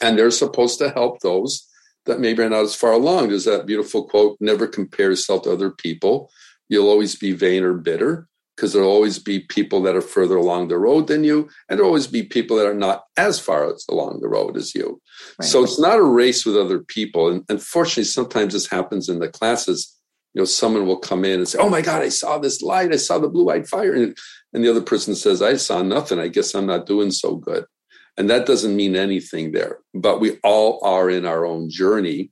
and 0.00 0.16
they're 0.16 0.30
supposed 0.30 0.78
to 0.78 0.90
help 0.90 1.20
those 1.20 1.66
that 2.04 2.20
maybe 2.20 2.42
are 2.42 2.48
not 2.48 2.64
as 2.64 2.74
far 2.74 2.92
along. 2.92 3.28
There's 3.28 3.46
that 3.46 3.66
beautiful 3.66 4.04
quote, 4.04 4.36
never 4.40 4.68
compare 4.68 5.10
yourself 5.10 5.42
to 5.42 5.52
other 5.52 5.70
people. 5.70 6.30
You'll 6.68 6.88
always 6.88 7.16
be 7.16 7.32
vain 7.32 7.64
or 7.64 7.74
bitter 7.74 8.28
because 8.56 8.72
there'll 8.72 8.90
always 8.90 9.18
be 9.18 9.40
people 9.40 9.82
that 9.82 9.94
are 9.94 10.00
further 10.00 10.36
along 10.36 10.68
the 10.68 10.78
road 10.78 11.06
than 11.08 11.24
you, 11.24 11.48
and 11.68 11.78
there'll 11.78 11.90
always 11.90 12.06
be 12.06 12.22
people 12.22 12.56
that 12.56 12.66
are 12.66 12.74
not 12.74 13.04
as 13.16 13.38
far 13.38 13.70
as 13.70 13.84
along 13.90 14.20
the 14.20 14.28
road 14.28 14.56
as 14.56 14.74
you. 14.74 15.00
Right. 15.38 15.46
So 15.46 15.62
it's 15.62 15.78
not 15.78 15.98
a 15.98 16.02
race 16.02 16.46
with 16.46 16.56
other 16.56 16.78
people. 16.78 17.30
And 17.30 17.44
unfortunately, 17.48 18.04
sometimes 18.04 18.54
this 18.54 18.68
happens 18.68 19.08
in 19.08 19.18
the 19.18 19.28
classes. 19.28 19.94
You 20.32 20.40
know, 20.40 20.46
someone 20.46 20.86
will 20.86 20.98
come 20.98 21.24
in 21.24 21.38
and 21.38 21.48
say, 21.48 21.58
"Oh 21.58 21.68
my 21.68 21.82
God, 21.82 22.02
I 22.02 22.08
saw 22.08 22.38
this 22.38 22.62
light! 22.62 22.92
I 22.92 22.96
saw 22.96 23.18
the 23.18 23.28
blue-eyed 23.28 23.68
fire," 23.68 23.94
and, 23.94 24.16
and 24.52 24.64
the 24.64 24.70
other 24.70 24.82
person 24.82 25.14
says, 25.14 25.42
"I 25.42 25.56
saw 25.56 25.82
nothing. 25.82 26.18
I 26.18 26.28
guess 26.28 26.54
I'm 26.54 26.66
not 26.66 26.86
doing 26.86 27.10
so 27.10 27.36
good." 27.36 27.66
And 28.18 28.30
that 28.30 28.46
doesn't 28.46 28.74
mean 28.74 28.96
anything 28.96 29.52
there. 29.52 29.80
But 29.92 30.20
we 30.20 30.38
all 30.42 30.80
are 30.82 31.10
in 31.10 31.26
our 31.26 31.44
own 31.44 31.68
journey. 31.68 32.30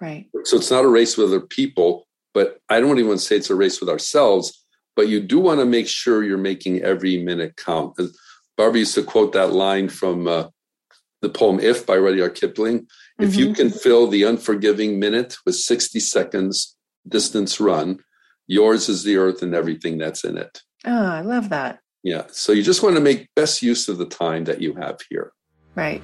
Right. 0.00 0.26
So 0.44 0.56
it's 0.58 0.70
not 0.70 0.84
a 0.84 0.88
race 0.88 1.16
with 1.16 1.28
other 1.28 1.40
people, 1.40 2.06
but 2.34 2.60
I 2.68 2.80
don't 2.80 2.98
even 2.98 3.08
want 3.08 3.20
to 3.20 3.26
say 3.26 3.36
it's 3.36 3.50
a 3.50 3.56
race 3.56 3.80
with 3.80 3.88
ourselves 3.88 4.65
but 4.96 5.08
you 5.08 5.20
do 5.20 5.38
want 5.38 5.60
to 5.60 5.66
make 5.66 5.86
sure 5.86 6.24
you're 6.24 6.38
making 6.38 6.82
every 6.82 7.22
minute 7.22 7.56
count. 7.56 8.00
Barbara 8.56 8.80
used 8.80 8.94
to 8.94 9.02
quote 9.02 9.34
that 9.34 9.52
line 9.52 9.90
from 9.90 10.26
uh, 10.26 10.48
the 11.20 11.28
poem 11.28 11.60
If 11.60 11.86
by 11.86 11.96
Rudyard 11.96 12.34
Kipling. 12.34 12.80
Mm-hmm. 12.80 13.24
If 13.24 13.36
you 13.36 13.46
mm-hmm. 13.46 13.54
can 13.54 13.70
fill 13.70 14.06
the 14.08 14.22
unforgiving 14.22 14.98
minute 14.98 15.36
with 15.44 15.56
60 15.56 16.00
seconds 16.00 16.76
distance 17.06 17.60
run, 17.60 17.98
yours 18.46 18.88
is 18.88 19.04
the 19.04 19.16
earth 19.16 19.42
and 19.42 19.54
everything 19.54 19.98
that's 19.98 20.24
in 20.24 20.38
it. 20.38 20.62
Oh, 20.86 21.06
I 21.06 21.20
love 21.20 21.50
that. 21.50 21.80
Yeah. 22.02 22.24
So 22.30 22.52
you 22.52 22.62
just 22.62 22.82
want 22.82 22.94
to 22.94 23.00
make 23.00 23.28
best 23.34 23.62
use 23.62 23.88
of 23.88 23.98
the 23.98 24.06
time 24.06 24.44
that 24.44 24.62
you 24.62 24.74
have 24.74 24.98
here. 25.10 25.32
Right. 25.74 26.02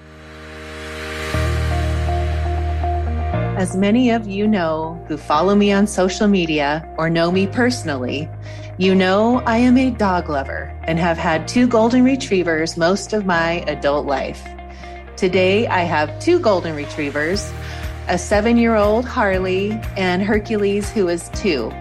As 3.56 3.76
many 3.76 4.10
of 4.10 4.26
you 4.26 4.48
know 4.48 5.02
who 5.06 5.16
follow 5.16 5.54
me 5.54 5.70
on 5.72 5.86
social 5.86 6.26
media 6.26 6.92
or 6.98 7.08
know 7.08 7.30
me 7.30 7.46
personally, 7.46 8.28
you 8.82 8.96
know 8.96 9.40
I 9.46 9.58
am 9.58 9.78
a 9.78 9.92
dog 9.92 10.28
lover 10.28 10.76
and 10.82 10.98
have 10.98 11.16
had 11.16 11.46
two 11.46 11.68
golden 11.68 12.02
retrievers 12.02 12.76
most 12.76 13.12
of 13.12 13.24
my 13.24 13.62
adult 13.68 14.06
life. 14.06 14.44
Today 15.14 15.68
I 15.68 15.82
have 15.82 16.18
two 16.18 16.40
golden 16.40 16.74
retrievers, 16.74 17.52
a 18.08 18.18
seven 18.18 18.56
year 18.56 18.74
old 18.74 19.04
Harley 19.04 19.70
and 19.96 20.20
Hercules, 20.20 20.90
who 20.90 21.06
is 21.06 21.28
two. 21.28 21.72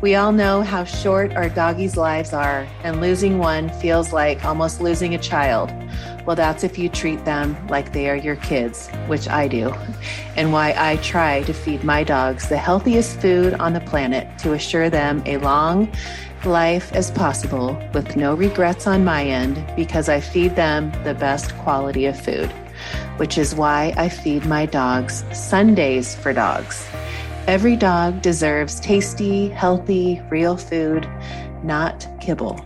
We 0.00 0.16
all 0.16 0.32
know 0.32 0.62
how 0.62 0.82
short 0.82 1.32
our 1.34 1.48
doggies' 1.48 1.96
lives 1.96 2.32
are, 2.32 2.66
and 2.82 3.00
losing 3.00 3.38
one 3.38 3.68
feels 3.68 4.12
like 4.12 4.44
almost 4.44 4.80
losing 4.80 5.14
a 5.14 5.18
child. 5.18 5.72
Well, 6.26 6.34
that's 6.34 6.64
if 6.64 6.76
you 6.76 6.88
treat 6.88 7.24
them 7.24 7.56
like 7.68 7.92
they 7.92 8.10
are 8.10 8.16
your 8.16 8.34
kids, 8.34 8.88
which 9.06 9.28
I 9.28 9.46
do, 9.46 9.72
and 10.34 10.52
why 10.52 10.74
I 10.76 10.96
try 10.96 11.42
to 11.44 11.52
feed 11.52 11.84
my 11.84 12.02
dogs 12.02 12.48
the 12.48 12.56
healthiest 12.56 13.20
food 13.20 13.54
on 13.54 13.74
the 13.74 13.80
planet 13.80 14.26
to 14.40 14.54
assure 14.54 14.90
them 14.90 15.22
a 15.24 15.36
long 15.36 15.88
life 16.44 16.92
as 16.92 17.10
possible 17.10 17.80
with 17.92 18.16
no 18.16 18.34
regrets 18.34 18.86
on 18.86 19.04
my 19.04 19.24
end 19.24 19.64
because 19.76 20.08
I 20.08 20.20
feed 20.20 20.56
them 20.56 20.92
the 21.04 21.14
best 21.14 21.56
quality 21.58 22.06
of 22.06 22.20
food, 22.20 22.50
which 23.16 23.38
is 23.38 23.54
why 23.54 23.94
I 23.96 24.08
feed 24.08 24.46
my 24.46 24.66
dogs 24.66 25.24
Sundays 25.32 26.14
for 26.14 26.32
dogs. 26.32 26.86
Every 27.46 27.76
dog 27.76 28.22
deserves 28.22 28.80
tasty, 28.80 29.48
healthy, 29.48 30.22
real 30.30 30.56
food, 30.56 31.08
not 31.62 32.06
kibble. 32.20 32.64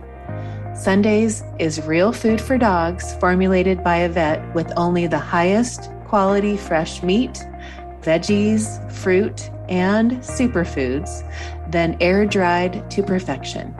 Sundays 0.75 1.43
is 1.57 1.81
real 1.81 2.13
food 2.13 2.39
for 2.39 2.57
dogs 2.57 3.15
formulated 3.15 3.83
by 3.83 3.97
a 3.97 4.09
vet 4.09 4.53
with 4.53 4.71
only 4.77 5.07
the 5.07 5.17
highest 5.17 5.89
quality 6.05 6.55
fresh 6.55 7.01
meat, 7.01 7.43
veggies, 8.01 8.79
fruit, 8.91 9.49
and 9.69 10.11
superfoods, 10.19 11.23
then 11.69 11.97
air 11.99 12.25
dried 12.25 12.89
to 12.91 13.03
perfection. 13.03 13.75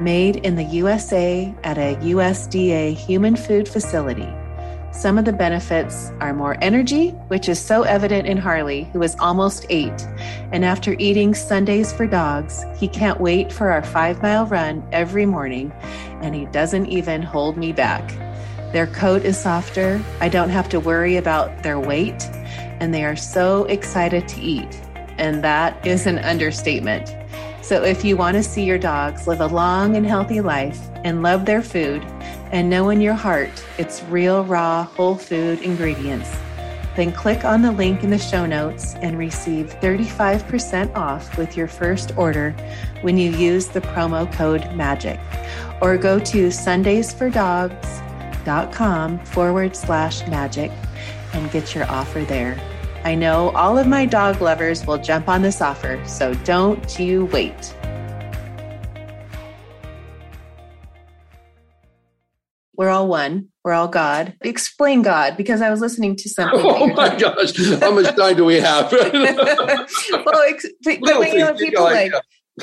Made 0.00 0.36
in 0.36 0.56
the 0.56 0.64
USA 0.64 1.54
at 1.64 1.78
a 1.78 1.96
USDA 1.96 2.94
human 2.94 3.36
food 3.36 3.68
facility. 3.68 4.28
Some 4.92 5.16
of 5.16 5.24
the 5.24 5.32
benefits 5.32 6.12
are 6.20 6.34
more 6.34 6.58
energy, 6.60 7.10
which 7.28 7.48
is 7.48 7.58
so 7.58 7.82
evident 7.82 8.26
in 8.26 8.36
Harley, 8.36 8.84
who 8.92 9.02
is 9.02 9.16
almost 9.20 9.64
eight. 9.70 10.06
And 10.52 10.66
after 10.66 10.94
eating 10.98 11.34
Sundays 11.34 11.92
for 11.94 12.06
dogs, 12.06 12.62
he 12.76 12.88
can't 12.88 13.18
wait 13.18 13.50
for 13.50 13.70
our 13.70 13.82
five 13.82 14.20
mile 14.20 14.44
run 14.44 14.86
every 14.92 15.24
morning, 15.24 15.72
and 16.20 16.34
he 16.34 16.44
doesn't 16.46 16.86
even 16.86 17.22
hold 17.22 17.56
me 17.56 17.72
back. 17.72 18.06
Their 18.72 18.86
coat 18.86 19.24
is 19.24 19.38
softer. 19.38 20.02
I 20.20 20.28
don't 20.28 20.50
have 20.50 20.68
to 20.70 20.80
worry 20.80 21.16
about 21.16 21.62
their 21.62 21.80
weight, 21.80 22.22
and 22.80 22.92
they 22.92 23.04
are 23.04 23.16
so 23.16 23.64
excited 23.64 24.28
to 24.28 24.42
eat. 24.42 24.78
And 25.22 25.42
that 25.44 25.86
is 25.86 26.06
an 26.06 26.18
understatement. 26.18 27.14
So, 27.62 27.84
if 27.84 28.04
you 28.04 28.16
want 28.16 28.36
to 28.36 28.42
see 28.42 28.64
your 28.64 28.76
dogs 28.76 29.28
live 29.28 29.40
a 29.40 29.46
long 29.46 29.96
and 29.96 30.04
healthy 30.04 30.40
life 30.40 30.80
and 31.04 31.22
love 31.22 31.46
their 31.46 31.62
food, 31.62 32.02
and 32.50 32.68
know 32.68 32.90
in 32.90 33.00
your 33.00 33.14
heart 33.14 33.64
it's 33.78 34.02
real, 34.10 34.44
raw, 34.44 34.82
whole 34.82 35.14
food 35.14 35.60
ingredients, 35.60 36.28
then 36.96 37.12
click 37.12 37.44
on 37.44 37.62
the 37.62 37.70
link 37.70 38.02
in 38.02 38.10
the 38.10 38.18
show 38.18 38.46
notes 38.46 38.96
and 38.96 39.16
receive 39.16 39.66
35% 39.80 40.92
off 40.96 41.38
with 41.38 41.56
your 41.56 41.68
first 41.68 42.18
order 42.18 42.50
when 43.02 43.16
you 43.16 43.30
use 43.30 43.68
the 43.68 43.80
promo 43.80 44.28
code 44.32 44.62
MAGIC. 44.74 45.20
Or 45.80 45.96
go 45.96 46.18
to 46.18 46.48
sundaysfordogs.com 46.48 49.24
forward 49.24 49.76
slash 49.76 50.26
magic 50.26 50.72
and 51.32 51.48
get 51.52 51.76
your 51.76 51.84
offer 51.84 52.22
there. 52.22 52.71
I 53.04 53.16
know 53.16 53.50
all 53.50 53.78
of 53.78 53.88
my 53.88 54.06
dog 54.06 54.40
lovers 54.40 54.86
will 54.86 54.98
jump 54.98 55.28
on 55.28 55.42
this 55.42 55.60
offer, 55.60 56.00
so 56.06 56.34
don't 56.44 56.98
you 57.00 57.24
wait. 57.26 57.74
We're 62.76 62.90
all 62.90 63.08
one. 63.08 63.48
We're 63.64 63.72
all 63.72 63.88
God. 63.88 64.34
Explain 64.40 65.02
God 65.02 65.36
because 65.36 65.62
I 65.62 65.70
was 65.70 65.80
listening 65.80 66.14
to 66.16 66.28
something. 66.28 66.60
Oh 66.64 66.86
my 66.94 67.16
gosh. 67.16 67.56
How 67.80 67.92
much 67.92 68.14
time 68.16 68.36
do 68.36 68.44
we 68.44 68.60
have? 68.60 68.90
well, 68.92 70.42
ex- 70.48 70.66
you 70.86 70.98
know, 71.00 71.54
people 71.54 71.82
like, 71.82 72.12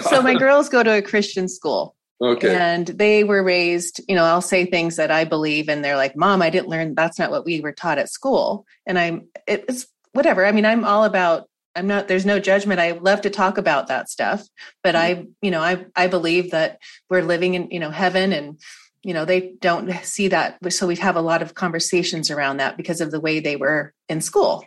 so 0.02 0.22
my 0.22 0.36
girls 0.36 0.70
go 0.70 0.84
to 0.84 0.98
a 0.98 1.02
Christian 1.02 1.48
school. 1.48 1.96
Okay. 2.22 2.54
And 2.54 2.88
they 2.88 3.24
were 3.24 3.44
raised, 3.44 4.02
you 4.08 4.16
know, 4.16 4.26
I'll 4.26 4.42
say 4.42 4.66
things 4.66 4.98
that 4.98 5.12
I 5.12 5.24
believe 5.24 5.70
and 5.70 5.84
they're 5.86 5.96
like, 5.96 6.18
"Mom, 6.18 6.42
I 6.42 6.50
didn't 6.50 6.68
learn 6.68 6.96
that's 6.96 7.18
not 7.18 7.32
what 7.32 7.46
we 7.46 7.62
were 7.62 7.72
taught 7.72 7.98
at 7.98 8.10
school." 8.10 8.66
And 8.86 9.00
I'm 9.00 9.30
it's 9.48 9.88
whatever. 10.14 10.46
I 10.46 10.52
mean, 10.52 10.66
I'm 10.66 10.86
all 10.86 11.04
about 11.04 11.48
I'm 11.76 11.88
not 11.88 12.08
there's 12.08 12.26
no 12.26 12.40
judgment. 12.40 12.80
I 12.80 12.92
love 12.92 13.22
to 13.22 13.30
talk 13.30 13.58
about 13.58 13.88
that 13.88 14.10
stuff, 14.10 14.48
but 14.84 14.96
mm-hmm. 14.96 15.22
I, 15.22 15.28
you 15.42 15.52
know, 15.52 15.62
I 15.62 15.86
I 15.96 16.08
believe 16.08 16.52
that 16.52 16.80
we're 17.10 17.22
living 17.22 17.54
in, 17.54 17.70
you 17.72 17.80
know, 17.80 17.92
heaven 17.92 18.34
and 18.34 18.60
you 19.04 19.14
know 19.14 19.26
they 19.26 19.54
don't 19.62 19.92
see 20.04 20.28
that 20.28 20.58
so 20.74 20.88
we 20.88 20.96
have 20.98 21.16
a 21.16 21.22
lot 21.22 21.42
of 21.42 21.54
conversations 21.54 22.30
around 22.30 22.58
that 22.58 22.78
because 22.78 23.02
of 23.02 23.12
the 23.12 23.20
way 23.20 23.40
they 23.40 23.56
were 23.56 23.94
in 24.08 24.22
school 24.22 24.66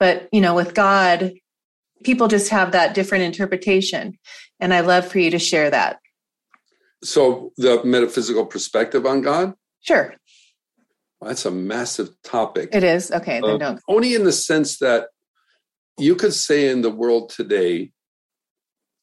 but 0.00 0.28
you 0.32 0.40
know 0.40 0.54
with 0.54 0.74
god 0.74 1.32
people 2.02 2.28
just 2.28 2.48
have 2.48 2.72
that 2.72 2.94
different 2.94 3.24
interpretation 3.24 4.18
and 4.60 4.72
i 4.72 4.80
love 4.80 5.06
for 5.06 5.18
you 5.18 5.30
to 5.30 5.38
share 5.38 5.70
that 5.70 5.98
so 7.02 7.52
the 7.58 7.82
metaphysical 7.84 8.46
perspective 8.46 9.04
on 9.04 9.20
god 9.20 9.52
sure 9.80 10.14
well, 11.26 11.34
that's 11.34 11.44
a 11.44 11.50
massive 11.50 12.10
topic 12.22 12.68
it 12.72 12.84
is 12.84 13.10
okay 13.10 13.40
then 13.40 13.54
uh, 13.54 13.58
don't 13.58 13.80
only 13.88 14.14
in 14.14 14.24
the 14.24 14.32
sense 14.32 14.78
that 14.78 15.08
you 15.98 16.14
could 16.14 16.34
say 16.34 16.68
in 16.68 16.82
the 16.82 16.90
world 16.90 17.30
today 17.30 17.90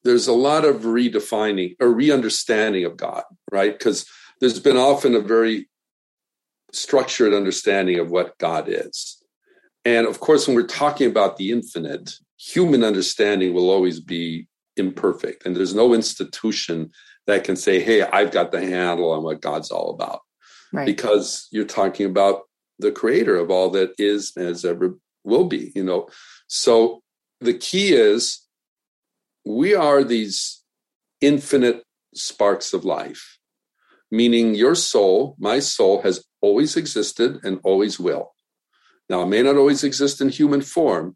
there's 0.03 0.27
a 0.27 0.33
lot 0.33 0.65
of 0.65 0.81
redefining 0.81 1.75
or 1.79 1.89
re-understanding 1.89 2.85
of 2.85 2.97
god 2.97 3.23
right 3.51 3.77
because 3.77 4.05
there's 4.39 4.59
been 4.59 4.77
often 4.77 5.15
a 5.15 5.19
very 5.19 5.69
structured 6.73 7.33
understanding 7.33 7.99
of 7.99 8.11
what 8.11 8.37
God 8.39 8.65
is. 8.67 9.23
And 9.85 10.07
of 10.07 10.19
course, 10.19 10.47
when 10.47 10.55
we're 10.55 10.67
talking 10.67 11.09
about 11.09 11.37
the 11.37 11.51
infinite, 11.51 12.11
human 12.37 12.83
understanding 12.83 13.53
will 13.53 13.69
always 13.69 13.99
be 13.99 14.47
imperfect. 14.75 15.45
And 15.45 15.55
there's 15.55 15.75
no 15.75 15.93
institution 15.93 16.91
that 17.27 17.43
can 17.43 17.55
say, 17.55 17.79
hey, 17.79 18.01
I've 18.01 18.31
got 18.31 18.51
the 18.51 18.59
handle 18.59 19.11
on 19.11 19.23
what 19.23 19.39
God's 19.39 19.71
all 19.71 19.91
about. 19.91 20.21
Right. 20.73 20.85
Because 20.85 21.47
you're 21.51 21.65
talking 21.65 22.07
about 22.07 22.41
the 22.79 22.91
creator 22.91 23.37
of 23.37 23.51
all 23.51 23.69
that 23.71 23.93
is 23.99 24.33
as 24.35 24.65
ever 24.65 24.97
will 25.23 25.45
be, 25.45 25.71
you 25.75 25.83
know. 25.83 26.09
So 26.47 27.03
the 27.39 27.53
key 27.53 27.93
is 27.93 28.41
we 29.45 29.75
are 29.75 30.03
these 30.03 30.63
infinite 31.21 31.83
sparks 32.15 32.73
of 32.73 32.85
life, 32.85 33.37
meaning 34.11 34.55
your 34.55 34.75
soul, 34.75 35.35
my 35.39 35.59
soul, 35.59 36.01
has 36.01 36.25
always 36.41 36.75
existed 36.75 37.39
and 37.43 37.59
always 37.63 37.99
will. 37.99 38.33
Now, 39.09 39.21
it 39.21 39.27
may 39.27 39.43
not 39.43 39.57
always 39.57 39.83
exist 39.83 40.21
in 40.21 40.29
human 40.29 40.61
form, 40.61 41.15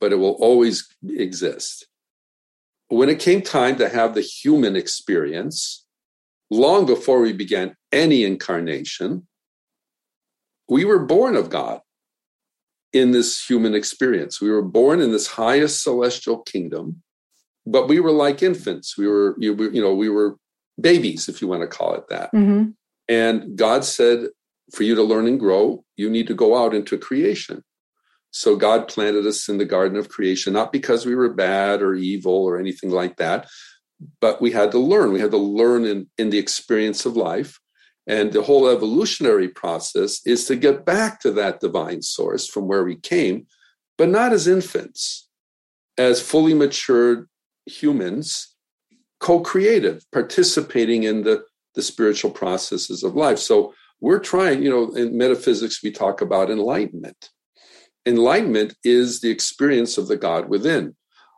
but 0.00 0.12
it 0.12 0.16
will 0.16 0.36
always 0.40 0.88
exist. 1.06 1.86
When 2.88 3.08
it 3.08 3.18
came 3.18 3.42
time 3.42 3.76
to 3.76 3.88
have 3.88 4.14
the 4.14 4.20
human 4.20 4.76
experience, 4.76 5.83
long 6.54 6.86
before 6.86 7.20
we 7.20 7.32
began 7.32 7.76
any 7.92 8.24
incarnation, 8.24 9.26
we 10.68 10.84
were 10.84 11.04
born 11.04 11.36
of 11.36 11.50
God 11.50 11.80
in 12.92 13.10
this 13.10 13.44
human 13.44 13.74
experience. 13.74 14.40
We 14.40 14.50
were 14.50 14.62
born 14.62 15.00
in 15.00 15.10
this 15.10 15.26
highest 15.26 15.82
celestial 15.82 16.38
kingdom, 16.38 17.02
but 17.66 17.88
we 17.88 18.00
were 18.00 18.12
like 18.12 18.42
infants. 18.42 18.96
We 18.96 19.08
were, 19.08 19.34
you, 19.38 19.54
know, 19.82 19.94
we 19.94 20.08
were 20.08 20.36
babies, 20.80 21.28
if 21.28 21.42
you 21.42 21.48
want 21.48 21.62
to 21.62 21.66
call 21.66 21.94
it 21.94 22.08
that. 22.08 22.32
Mm-hmm. 22.32 22.70
And 23.08 23.56
God 23.56 23.84
said, 23.84 24.28
for 24.72 24.82
you 24.84 24.94
to 24.94 25.02
learn 25.02 25.26
and 25.26 25.38
grow, 25.38 25.84
you 25.96 26.08
need 26.08 26.26
to 26.28 26.34
go 26.34 26.56
out 26.56 26.74
into 26.74 26.96
creation. 26.96 27.62
So 28.30 28.56
God 28.56 28.88
planted 28.88 29.26
us 29.26 29.48
in 29.48 29.58
the 29.58 29.64
garden 29.64 29.96
of 29.96 30.08
creation, 30.08 30.52
not 30.52 30.72
because 30.72 31.04
we 31.04 31.14
were 31.14 31.32
bad 31.32 31.82
or 31.82 31.94
evil 31.94 32.44
or 32.44 32.58
anything 32.58 32.90
like 32.90 33.16
that, 33.16 33.48
but 34.20 34.40
we 34.40 34.50
had 34.50 34.70
to 34.72 34.78
learn. 34.78 35.12
We 35.12 35.20
had 35.20 35.30
to 35.30 35.36
learn 35.36 35.84
in, 35.84 36.08
in 36.18 36.30
the 36.30 36.38
experience 36.38 37.06
of 37.06 37.16
life. 37.16 37.58
And 38.06 38.32
the 38.32 38.42
whole 38.42 38.68
evolutionary 38.68 39.48
process 39.48 40.20
is 40.26 40.46
to 40.46 40.56
get 40.56 40.84
back 40.84 41.20
to 41.20 41.30
that 41.32 41.60
divine 41.60 42.02
source 42.02 42.46
from 42.46 42.68
where 42.68 42.84
we 42.84 42.96
came, 42.96 43.46
but 43.96 44.08
not 44.08 44.32
as 44.32 44.46
infants, 44.46 45.28
as 45.96 46.20
fully 46.20 46.52
matured 46.52 47.28
humans, 47.66 48.54
co 49.20 49.40
creative, 49.40 50.04
participating 50.12 51.04
in 51.04 51.22
the, 51.22 51.44
the 51.74 51.82
spiritual 51.82 52.30
processes 52.30 53.02
of 53.02 53.14
life. 53.14 53.38
So 53.38 53.72
we're 54.00 54.20
trying, 54.20 54.62
you 54.62 54.68
know, 54.68 54.92
in 54.92 55.16
metaphysics, 55.16 55.82
we 55.82 55.90
talk 55.90 56.20
about 56.20 56.50
enlightenment. 56.50 57.30
Enlightenment 58.04 58.74
is 58.84 59.20
the 59.20 59.30
experience 59.30 59.96
of 59.96 60.08
the 60.08 60.16
God 60.16 60.50
within. 60.50 60.94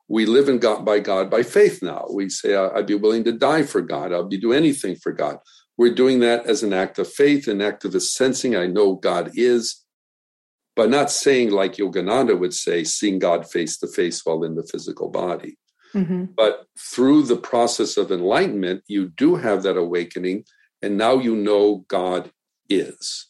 We 0.08 0.24
live 0.26 0.48
in 0.48 0.58
God 0.58 0.84
by 0.84 1.00
God 1.00 1.30
by 1.30 1.42
faith 1.42 1.82
now. 1.82 2.06
We 2.12 2.28
say, 2.28 2.54
I'd 2.54 2.86
be 2.86 2.94
willing 2.94 3.24
to 3.24 3.32
die 3.32 3.64
for 3.64 3.80
God. 3.80 4.12
I'll 4.12 4.28
be 4.28 4.38
do 4.38 4.52
anything 4.52 4.96
for 4.96 5.12
God. 5.12 5.38
We're 5.76 5.94
doing 5.94 6.20
that 6.20 6.46
as 6.46 6.62
an 6.62 6.72
act 6.72 6.98
of 6.98 7.12
faith, 7.12 7.48
an 7.48 7.60
act 7.60 7.84
of 7.84 7.92
the 7.92 8.00
sensing 8.00 8.56
I 8.56 8.66
know 8.66 8.94
God 8.94 9.32
is, 9.34 9.84
but 10.74 10.90
not 10.90 11.10
saying 11.10 11.50
like 11.50 11.74
Yogananda 11.74 12.38
would 12.38 12.54
say, 12.54 12.84
seeing 12.84 13.18
God 13.18 13.50
face 13.50 13.78
to 13.78 13.88
face 13.88 14.24
while 14.24 14.44
in 14.44 14.54
the 14.54 14.66
physical 14.70 15.08
body. 15.08 15.58
Mm-hmm. 15.94 16.26
But 16.36 16.66
through 16.78 17.22
the 17.22 17.36
process 17.36 17.96
of 17.96 18.12
enlightenment, 18.12 18.84
you 18.86 19.08
do 19.08 19.36
have 19.36 19.62
that 19.64 19.76
awakening, 19.76 20.44
and 20.82 20.96
now 20.96 21.18
you 21.18 21.34
know 21.34 21.84
God 21.88 22.30
is. 22.68 23.28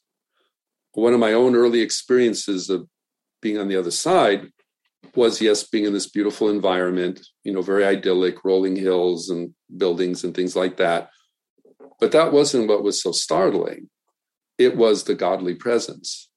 One 0.92 1.14
of 1.14 1.20
my 1.20 1.32
own 1.32 1.54
early 1.54 1.80
experiences 1.80 2.70
of 2.70 2.88
being 3.40 3.58
on 3.58 3.68
the 3.68 3.76
other 3.76 3.90
side 3.90 4.50
was, 5.14 5.40
yes, 5.40 5.62
being 5.64 5.84
in 5.84 5.92
this 5.92 6.08
beautiful 6.08 6.48
environment, 6.48 7.26
you 7.44 7.52
know, 7.52 7.62
very 7.62 7.84
idyllic, 7.84 8.44
rolling 8.44 8.76
hills 8.76 9.28
and 9.28 9.54
buildings 9.76 10.24
and 10.24 10.34
things 10.34 10.56
like 10.56 10.76
that. 10.78 11.10
But 12.00 12.12
that 12.12 12.32
wasn't 12.32 12.68
what 12.68 12.82
was 12.82 13.02
so 13.02 13.12
startling. 13.12 13.88
It 14.58 14.76
was 14.76 15.04
the 15.04 15.14
godly 15.14 15.54
presence, 15.54 16.28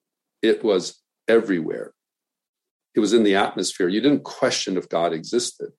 it 0.41 0.63
was 0.63 1.01
everywhere. 1.27 1.93
It 2.95 2.99
was 2.99 3.13
in 3.13 3.23
the 3.23 3.35
atmosphere. 3.35 3.87
You 3.87 4.01
didn't 4.01 4.23
question 4.23 4.75
if 4.75 4.89
God 4.89 5.13
existed. 5.13 5.69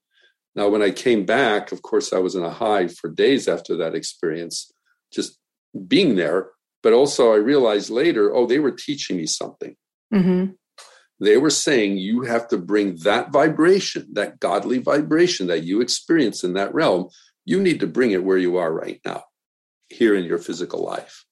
Now, 0.55 0.69
when 0.69 0.83
I 0.83 0.91
came 0.91 1.25
back, 1.27 1.73
of 1.73 1.83
course, 1.83 2.13
I 2.13 2.19
was 2.19 2.35
in 2.35 2.45
a 2.45 2.51
high 2.51 2.89
for 2.89 3.11
days 3.11 3.49
after 3.49 3.77
that 3.77 3.95
experience, 3.95 4.73
just 5.13 5.39
being 5.87 6.17
there. 6.17 6.51
But 6.83 6.93
also, 6.93 7.33
I 7.33 7.37
realized 7.37 7.91
later, 7.91 8.35
oh, 8.35 8.47
they 8.47 8.59
were 8.59 8.71
teaching 8.71 9.17
me 9.17 9.27
something. 9.27 9.77
Mm-hmm. 10.15 10.53
They 11.21 11.37
were 11.37 11.51
saying 11.51 11.99
you 11.99 12.23
have 12.23 12.49
to 12.49 12.59
bring 12.59 12.97
that 13.03 13.31
vibration, 13.31 14.09
that 14.13 14.41
godly 14.41 14.79
vibration 14.79 15.47
that 15.49 15.65
you 15.65 15.81
experience 15.81 16.43
in 16.43 16.55
that 16.55 16.75
realm, 16.75 17.09
you 17.45 17.61
need 17.61 17.81
to 17.81 17.87
bring 17.87 18.13
it 18.13 18.25
where 18.25 18.39
you 18.39 18.57
are 18.57 18.73
right 18.73 19.01
now 19.05 19.25
here 19.89 20.15
in 20.15 20.25
your 20.25 20.39
physical 20.39 20.83
life. 20.83 21.25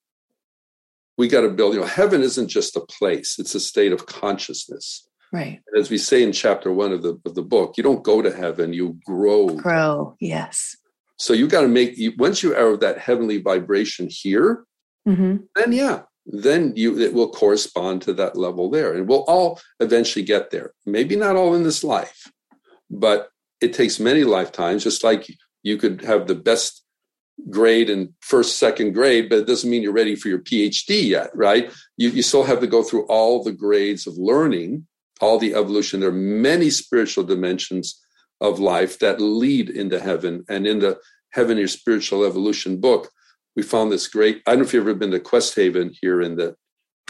We 1.17 1.27
got 1.27 1.41
to 1.41 1.51
build, 1.51 1.75
you 1.75 1.81
know, 1.81 1.87
heaven 1.87 2.23
isn't 2.23 2.49
just 2.49 2.77
a 2.77 2.81
place, 2.81 3.39
it's 3.39 3.55
a 3.55 3.61
state 3.61 3.93
of 3.93 4.07
consciousness. 4.07 5.09
Right. 5.33 5.61
And 5.67 5.81
as 5.81 5.91
we 5.91 5.99
say 5.99 6.23
in 6.23 6.33
chapter 6.33 6.73
one 6.73 6.93
of 6.93 7.03
the 7.03 7.19
of 7.27 7.35
the 7.35 7.43
book, 7.43 7.75
you 7.77 7.83
don't 7.83 8.03
go 8.03 8.23
to 8.23 8.35
heaven, 8.35 8.73
you 8.73 8.99
grow. 9.05 9.49
Grow, 9.49 10.17
yes. 10.21 10.77
So 11.17 11.33
you 11.33 11.49
got 11.49 11.63
to 11.63 11.69
make 11.69 11.99
once 12.19 12.43
you 12.43 12.55
are 12.55 12.75
of 12.75 12.81
that 12.81 12.99
heavenly 12.99 13.39
vibration 13.39 14.09
here, 14.11 14.65
mm-hmm. 15.07 15.39
then 15.57 15.73
yeah, 15.73 16.03
then 16.29 16.75
you 16.77 16.99
it 17.01 17.15
will 17.15 17.31
correspond 17.31 18.03
to 18.03 18.13
that 18.15 18.37
level 18.37 18.71
there, 18.71 18.95
and 18.95 19.09
we'll 19.09 19.25
all 19.25 19.61
eventually 19.81 20.25
get 20.25 20.51
there. 20.51 20.75
Maybe 20.85 21.17
not 21.17 21.37
all 21.37 21.55
in 21.55 21.63
this 21.63 21.83
life, 21.83 22.31
but 22.91 23.31
it 23.61 23.73
takes 23.73 23.99
many 23.99 24.25
lifetimes. 24.25 24.85
Just 24.85 25.03
like 25.03 25.27
you 25.63 25.79
could 25.79 26.03
have 26.03 26.27
the 26.27 26.35
best 26.35 26.85
grade 27.51 27.89
in 27.89 28.15
first, 28.21 28.59
second 28.59 28.93
grade, 28.93 29.29
but 29.29 29.39
it 29.39 29.47
doesn't 29.47 29.71
mean 29.71 29.83
you're 29.83 29.93
ready 29.93 30.17
for 30.17 30.29
your 30.29 30.41
PhD 30.41 31.09
yet, 31.09 31.31
right? 31.35 31.73
You, 31.97 32.11
you 32.11 32.23
still 32.23 32.45
have 32.45 32.61
to 32.61 32.67
go 32.67 32.83
through 32.83 33.07
all 33.07 33.43
the 33.43 33.53
grades 33.53 34.07
of 34.07 34.15
learning, 34.19 34.87
all 35.21 35.39
the 35.39 35.55
evolution. 35.55 36.01
There 36.01 36.09
are 36.11 36.13
many 36.13 36.69
spiritual 36.69 37.25
dimensions 37.25 38.01
of 38.41 38.59
life 38.61 38.99
that 38.99 39.21
lead 39.21 39.71
into 39.71 40.01
heaven. 40.01 40.45
And 40.49 40.67
in 40.67 40.81
the 40.81 40.99
Heaven 41.31 41.59
Your 41.59 41.69
Spiritual 41.69 42.25
Evolution 42.25 42.81
book, 42.81 43.11
we 43.59 43.65
found 43.65 43.91
this 43.91 44.07
great. 44.07 44.41
I 44.47 44.53
don't 44.53 44.61
know 44.61 44.67
if 44.67 44.73
you've 44.73 44.87
ever 44.87 44.95
been 44.95 45.11
to 45.11 45.19
Quest 45.19 45.57
Haven 45.57 45.93
here 46.01 46.23
in 46.23 46.37
the. 46.37 46.55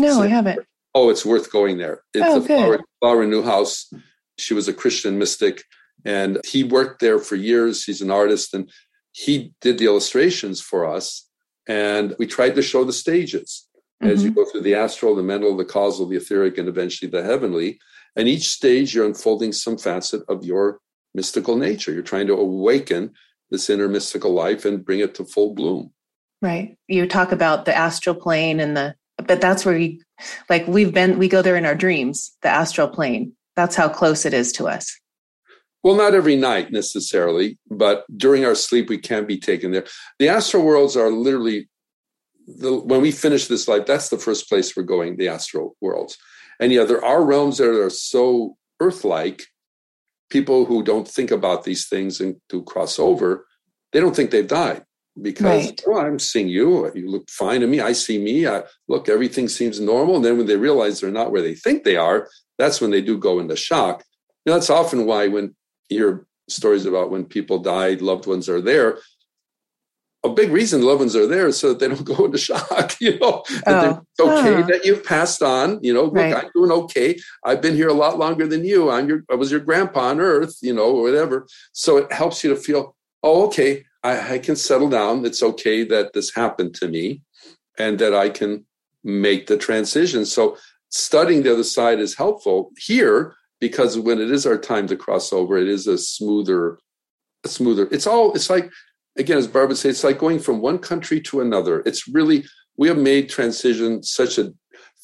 No, 0.01 0.15
center. 0.15 0.25
I 0.25 0.29
haven't. 0.29 0.67
Oh, 0.95 1.11
it's 1.11 1.27
worth 1.27 1.53
going 1.53 1.77
there. 1.77 2.05
It's 2.15 2.25
oh, 2.25 2.39
a 2.39 2.41
Flower, 2.41 2.81
Flower 3.01 3.27
Newhouse. 3.27 3.93
She 4.39 4.55
was 4.55 4.67
a 4.67 4.73
Christian 4.73 5.19
mystic, 5.19 5.63
and 6.07 6.41
he 6.47 6.65
worked 6.65 7.01
there 7.01 7.19
for 7.19 7.37
years. 7.37 7.85
He's 7.85 8.01
an 8.01 8.11
artist, 8.11 8.55
and 8.55 8.71
he 9.13 9.53
did 9.61 9.77
the 9.77 9.85
illustrations 9.85 10.59
for 10.59 10.87
us, 10.87 11.29
and 11.69 12.15
we 12.19 12.27
tried 12.27 12.55
to 12.55 12.63
show 12.63 12.83
the 12.83 12.95
stages 12.95 13.69
mm-hmm. 14.03 14.11
as 14.11 14.25
you 14.25 14.31
mm-hmm. 14.31 14.41
go 14.41 14.51
through 14.51 14.63
the 14.63 14.75
astral, 14.75 15.15
the 15.15 15.23
mental, 15.23 15.55
the 15.55 15.67
causal, 15.67 16.07
the 16.07 16.17
etheric, 16.17 16.57
and 16.57 16.67
eventually 16.67 17.11
the 17.11 17.23
heavenly. 17.23 17.79
And 18.17 18.27
each 18.27 18.49
stage, 18.49 18.95
you're 18.95 19.05
unfolding 19.05 19.53
some 19.53 19.77
facet 19.77 20.23
of 20.31 20.47
your 20.47 20.81
mystical 21.15 21.57
nature. 21.57 21.93
You're 21.93 22.03
trying 22.03 22.29
to 22.29 22.35
awaken 22.39 23.13
this 23.51 23.69
inner 23.69 23.87
mystical 23.87 24.33
life 24.33 24.65
and 24.65 24.83
bring 24.83 25.01
it 25.01 25.15
to 25.17 25.27
full 25.27 25.55
bloom. 25.55 25.93
Right. 26.41 26.77
You 26.87 27.07
talk 27.09 27.33
about 27.33 27.65
the 27.65 27.77
astral 27.77 28.15
plane 28.15 28.61
and 28.61 28.77
the, 28.77 28.95
but 29.17 29.41
that's 29.41 29.65
where 29.65 29.77
you, 29.77 30.01
like 30.49 30.67
we've 30.69 30.95
been, 30.95 31.19
we 31.19 31.29
go 31.29 31.43
there 31.43 31.57
in 31.57 31.67
our 31.67 31.75
dreams, 31.75 32.37
the 32.43 32.49
astral 32.49 32.89
plane. 32.89 33.33
That's 33.57 33.75
how 33.75 33.89
close 33.89 34.25
it 34.25 34.33
is 34.33 34.53
to 34.53 34.69
us. 34.69 34.97
Well, 35.83 35.97
not 35.97 36.15
every 36.15 36.37
night 36.37 36.71
necessarily, 36.71 37.59
but 37.71 38.05
during 38.17 38.45
our 38.45 38.55
sleep, 38.55 38.89
we 38.89 38.99
can 38.99 39.27
be 39.27 39.39
taken 39.39 39.73
there. 39.73 39.87
The 40.21 40.29
astral 40.29 40.65
worlds 40.65 40.97
are 40.97 41.11
literally, 41.11 41.69
the, 42.47 42.77
when 42.77 43.01
we 43.01 43.11
finish 43.11 43.49
this 43.49 43.67
life, 43.67 43.87
that's 43.87 44.09
the 44.09 44.19
first 44.19 44.49
place 44.49 44.77
we're 44.77 44.85
going, 44.85 45.17
the 45.17 45.29
astral 45.29 45.77
worlds. 45.81 46.17
And 46.61 46.73
yeah, 46.73 46.85
there 46.85 47.05
are 47.05 47.25
realms 47.25 47.59
that 47.59 47.69
are 47.69 47.91
so 47.91 48.57
earth 48.81 49.05
like, 49.05 49.43
people 50.31 50.67
who 50.67 50.83
don't 50.85 51.09
think 51.09 51.31
about 51.31 51.65
these 51.65 51.89
things 51.89 52.21
and 52.21 52.37
to 52.51 52.63
cross 52.63 52.99
over, 52.99 53.47
they 53.93 53.99
don't 53.99 54.15
think 54.15 54.31
they've 54.31 54.47
died 54.47 54.85
because 55.23 55.67
right. 55.67 55.83
oh, 55.87 55.99
I'm 55.99 56.19
seeing 56.19 56.49
you. 56.49 56.91
You 56.95 57.11
look 57.11 57.29
fine 57.31 57.61
to 57.61 57.67
me. 57.67 57.81
I 57.81 57.93
see 57.93 58.19
me. 58.19 58.47
I, 58.47 58.63
look, 58.89 59.09
everything 59.09 59.49
seems 59.49 59.81
normal. 59.81 60.17
And 60.17 60.25
then 60.25 60.37
when 60.37 60.47
they 60.47 60.57
realize 60.57 61.01
they're 61.01 61.11
not 61.11 61.33
where 61.33 61.43
they 61.43 61.55
think 61.55 61.85
they 61.85 61.97
are, 61.97 62.29
that's 62.59 62.81
when 62.81 62.91
they 62.91 63.01
do 63.01 63.19
go 63.19 63.39
into 63.39 63.57
shock. 63.57 64.05
You 64.45 64.51
know, 64.51 64.59
that's 64.59 64.71
often 64.71 65.07
why 65.07 65.29
when 65.29 65.55
you 65.89 65.99
hear 65.99 66.27
stories 66.49 66.87
about 66.87 67.11
when 67.11 67.25
people 67.25 67.59
died, 67.59 68.03
loved 68.03 68.27
ones 68.27 68.49
are 68.49 68.61
there. 68.61 68.99
A 70.25 70.29
big 70.29 70.51
reason 70.51 70.83
loved 70.83 70.99
ones 70.99 71.15
are 71.15 71.29
there 71.29 71.47
is 71.47 71.59
so 71.59 71.69
that 71.69 71.79
they 71.79 71.89
don't 71.89 72.05
go 72.17 72.25
into 72.25 72.39
shock. 72.39 72.97
You 73.01 73.19
know, 73.19 73.45
oh. 73.67 74.03
it's 74.19 74.21
okay 74.21 74.57
oh. 74.57 74.63
that 74.65 74.85
you've 74.85 75.05
passed 75.05 75.43
on. 75.43 75.79
You 75.83 75.95
know, 75.95 76.05
look, 76.05 76.15
right. 76.15 76.35
I'm 76.35 76.51
doing 76.55 76.73
okay. 76.73 77.19
I've 77.45 77.63
been 77.63 77.77
here 77.77 77.89
a 77.89 77.95
lot 77.95 78.19
longer 78.19 78.47
than 78.47 78.65
you. 78.65 78.91
I'm 78.91 79.09
your, 79.09 79.25
I 79.31 79.37
was 79.37 79.51
your 79.51 79.61
grandpa 79.61 80.11
on 80.11 80.21
Earth. 80.21 80.57
You 80.61 80.75
know, 80.75 80.97
or 80.97 81.03
whatever. 81.03 81.47
So 81.73 81.99
it 81.99 82.13
helps 82.13 82.43
you 82.43 82.51
to 82.51 82.57
feel, 82.57 82.97
oh, 83.23 83.47
okay, 83.47 83.85
I, 84.09 84.35
I 84.35 84.39
can 84.39 84.57
settle 84.57 84.89
down. 84.89 85.25
It's 85.25 85.43
okay 85.43 85.85
that 85.85 86.13
this 86.13 86.35
happened 86.35 86.75
to 86.77 86.89
me, 86.89 87.23
and 87.79 87.99
that 87.99 88.15
I 88.15 88.31
can 88.31 88.65
make 89.05 89.47
the 89.47 89.57
transition. 89.57 90.25
So 90.25 90.57
studying 90.91 91.43
the 91.43 91.53
other 91.53 91.65
side 91.65 92.01
is 92.01 92.17
helpful 92.17 92.71
here 92.79 93.35
because 93.61 93.99
when 93.99 94.21
it 94.21 94.31
is 94.31 94.47
our 94.47 94.59
time 94.59 94.87
to 94.89 94.97
cross 94.97 95.33
over, 95.33 95.59
it 95.59 95.69
is 95.69 95.87
a 95.87 95.99
smoother, 95.99 96.79
a 97.45 97.49
smoother. 97.49 97.89
It's 97.91 98.07
all. 98.07 98.33
It's 98.35 98.51
like 98.51 98.71
again, 99.19 99.39
as 99.39 99.47
Barbara 99.47 99.77
said, 99.77 99.91
it's 99.91 100.05
like 100.05 100.19
going 100.19 100.39
from 100.39 100.61
one 100.61 100.79
country 100.79 101.21
to 101.23 101.41
another. 101.41 101.83
It's 101.85 102.09
really 102.09 102.45
we 102.77 102.89
have 102.89 102.99
made 102.99 103.29
transition 103.29 104.03
such 104.03 104.39
a 104.39 104.53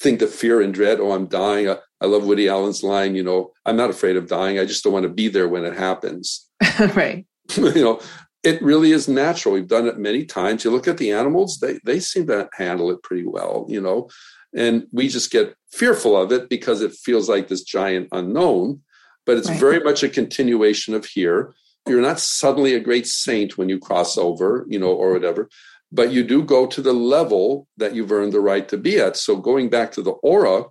thing 0.00 0.18
to 0.18 0.26
fear 0.26 0.60
and 0.62 0.72
dread. 0.72 1.00
Oh, 1.00 1.12
I'm 1.12 1.26
dying. 1.26 1.68
I, 1.68 1.76
I 2.00 2.06
love 2.06 2.24
Woody 2.24 2.48
Allen's 2.48 2.82
line. 2.82 3.14
You 3.14 3.22
know, 3.22 3.52
I'm 3.66 3.76
not 3.76 3.90
afraid 3.90 4.16
of 4.16 4.28
dying. 4.28 4.58
I 4.58 4.64
just 4.64 4.82
don't 4.82 4.92
want 4.92 5.04
to 5.04 5.08
be 5.22 5.28
there 5.28 5.48
when 5.48 5.64
it 5.64 5.76
happens. 5.76 6.48
right. 6.94 7.26
you 7.56 7.74
know, 7.74 8.00
it 8.44 8.62
really 8.62 8.92
is 8.92 9.08
natural. 9.08 9.54
We've 9.54 9.66
done 9.66 9.86
it 9.86 9.98
many 9.98 10.24
times. 10.24 10.64
You 10.64 10.70
look 10.70 10.86
at 10.86 10.98
the 10.98 11.12
animals; 11.12 11.58
they 11.58 11.80
they 11.84 11.98
seem 11.98 12.26
to 12.28 12.48
handle 12.52 12.90
it 12.90 13.02
pretty 13.02 13.26
well. 13.26 13.66
You 13.68 13.80
know, 13.80 14.08
and 14.54 14.86
we 14.92 15.08
just 15.08 15.30
get 15.30 15.56
fearful 15.72 16.16
of 16.16 16.30
it 16.30 16.48
because 16.48 16.82
it 16.82 16.92
feels 16.92 17.28
like 17.28 17.48
this 17.48 17.62
giant 17.62 18.08
unknown. 18.12 18.82
But 19.26 19.38
it's 19.38 19.48
right. 19.48 19.58
very 19.58 19.80
much 19.80 20.02
a 20.02 20.08
continuation 20.08 20.94
of 20.94 21.06
here. 21.06 21.54
You're 21.88 22.02
not 22.02 22.20
suddenly 22.20 22.74
a 22.74 22.80
great 22.80 23.06
saint 23.06 23.56
when 23.56 23.68
you 23.68 23.78
cross 23.78 24.18
over, 24.18 24.66
you 24.68 24.78
know, 24.78 24.92
or 24.92 25.12
whatever, 25.12 25.48
but 25.90 26.12
you 26.12 26.24
do 26.24 26.42
go 26.42 26.66
to 26.66 26.82
the 26.82 26.92
level 26.92 27.66
that 27.76 27.94
you've 27.94 28.12
earned 28.12 28.32
the 28.32 28.40
right 28.40 28.68
to 28.68 28.76
be 28.76 28.98
at. 28.98 29.16
So 29.16 29.36
going 29.36 29.70
back 29.70 29.92
to 29.92 30.02
the 30.02 30.12
aura, 30.12 30.64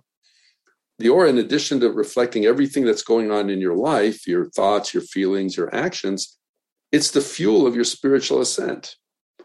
the 0.98 1.08
aura, 1.08 1.28
in 1.28 1.38
addition 1.38 1.80
to 1.80 1.90
reflecting 1.90 2.46
everything 2.46 2.84
that's 2.84 3.02
going 3.02 3.30
on 3.30 3.50
in 3.50 3.60
your 3.60 3.76
life, 3.76 4.26
your 4.26 4.50
thoughts, 4.50 4.94
your 4.94 5.02
feelings, 5.02 5.56
your 5.56 5.74
actions, 5.74 6.36
it's 6.94 7.10
the 7.10 7.20
fuel 7.20 7.66
of 7.66 7.74
your 7.74 7.82
spiritual 7.82 8.40
ascent. 8.40 8.94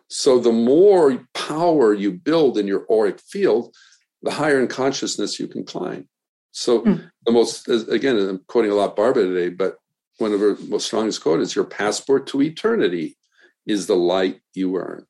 So 0.07 0.39
the 0.39 0.51
more 0.51 1.25
power 1.33 1.95
you 1.95 2.11
build 2.11 2.59
in 2.59 2.67
your 2.67 2.85
auric 2.91 3.19
field, 3.19 3.75
the 4.21 4.29
higher 4.29 4.61
in 4.61 4.67
consciousness 4.67 5.39
you 5.39 5.47
can 5.47 5.65
climb. 5.65 6.07
So 6.51 6.81
mm. 6.81 7.09
the 7.25 7.31
most, 7.31 7.67
again, 7.67 8.17
I'm 8.17 8.43
quoting 8.47 8.69
a 8.69 8.75
lot 8.75 8.95
Barbara 8.95 9.23
today, 9.23 9.49
but 9.49 9.77
one 10.19 10.31
of 10.31 10.39
her 10.39 10.57
most 10.67 10.85
strongest 10.85 11.23
quote 11.23 11.41
is 11.41 11.55
your 11.55 11.65
passport 11.65 12.27
to 12.27 12.41
eternity 12.43 13.17
is 13.65 13.87
the 13.87 13.95
light 13.95 14.41
you 14.53 14.77
earn. 14.77 15.07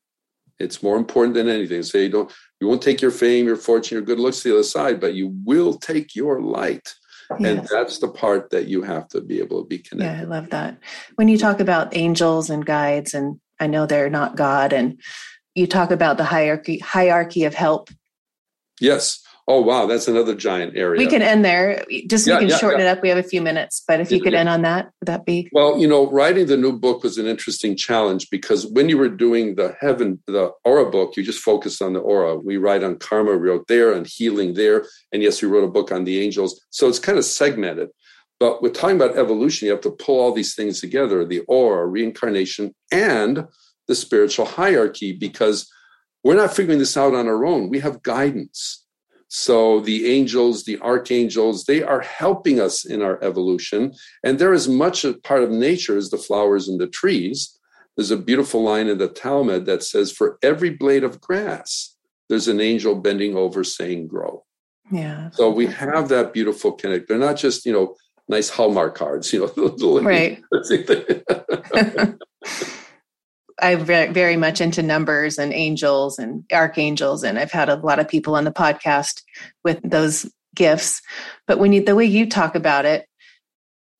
It's 0.58 0.82
more 0.82 0.96
important 0.96 1.34
than 1.34 1.48
anything. 1.48 1.82
Say 1.82 1.90
so 1.90 1.98
you 1.98 2.08
don't, 2.08 2.32
you 2.58 2.68
won't 2.68 2.80
take 2.80 3.02
your 3.02 3.10
fame, 3.10 3.44
your 3.44 3.56
fortune, 3.56 3.96
your 3.96 4.04
good 4.04 4.18
looks 4.18 4.40
to 4.42 4.48
the 4.48 4.54
other 4.54 4.62
side, 4.62 4.98
but 4.98 5.12
you 5.12 5.34
will 5.44 5.74
take 5.74 6.14
your 6.14 6.40
light. 6.40 6.94
And 7.38 7.66
that's 7.70 7.98
the 7.98 8.08
part 8.08 8.50
that 8.50 8.66
you 8.66 8.82
have 8.82 9.08
to 9.08 9.20
be 9.20 9.38
able 9.38 9.62
to 9.62 9.68
be 9.68 9.78
connected. 9.78 10.16
Yeah, 10.16 10.22
I 10.22 10.24
love 10.24 10.50
that. 10.50 10.78
When 11.14 11.28
you 11.28 11.38
talk 11.38 11.60
about 11.60 11.96
angels 11.96 12.50
and 12.50 12.66
guides, 12.66 13.14
and 13.14 13.40
I 13.60 13.66
know 13.66 13.86
they're 13.86 14.10
not 14.10 14.36
God, 14.36 14.72
and 14.72 15.00
you 15.54 15.66
talk 15.66 15.90
about 15.90 16.16
the 16.16 16.24
hierarchy 16.24 16.78
hierarchy 16.78 17.44
of 17.44 17.54
help 17.54 17.90
Yes. 18.80 19.22
Oh 19.50 19.60
wow, 19.60 19.86
that's 19.86 20.06
another 20.06 20.36
giant 20.36 20.76
area. 20.76 20.96
We 20.96 21.08
can 21.08 21.22
end 21.22 21.44
there. 21.44 21.84
Just 22.06 22.24
yeah, 22.24 22.34
we 22.34 22.42
can 22.42 22.50
yeah, 22.50 22.58
shorten 22.58 22.78
yeah. 22.78 22.92
it 22.92 22.96
up. 22.96 23.02
We 23.02 23.08
have 23.08 23.18
a 23.18 23.24
few 23.24 23.42
minutes, 23.42 23.82
but 23.84 23.98
if 23.98 24.12
you 24.12 24.20
could 24.20 24.32
end 24.32 24.48
on 24.48 24.62
that, 24.62 24.92
would 25.00 25.08
that 25.08 25.26
be? 25.26 25.48
Well, 25.50 25.76
you 25.76 25.88
know, 25.88 26.08
writing 26.08 26.46
the 26.46 26.56
new 26.56 26.78
book 26.78 27.02
was 27.02 27.18
an 27.18 27.26
interesting 27.26 27.76
challenge 27.76 28.30
because 28.30 28.64
when 28.64 28.88
you 28.88 28.96
were 28.96 29.08
doing 29.08 29.56
the 29.56 29.74
heaven, 29.80 30.22
the 30.28 30.52
aura 30.64 30.88
book, 30.88 31.16
you 31.16 31.24
just 31.24 31.40
focused 31.40 31.82
on 31.82 31.94
the 31.94 31.98
aura. 31.98 32.38
We 32.38 32.58
write 32.58 32.84
on 32.84 32.98
karma, 32.98 33.32
we 33.32 33.48
wrote 33.48 33.66
there, 33.66 33.92
and 33.92 34.06
healing 34.06 34.54
there, 34.54 34.84
and 35.10 35.20
yes, 35.20 35.42
we 35.42 35.48
wrote 35.48 35.64
a 35.64 35.72
book 35.72 35.90
on 35.90 36.04
the 36.04 36.20
angels. 36.20 36.60
So 36.70 36.86
it's 36.88 37.00
kind 37.00 37.18
of 37.18 37.24
segmented. 37.24 37.88
But 38.38 38.62
we're 38.62 38.70
talking 38.70 38.94
about 38.94 39.18
evolution. 39.18 39.66
You 39.66 39.72
have 39.72 39.80
to 39.80 39.90
pull 39.90 40.20
all 40.20 40.32
these 40.32 40.54
things 40.54 40.80
together: 40.80 41.24
the 41.24 41.40
aura, 41.48 41.88
reincarnation, 41.88 42.72
and 42.92 43.48
the 43.88 43.96
spiritual 43.96 44.46
hierarchy, 44.46 45.10
because 45.12 45.68
we're 46.22 46.36
not 46.36 46.54
figuring 46.54 46.78
this 46.78 46.96
out 46.96 47.16
on 47.16 47.26
our 47.26 47.44
own. 47.44 47.68
We 47.68 47.80
have 47.80 48.04
guidance. 48.04 48.86
So 49.32 49.78
the 49.78 50.10
angels, 50.10 50.64
the 50.64 50.80
archangels, 50.80 51.64
they 51.64 51.84
are 51.84 52.00
helping 52.00 52.60
us 52.60 52.84
in 52.84 53.00
our 53.00 53.22
evolution. 53.22 53.94
And 54.24 54.38
they're 54.38 54.52
as 54.52 54.68
much 54.68 55.04
a 55.04 55.14
part 55.14 55.44
of 55.44 55.52
nature 55.52 55.96
as 55.96 56.10
the 56.10 56.18
flowers 56.18 56.68
and 56.68 56.80
the 56.80 56.88
trees. 56.88 57.56
There's 57.96 58.10
a 58.10 58.16
beautiful 58.16 58.60
line 58.60 58.88
in 58.88 58.98
the 58.98 59.06
Talmud 59.06 59.66
that 59.66 59.84
says, 59.84 60.10
For 60.10 60.36
every 60.42 60.70
blade 60.70 61.04
of 61.04 61.20
grass, 61.20 61.96
there's 62.28 62.48
an 62.48 62.60
angel 62.60 62.96
bending 62.96 63.36
over 63.36 63.62
saying, 63.62 64.08
Grow. 64.08 64.44
Yeah. 64.90 65.30
So 65.30 65.48
we 65.48 65.66
have 65.66 66.08
that 66.08 66.32
beautiful 66.32 66.72
connect. 66.72 67.06
They're 67.06 67.16
not 67.16 67.36
just, 67.36 67.64
you 67.64 67.72
know, 67.72 67.94
nice 68.26 68.48
Hallmark 68.48 68.96
cards, 68.96 69.32
you 69.32 69.48
know. 69.56 70.00
right. 70.02 70.42
I'm 73.62 73.84
very 73.84 74.36
much 74.36 74.60
into 74.60 74.82
numbers 74.82 75.38
and 75.38 75.52
angels 75.52 76.18
and 76.18 76.44
archangels, 76.52 77.22
and 77.22 77.38
I've 77.38 77.52
had 77.52 77.68
a 77.68 77.76
lot 77.76 77.98
of 77.98 78.08
people 78.08 78.34
on 78.34 78.44
the 78.44 78.52
podcast 78.52 79.22
with 79.64 79.80
those 79.82 80.30
gifts. 80.54 81.00
But 81.46 81.58
when 81.58 81.72
you, 81.72 81.84
the 81.84 81.94
way 81.94 82.04
you 82.04 82.28
talk 82.28 82.54
about 82.54 82.84
it 82.84 83.06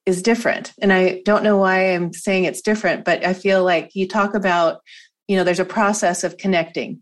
is 0.06 0.22
different, 0.22 0.72
and 0.80 0.92
I 0.92 1.22
don't 1.24 1.44
know 1.44 1.58
why 1.58 1.92
I'm 1.92 2.12
saying 2.12 2.44
it's 2.44 2.62
different, 2.62 3.04
but 3.04 3.24
I 3.24 3.34
feel 3.34 3.64
like 3.64 3.90
you 3.94 4.08
talk 4.08 4.34
about, 4.34 4.80
you 5.28 5.36
know, 5.36 5.44
there's 5.44 5.60
a 5.60 5.64
process 5.64 6.24
of 6.24 6.36
connecting. 6.36 7.00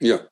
Yeah, 0.00 0.22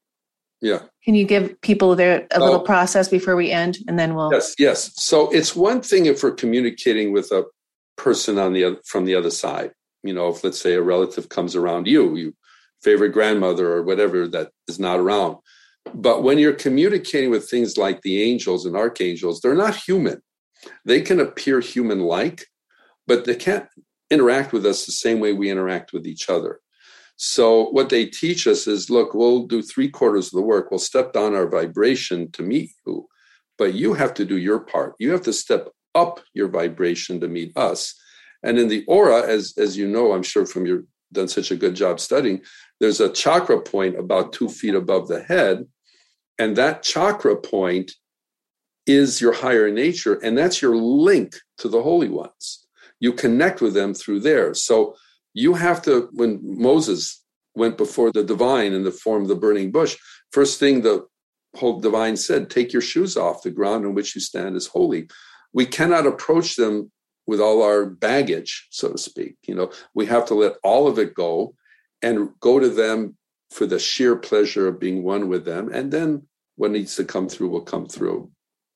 yeah. 0.60 0.82
Can 1.04 1.14
you 1.14 1.24
give 1.24 1.60
people 1.60 1.94
their 1.94 2.26
a 2.32 2.40
little 2.40 2.60
oh. 2.60 2.64
process 2.64 3.08
before 3.08 3.36
we 3.36 3.50
end, 3.50 3.78
and 3.86 3.98
then 3.98 4.14
we'll? 4.14 4.32
Yes, 4.32 4.54
yes. 4.58 4.92
So 4.96 5.30
it's 5.30 5.54
one 5.54 5.80
thing 5.82 6.06
if 6.06 6.22
we're 6.22 6.32
communicating 6.32 7.12
with 7.12 7.30
a 7.32 7.44
person 7.96 8.38
on 8.38 8.52
the 8.52 8.64
other, 8.64 8.76
from 8.84 9.04
the 9.04 9.14
other 9.14 9.30
side 9.30 9.72
you 10.06 10.14
know, 10.14 10.28
if 10.28 10.44
let's 10.44 10.60
say 10.60 10.74
a 10.74 10.82
relative 10.82 11.28
comes 11.28 11.54
around 11.54 11.86
you, 11.86 12.16
you 12.16 12.34
favorite 12.82 13.10
grandmother 13.10 13.72
or 13.72 13.82
whatever 13.82 14.28
that 14.28 14.50
is 14.68 14.78
not 14.78 15.00
around. 15.00 15.36
But 15.94 16.22
when 16.22 16.38
you're 16.38 16.52
communicating 16.52 17.30
with 17.30 17.48
things 17.48 17.76
like 17.76 18.02
the 18.02 18.22
angels 18.22 18.66
and 18.66 18.76
archangels, 18.76 19.40
they're 19.40 19.54
not 19.54 19.76
human. 19.76 20.20
They 20.84 21.00
can 21.00 21.20
appear 21.20 21.60
human 21.60 22.00
like, 22.00 22.46
but 23.06 23.24
they 23.24 23.36
can't 23.36 23.66
interact 24.10 24.52
with 24.52 24.66
us 24.66 24.86
the 24.86 24.92
same 24.92 25.20
way 25.20 25.32
we 25.32 25.50
interact 25.50 25.92
with 25.92 26.06
each 26.06 26.28
other. 26.28 26.60
So, 27.16 27.70
what 27.70 27.88
they 27.88 28.04
teach 28.06 28.46
us 28.46 28.66
is 28.66 28.90
look, 28.90 29.14
we'll 29.14 29.46
do 29.46 29.62
three 29.62 29.88
quarters 29.88 30.26
of 30.26 30.32
the 30.32 30.42
work. 30.42 30.70
We'll 30.70 30.78
step 30.78 31.12
down 31.12 31.34
our 31.34 31.48
vibration 31.48 32.30
to 32.32 32.42
meet 32.42 32.72
you, 32.86 33.06
but 33.56 33.74
you 33.74 33.94
have 33.94 34.12
to 34.14 34.24
do 34.24 34.36
your 34.36 34.60
part. 34.60 34.94
You 34.98 35.12
have 35.12 35.22
to 35.22 35.32
step 35.32 35.70
up 35.94 36.20
your 36.34 36.48
vibration 36.48 37.20
to 37.20 37.28
meet 37.28 37.56
us. 37.56 37.94
And 38.42 38.58
in 38.58 38.68
the 38.68 38.84
aura, 38.86 39.26
as, 39.26 39.54
as 39.58 39.76
you 39.76 39.88
know, 39.88 40.12
I'm 40.12 40.22
sure 40.22 40.46
from 40.46 40.66
your 40.66 40.84
done 41.12 41.28
such 41.28 41.50
a 41.50 41.56
good 41.56 41.74
job 41.74 42.00
studying, 42.00 42.42
there's 42.80 43.00
a 43.00 43.12
chakra 43.12 43.60
point 43.60 43.98
about 43.98 44.32
two 44.32 44.48
feet 44.48 44.74
above 44.74 45.08
the 45.08 45.22
head. 45.22 45.66
And 46.38 46.56
that 46.56 46.82
chakra 46.82 47.36
point 47.36 47.92
is 48.86 49.20
your 49.20 49.32
higher 49.32 49.70
nature, 49.70 50.14
and 50.14 50.36
that's 50.36 50.62
your 50.62 50.76
link 50.76 51.36
to 51.58 51.68
the 51.68 51.82
holy 51.82 52.08
ones. 52.08 52.66
You 53.00 53.12
connect 53.12 53.60
with 53.60 53.74
them 53.74 53.94
through 53.94 54.20
there. 54.20 54.54
So 54.54 54.94
you 55.34 55.54
have 55.54 55.82
to, 55.82 56.08
when 56.12 56.40
Moses 56.42 57.22
went 57.54 57.76
before 57.76 58.12
the 58.12 58.22
divine 58.22 58.72
in 58.72 58.84
the 58.84 58.90
form 58.90 59.22
of 59.22 59.28
the 59.28 59.34
burning 59.36 59.72
bush, 59.72 59.96
first 60.30 60.60
thing 60.60 60.82
the 60.82 61.06
whole 61.56 61.80
divine 61.80 62.16
said, 62.16 62.50
take 62.50 62.72
your 62.72 62.82
shoes 62.82 63.16
off. 63.16 63.42
The 63.42 63.50
ground 63.50 63.86
on 63.86 63.94
which 63.94 64.14
you 64.14 64.20
stand 64.20 64.56
is 64.56 64.66
holy. 64.66 65.08
We 65.52 65.66
cannot 65.66 66.06
approach 66.06 66.56
them 66.56 66.90
with 67.26 67.40
all 67.40 67.62
our 67.62 67.86
baggage, 67.86 68.68
so 68.70 68.92
to 68.92 68.98
speak. 68.98 69.36
You 69.46 69.54
know, 69.54 69.72
we 69.94 70.06
have 70.06 70.26
to 70.26 70.34
let 70.34 70.54
all 70.62 70.86
of 70.86 70.98
it 70.98 71.14
go 71.14 71.54
and 72.02 72.30
go 72.40 72.58
to 72.58 72.68
them 72.68 73.16
for 73.50 73.66
the 73.66 73.78
sheer 73.78 74.16
pleasure 74.16 74.68
of 74.68 74.80
being 74.80 75.02
one 75.02 75.28
with 75.28 75.44
them. 75.44 75.70
And 75.72 75.92
then 75.92 76.26
what 76.56 76.70
needs 76.70 76.96
to 76.96 77.04
come 77.04 77.28
through 77.28 77.48
will 77.48 77.62
come 77.62 77.86
through. 77.86 78.30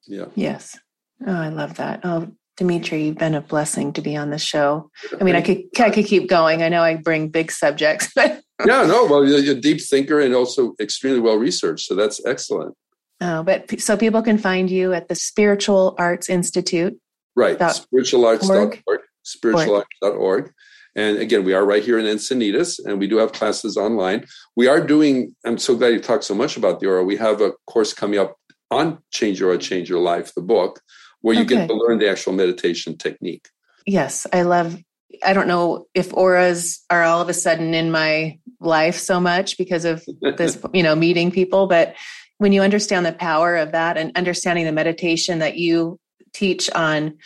Yeah. 0.07 0.27
Yes. 0.35 0.79
Oh, 1.27 1.33
I 1.33 1.49
love 1.49 1.75
that. 1.77 2.01
Oh, 2.05 2.29
Dimitri, 2.57 3.05
you've 3.05 3.19
been 3.19 3.35
a 3.35 3.41
blessing 3.41 3.93
to 3.95 4.03
be 4.03 4.17
on 4.17 4.31
the 4.31 4.39
show. 4.39 4.91
I 5.19 5.25
mean, 5.25 5.35
I 5.35 5.41
could 5.41 5.63
I 5.79 5.91
could 5.91 6.07
keep 6.07 6.29
going. 6.29 6.63
I 6.63 6.69
know 6.69 6.83
I 6.83 6.97
bring 6.97 7.29
big 7.29 7.51
subjects, 7.51 8.11
but 8.15 8.43
yeah, 8.67 8.85
no. 8.87 9.07
Well, 9.07 9.27
you're 9.27 9.57
a 9.57 9.61
deep 9.61 9.81
thinker 9.81 10.21
and 10.21 10.35
also 10.35 10.75
extremely 10.81 11.21
well 11.21 11.37
researched, 11.37 11.87
so 11.87 11.95
that's 11.95 12.25
excellent. 12.27 12.75
Oh, 13.23 13.43
but 13.43 13.81
so 13.81 13.97
people 13.97 14.23
can 14.23 14.39
find 14.39 14.71
you 14.71 14.93
at 14.93 15.09
the 15.09 15.15
Spiritual 15.15 15.95
Arts 15.99 16.29
Institute 16.29 16.99
Right. 17.37 17.59
Spiritualarts.org. 17.59 18.83
Spiritualarts.org. 19.25 20.53
And 20.97 21.19
again, 21.19 21.45
we 21.45 21.55
are 21.55 21.65
right 21.65 21.85
here 21.85 21.99
in 21.99 22.05
Encinitas, 22.05 22.85
and 22.85 22.99
we 22.99 23.07
do 23.07 23.19
have 23.19 23.33
classes 23.33 23.77
online. 23.77 24.27
We 24.57 24.67
are 24.67 24.85
doing, 24.85 25.37
I'm 25.45 25.59
so 25.59 25.77
glad 25.77 25.93
you 25.93 26.01
talked 26.01 26.25
so 26.25 26.35
much 26.35 26.57
about 26.57 26.81
the 26.81 26.89
aura. 26.89 27.05
We 27.05 27.17
have 27.17 27.41
a 27.41 27.53
course 27.67 27.95
coming 27.95 28.19
up 28.19 28.37
on 28.71 28.99
Change 29.13 29.39
Your 29.39 29.51
Aura, 29.51 29.59
Change 29.59 29.89
Your 29.89 30.01
Life, 30.01 30.35
the 30.35 30.43
book, 30.43 30.81
where 31.21 31.35
you 31.35 31.43
okay. 31.43 31.57
get 31.57 31.69
to 31.69 31.75
learn 31.75 31.99
the 31.99 32.11
actual 32.11 32.33
meditation 32.33 32.97
technique. 32.97 33.49
Yes, 33.87 34.27
I 34.33 34.43
love 34.43 34.77
I 35.25 35.33
don't 35.33 35.49
know 35.49 35.87
if 35.95 36.15
auras 36.15 36.85
are 36.89 37.03
all 37.03 37.21
of 37.21 37.29
a 37.29 37.35
sudden 37.35 37.75
in 37.75 37.91
my 37.91 38.39
life 38.61 38.97
so 38.97 39.21
much 39.21 39.59
because 39.59 39.85
of 39.85 40.05
this, 40.37 40.59
you 40.73 40.83
know, 40.83 40.95
meeting 40.95 41.31
people, 41.31 41.67
but 41.67 41.95
when 42.39 42.53
you 42.53 42.63
understand 42.63 43.05
the 43.05 43.13
power 43.13 43.57
of 43.57 43.73
that 43.73 43.99
and 43.99 44.17
understanding 44.17 44.65
the 44.65 44.73
meditation 44.73 45.41
that 45.41 45.57
you 45.57 45.99
teach 46.33 46.71
on 46.73 47.17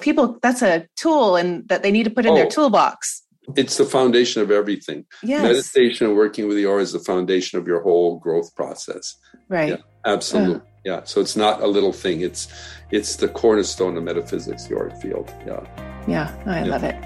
people 0.00 0.38
that's 0.42 0.62
a 0.62 0.86
tool 0.96 1.36
and 1.36 1.68
that 1.68 1.82
they 1.82 1.90
need 1.90 2.04
to 2.04 2.10
put 2.10 2.26
in 2.26 2.32
oh, 2.32 2.34
their 2.34 2.48
toolbox 2.48 3.22
it's 3.56 3.76
the 3.76 3.84
foundation 3.84 4.42
of 4.42 4.50
everything. 4.50 5.04
Yes. 5.22 5.42
Meditation 5.42 6.06
and 6.06 6.16
working 6.16 6.48
with 6.48 6.56
the 6.56 6.66
aura 6.66 6.82
is 6.82 6.92
the 6.92 7.00
foundation 7.00 7.58
of 7.58 7.66
your 7.66 7.80
whole 7.82 8.18
growth 8.18 8.54
process. 8.54 9.16
Right. 9.48 9.70
Yeah, 9.70 9.76
absolutely. 10.06 10.56
Uh. 10.56 10.60
Yeah. 10.84 11.00
So 11.04 11.20
it's 11.20 11.36
not 11.36 11.62
a 11.62 11.66
little 11.66 11.92
thing. 11.92 12.20
It's 12.20 12.48
it's 12.90 13.16
the 13.16 13.28
cornerstone 13.28 13.96
of 13.96 14.04
metaphysics, 14.04 14.66
the 14.66 14.76
auric 14.76 14.96
field. 14.96 15.32
Yeah. 15.46 15.60
Yeah. 16.06 16.42
I 16.46 16.60
yeah. 16.60 16.64
love 16.64 16.84
it. 16.84 16.96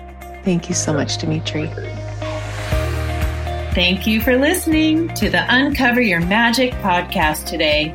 Thank 0.45 0.69
you 0.69 0.75
so 0.75 0.93
yeah. 0.93 0.99
much, 0.99 1.19
Dimitri. 1.19 1.67
Thank 3.75 4.07
you 4.07 4.23
for 4.23 4.39
listening 4.39 5.13
to 5.15 5.29
the 5.29 5.45
Uncover 5.49 6.01
Your 6.01 6.21
Magic 6.21 6.73
podcast 6.75 7.45
today. 7.45 7.95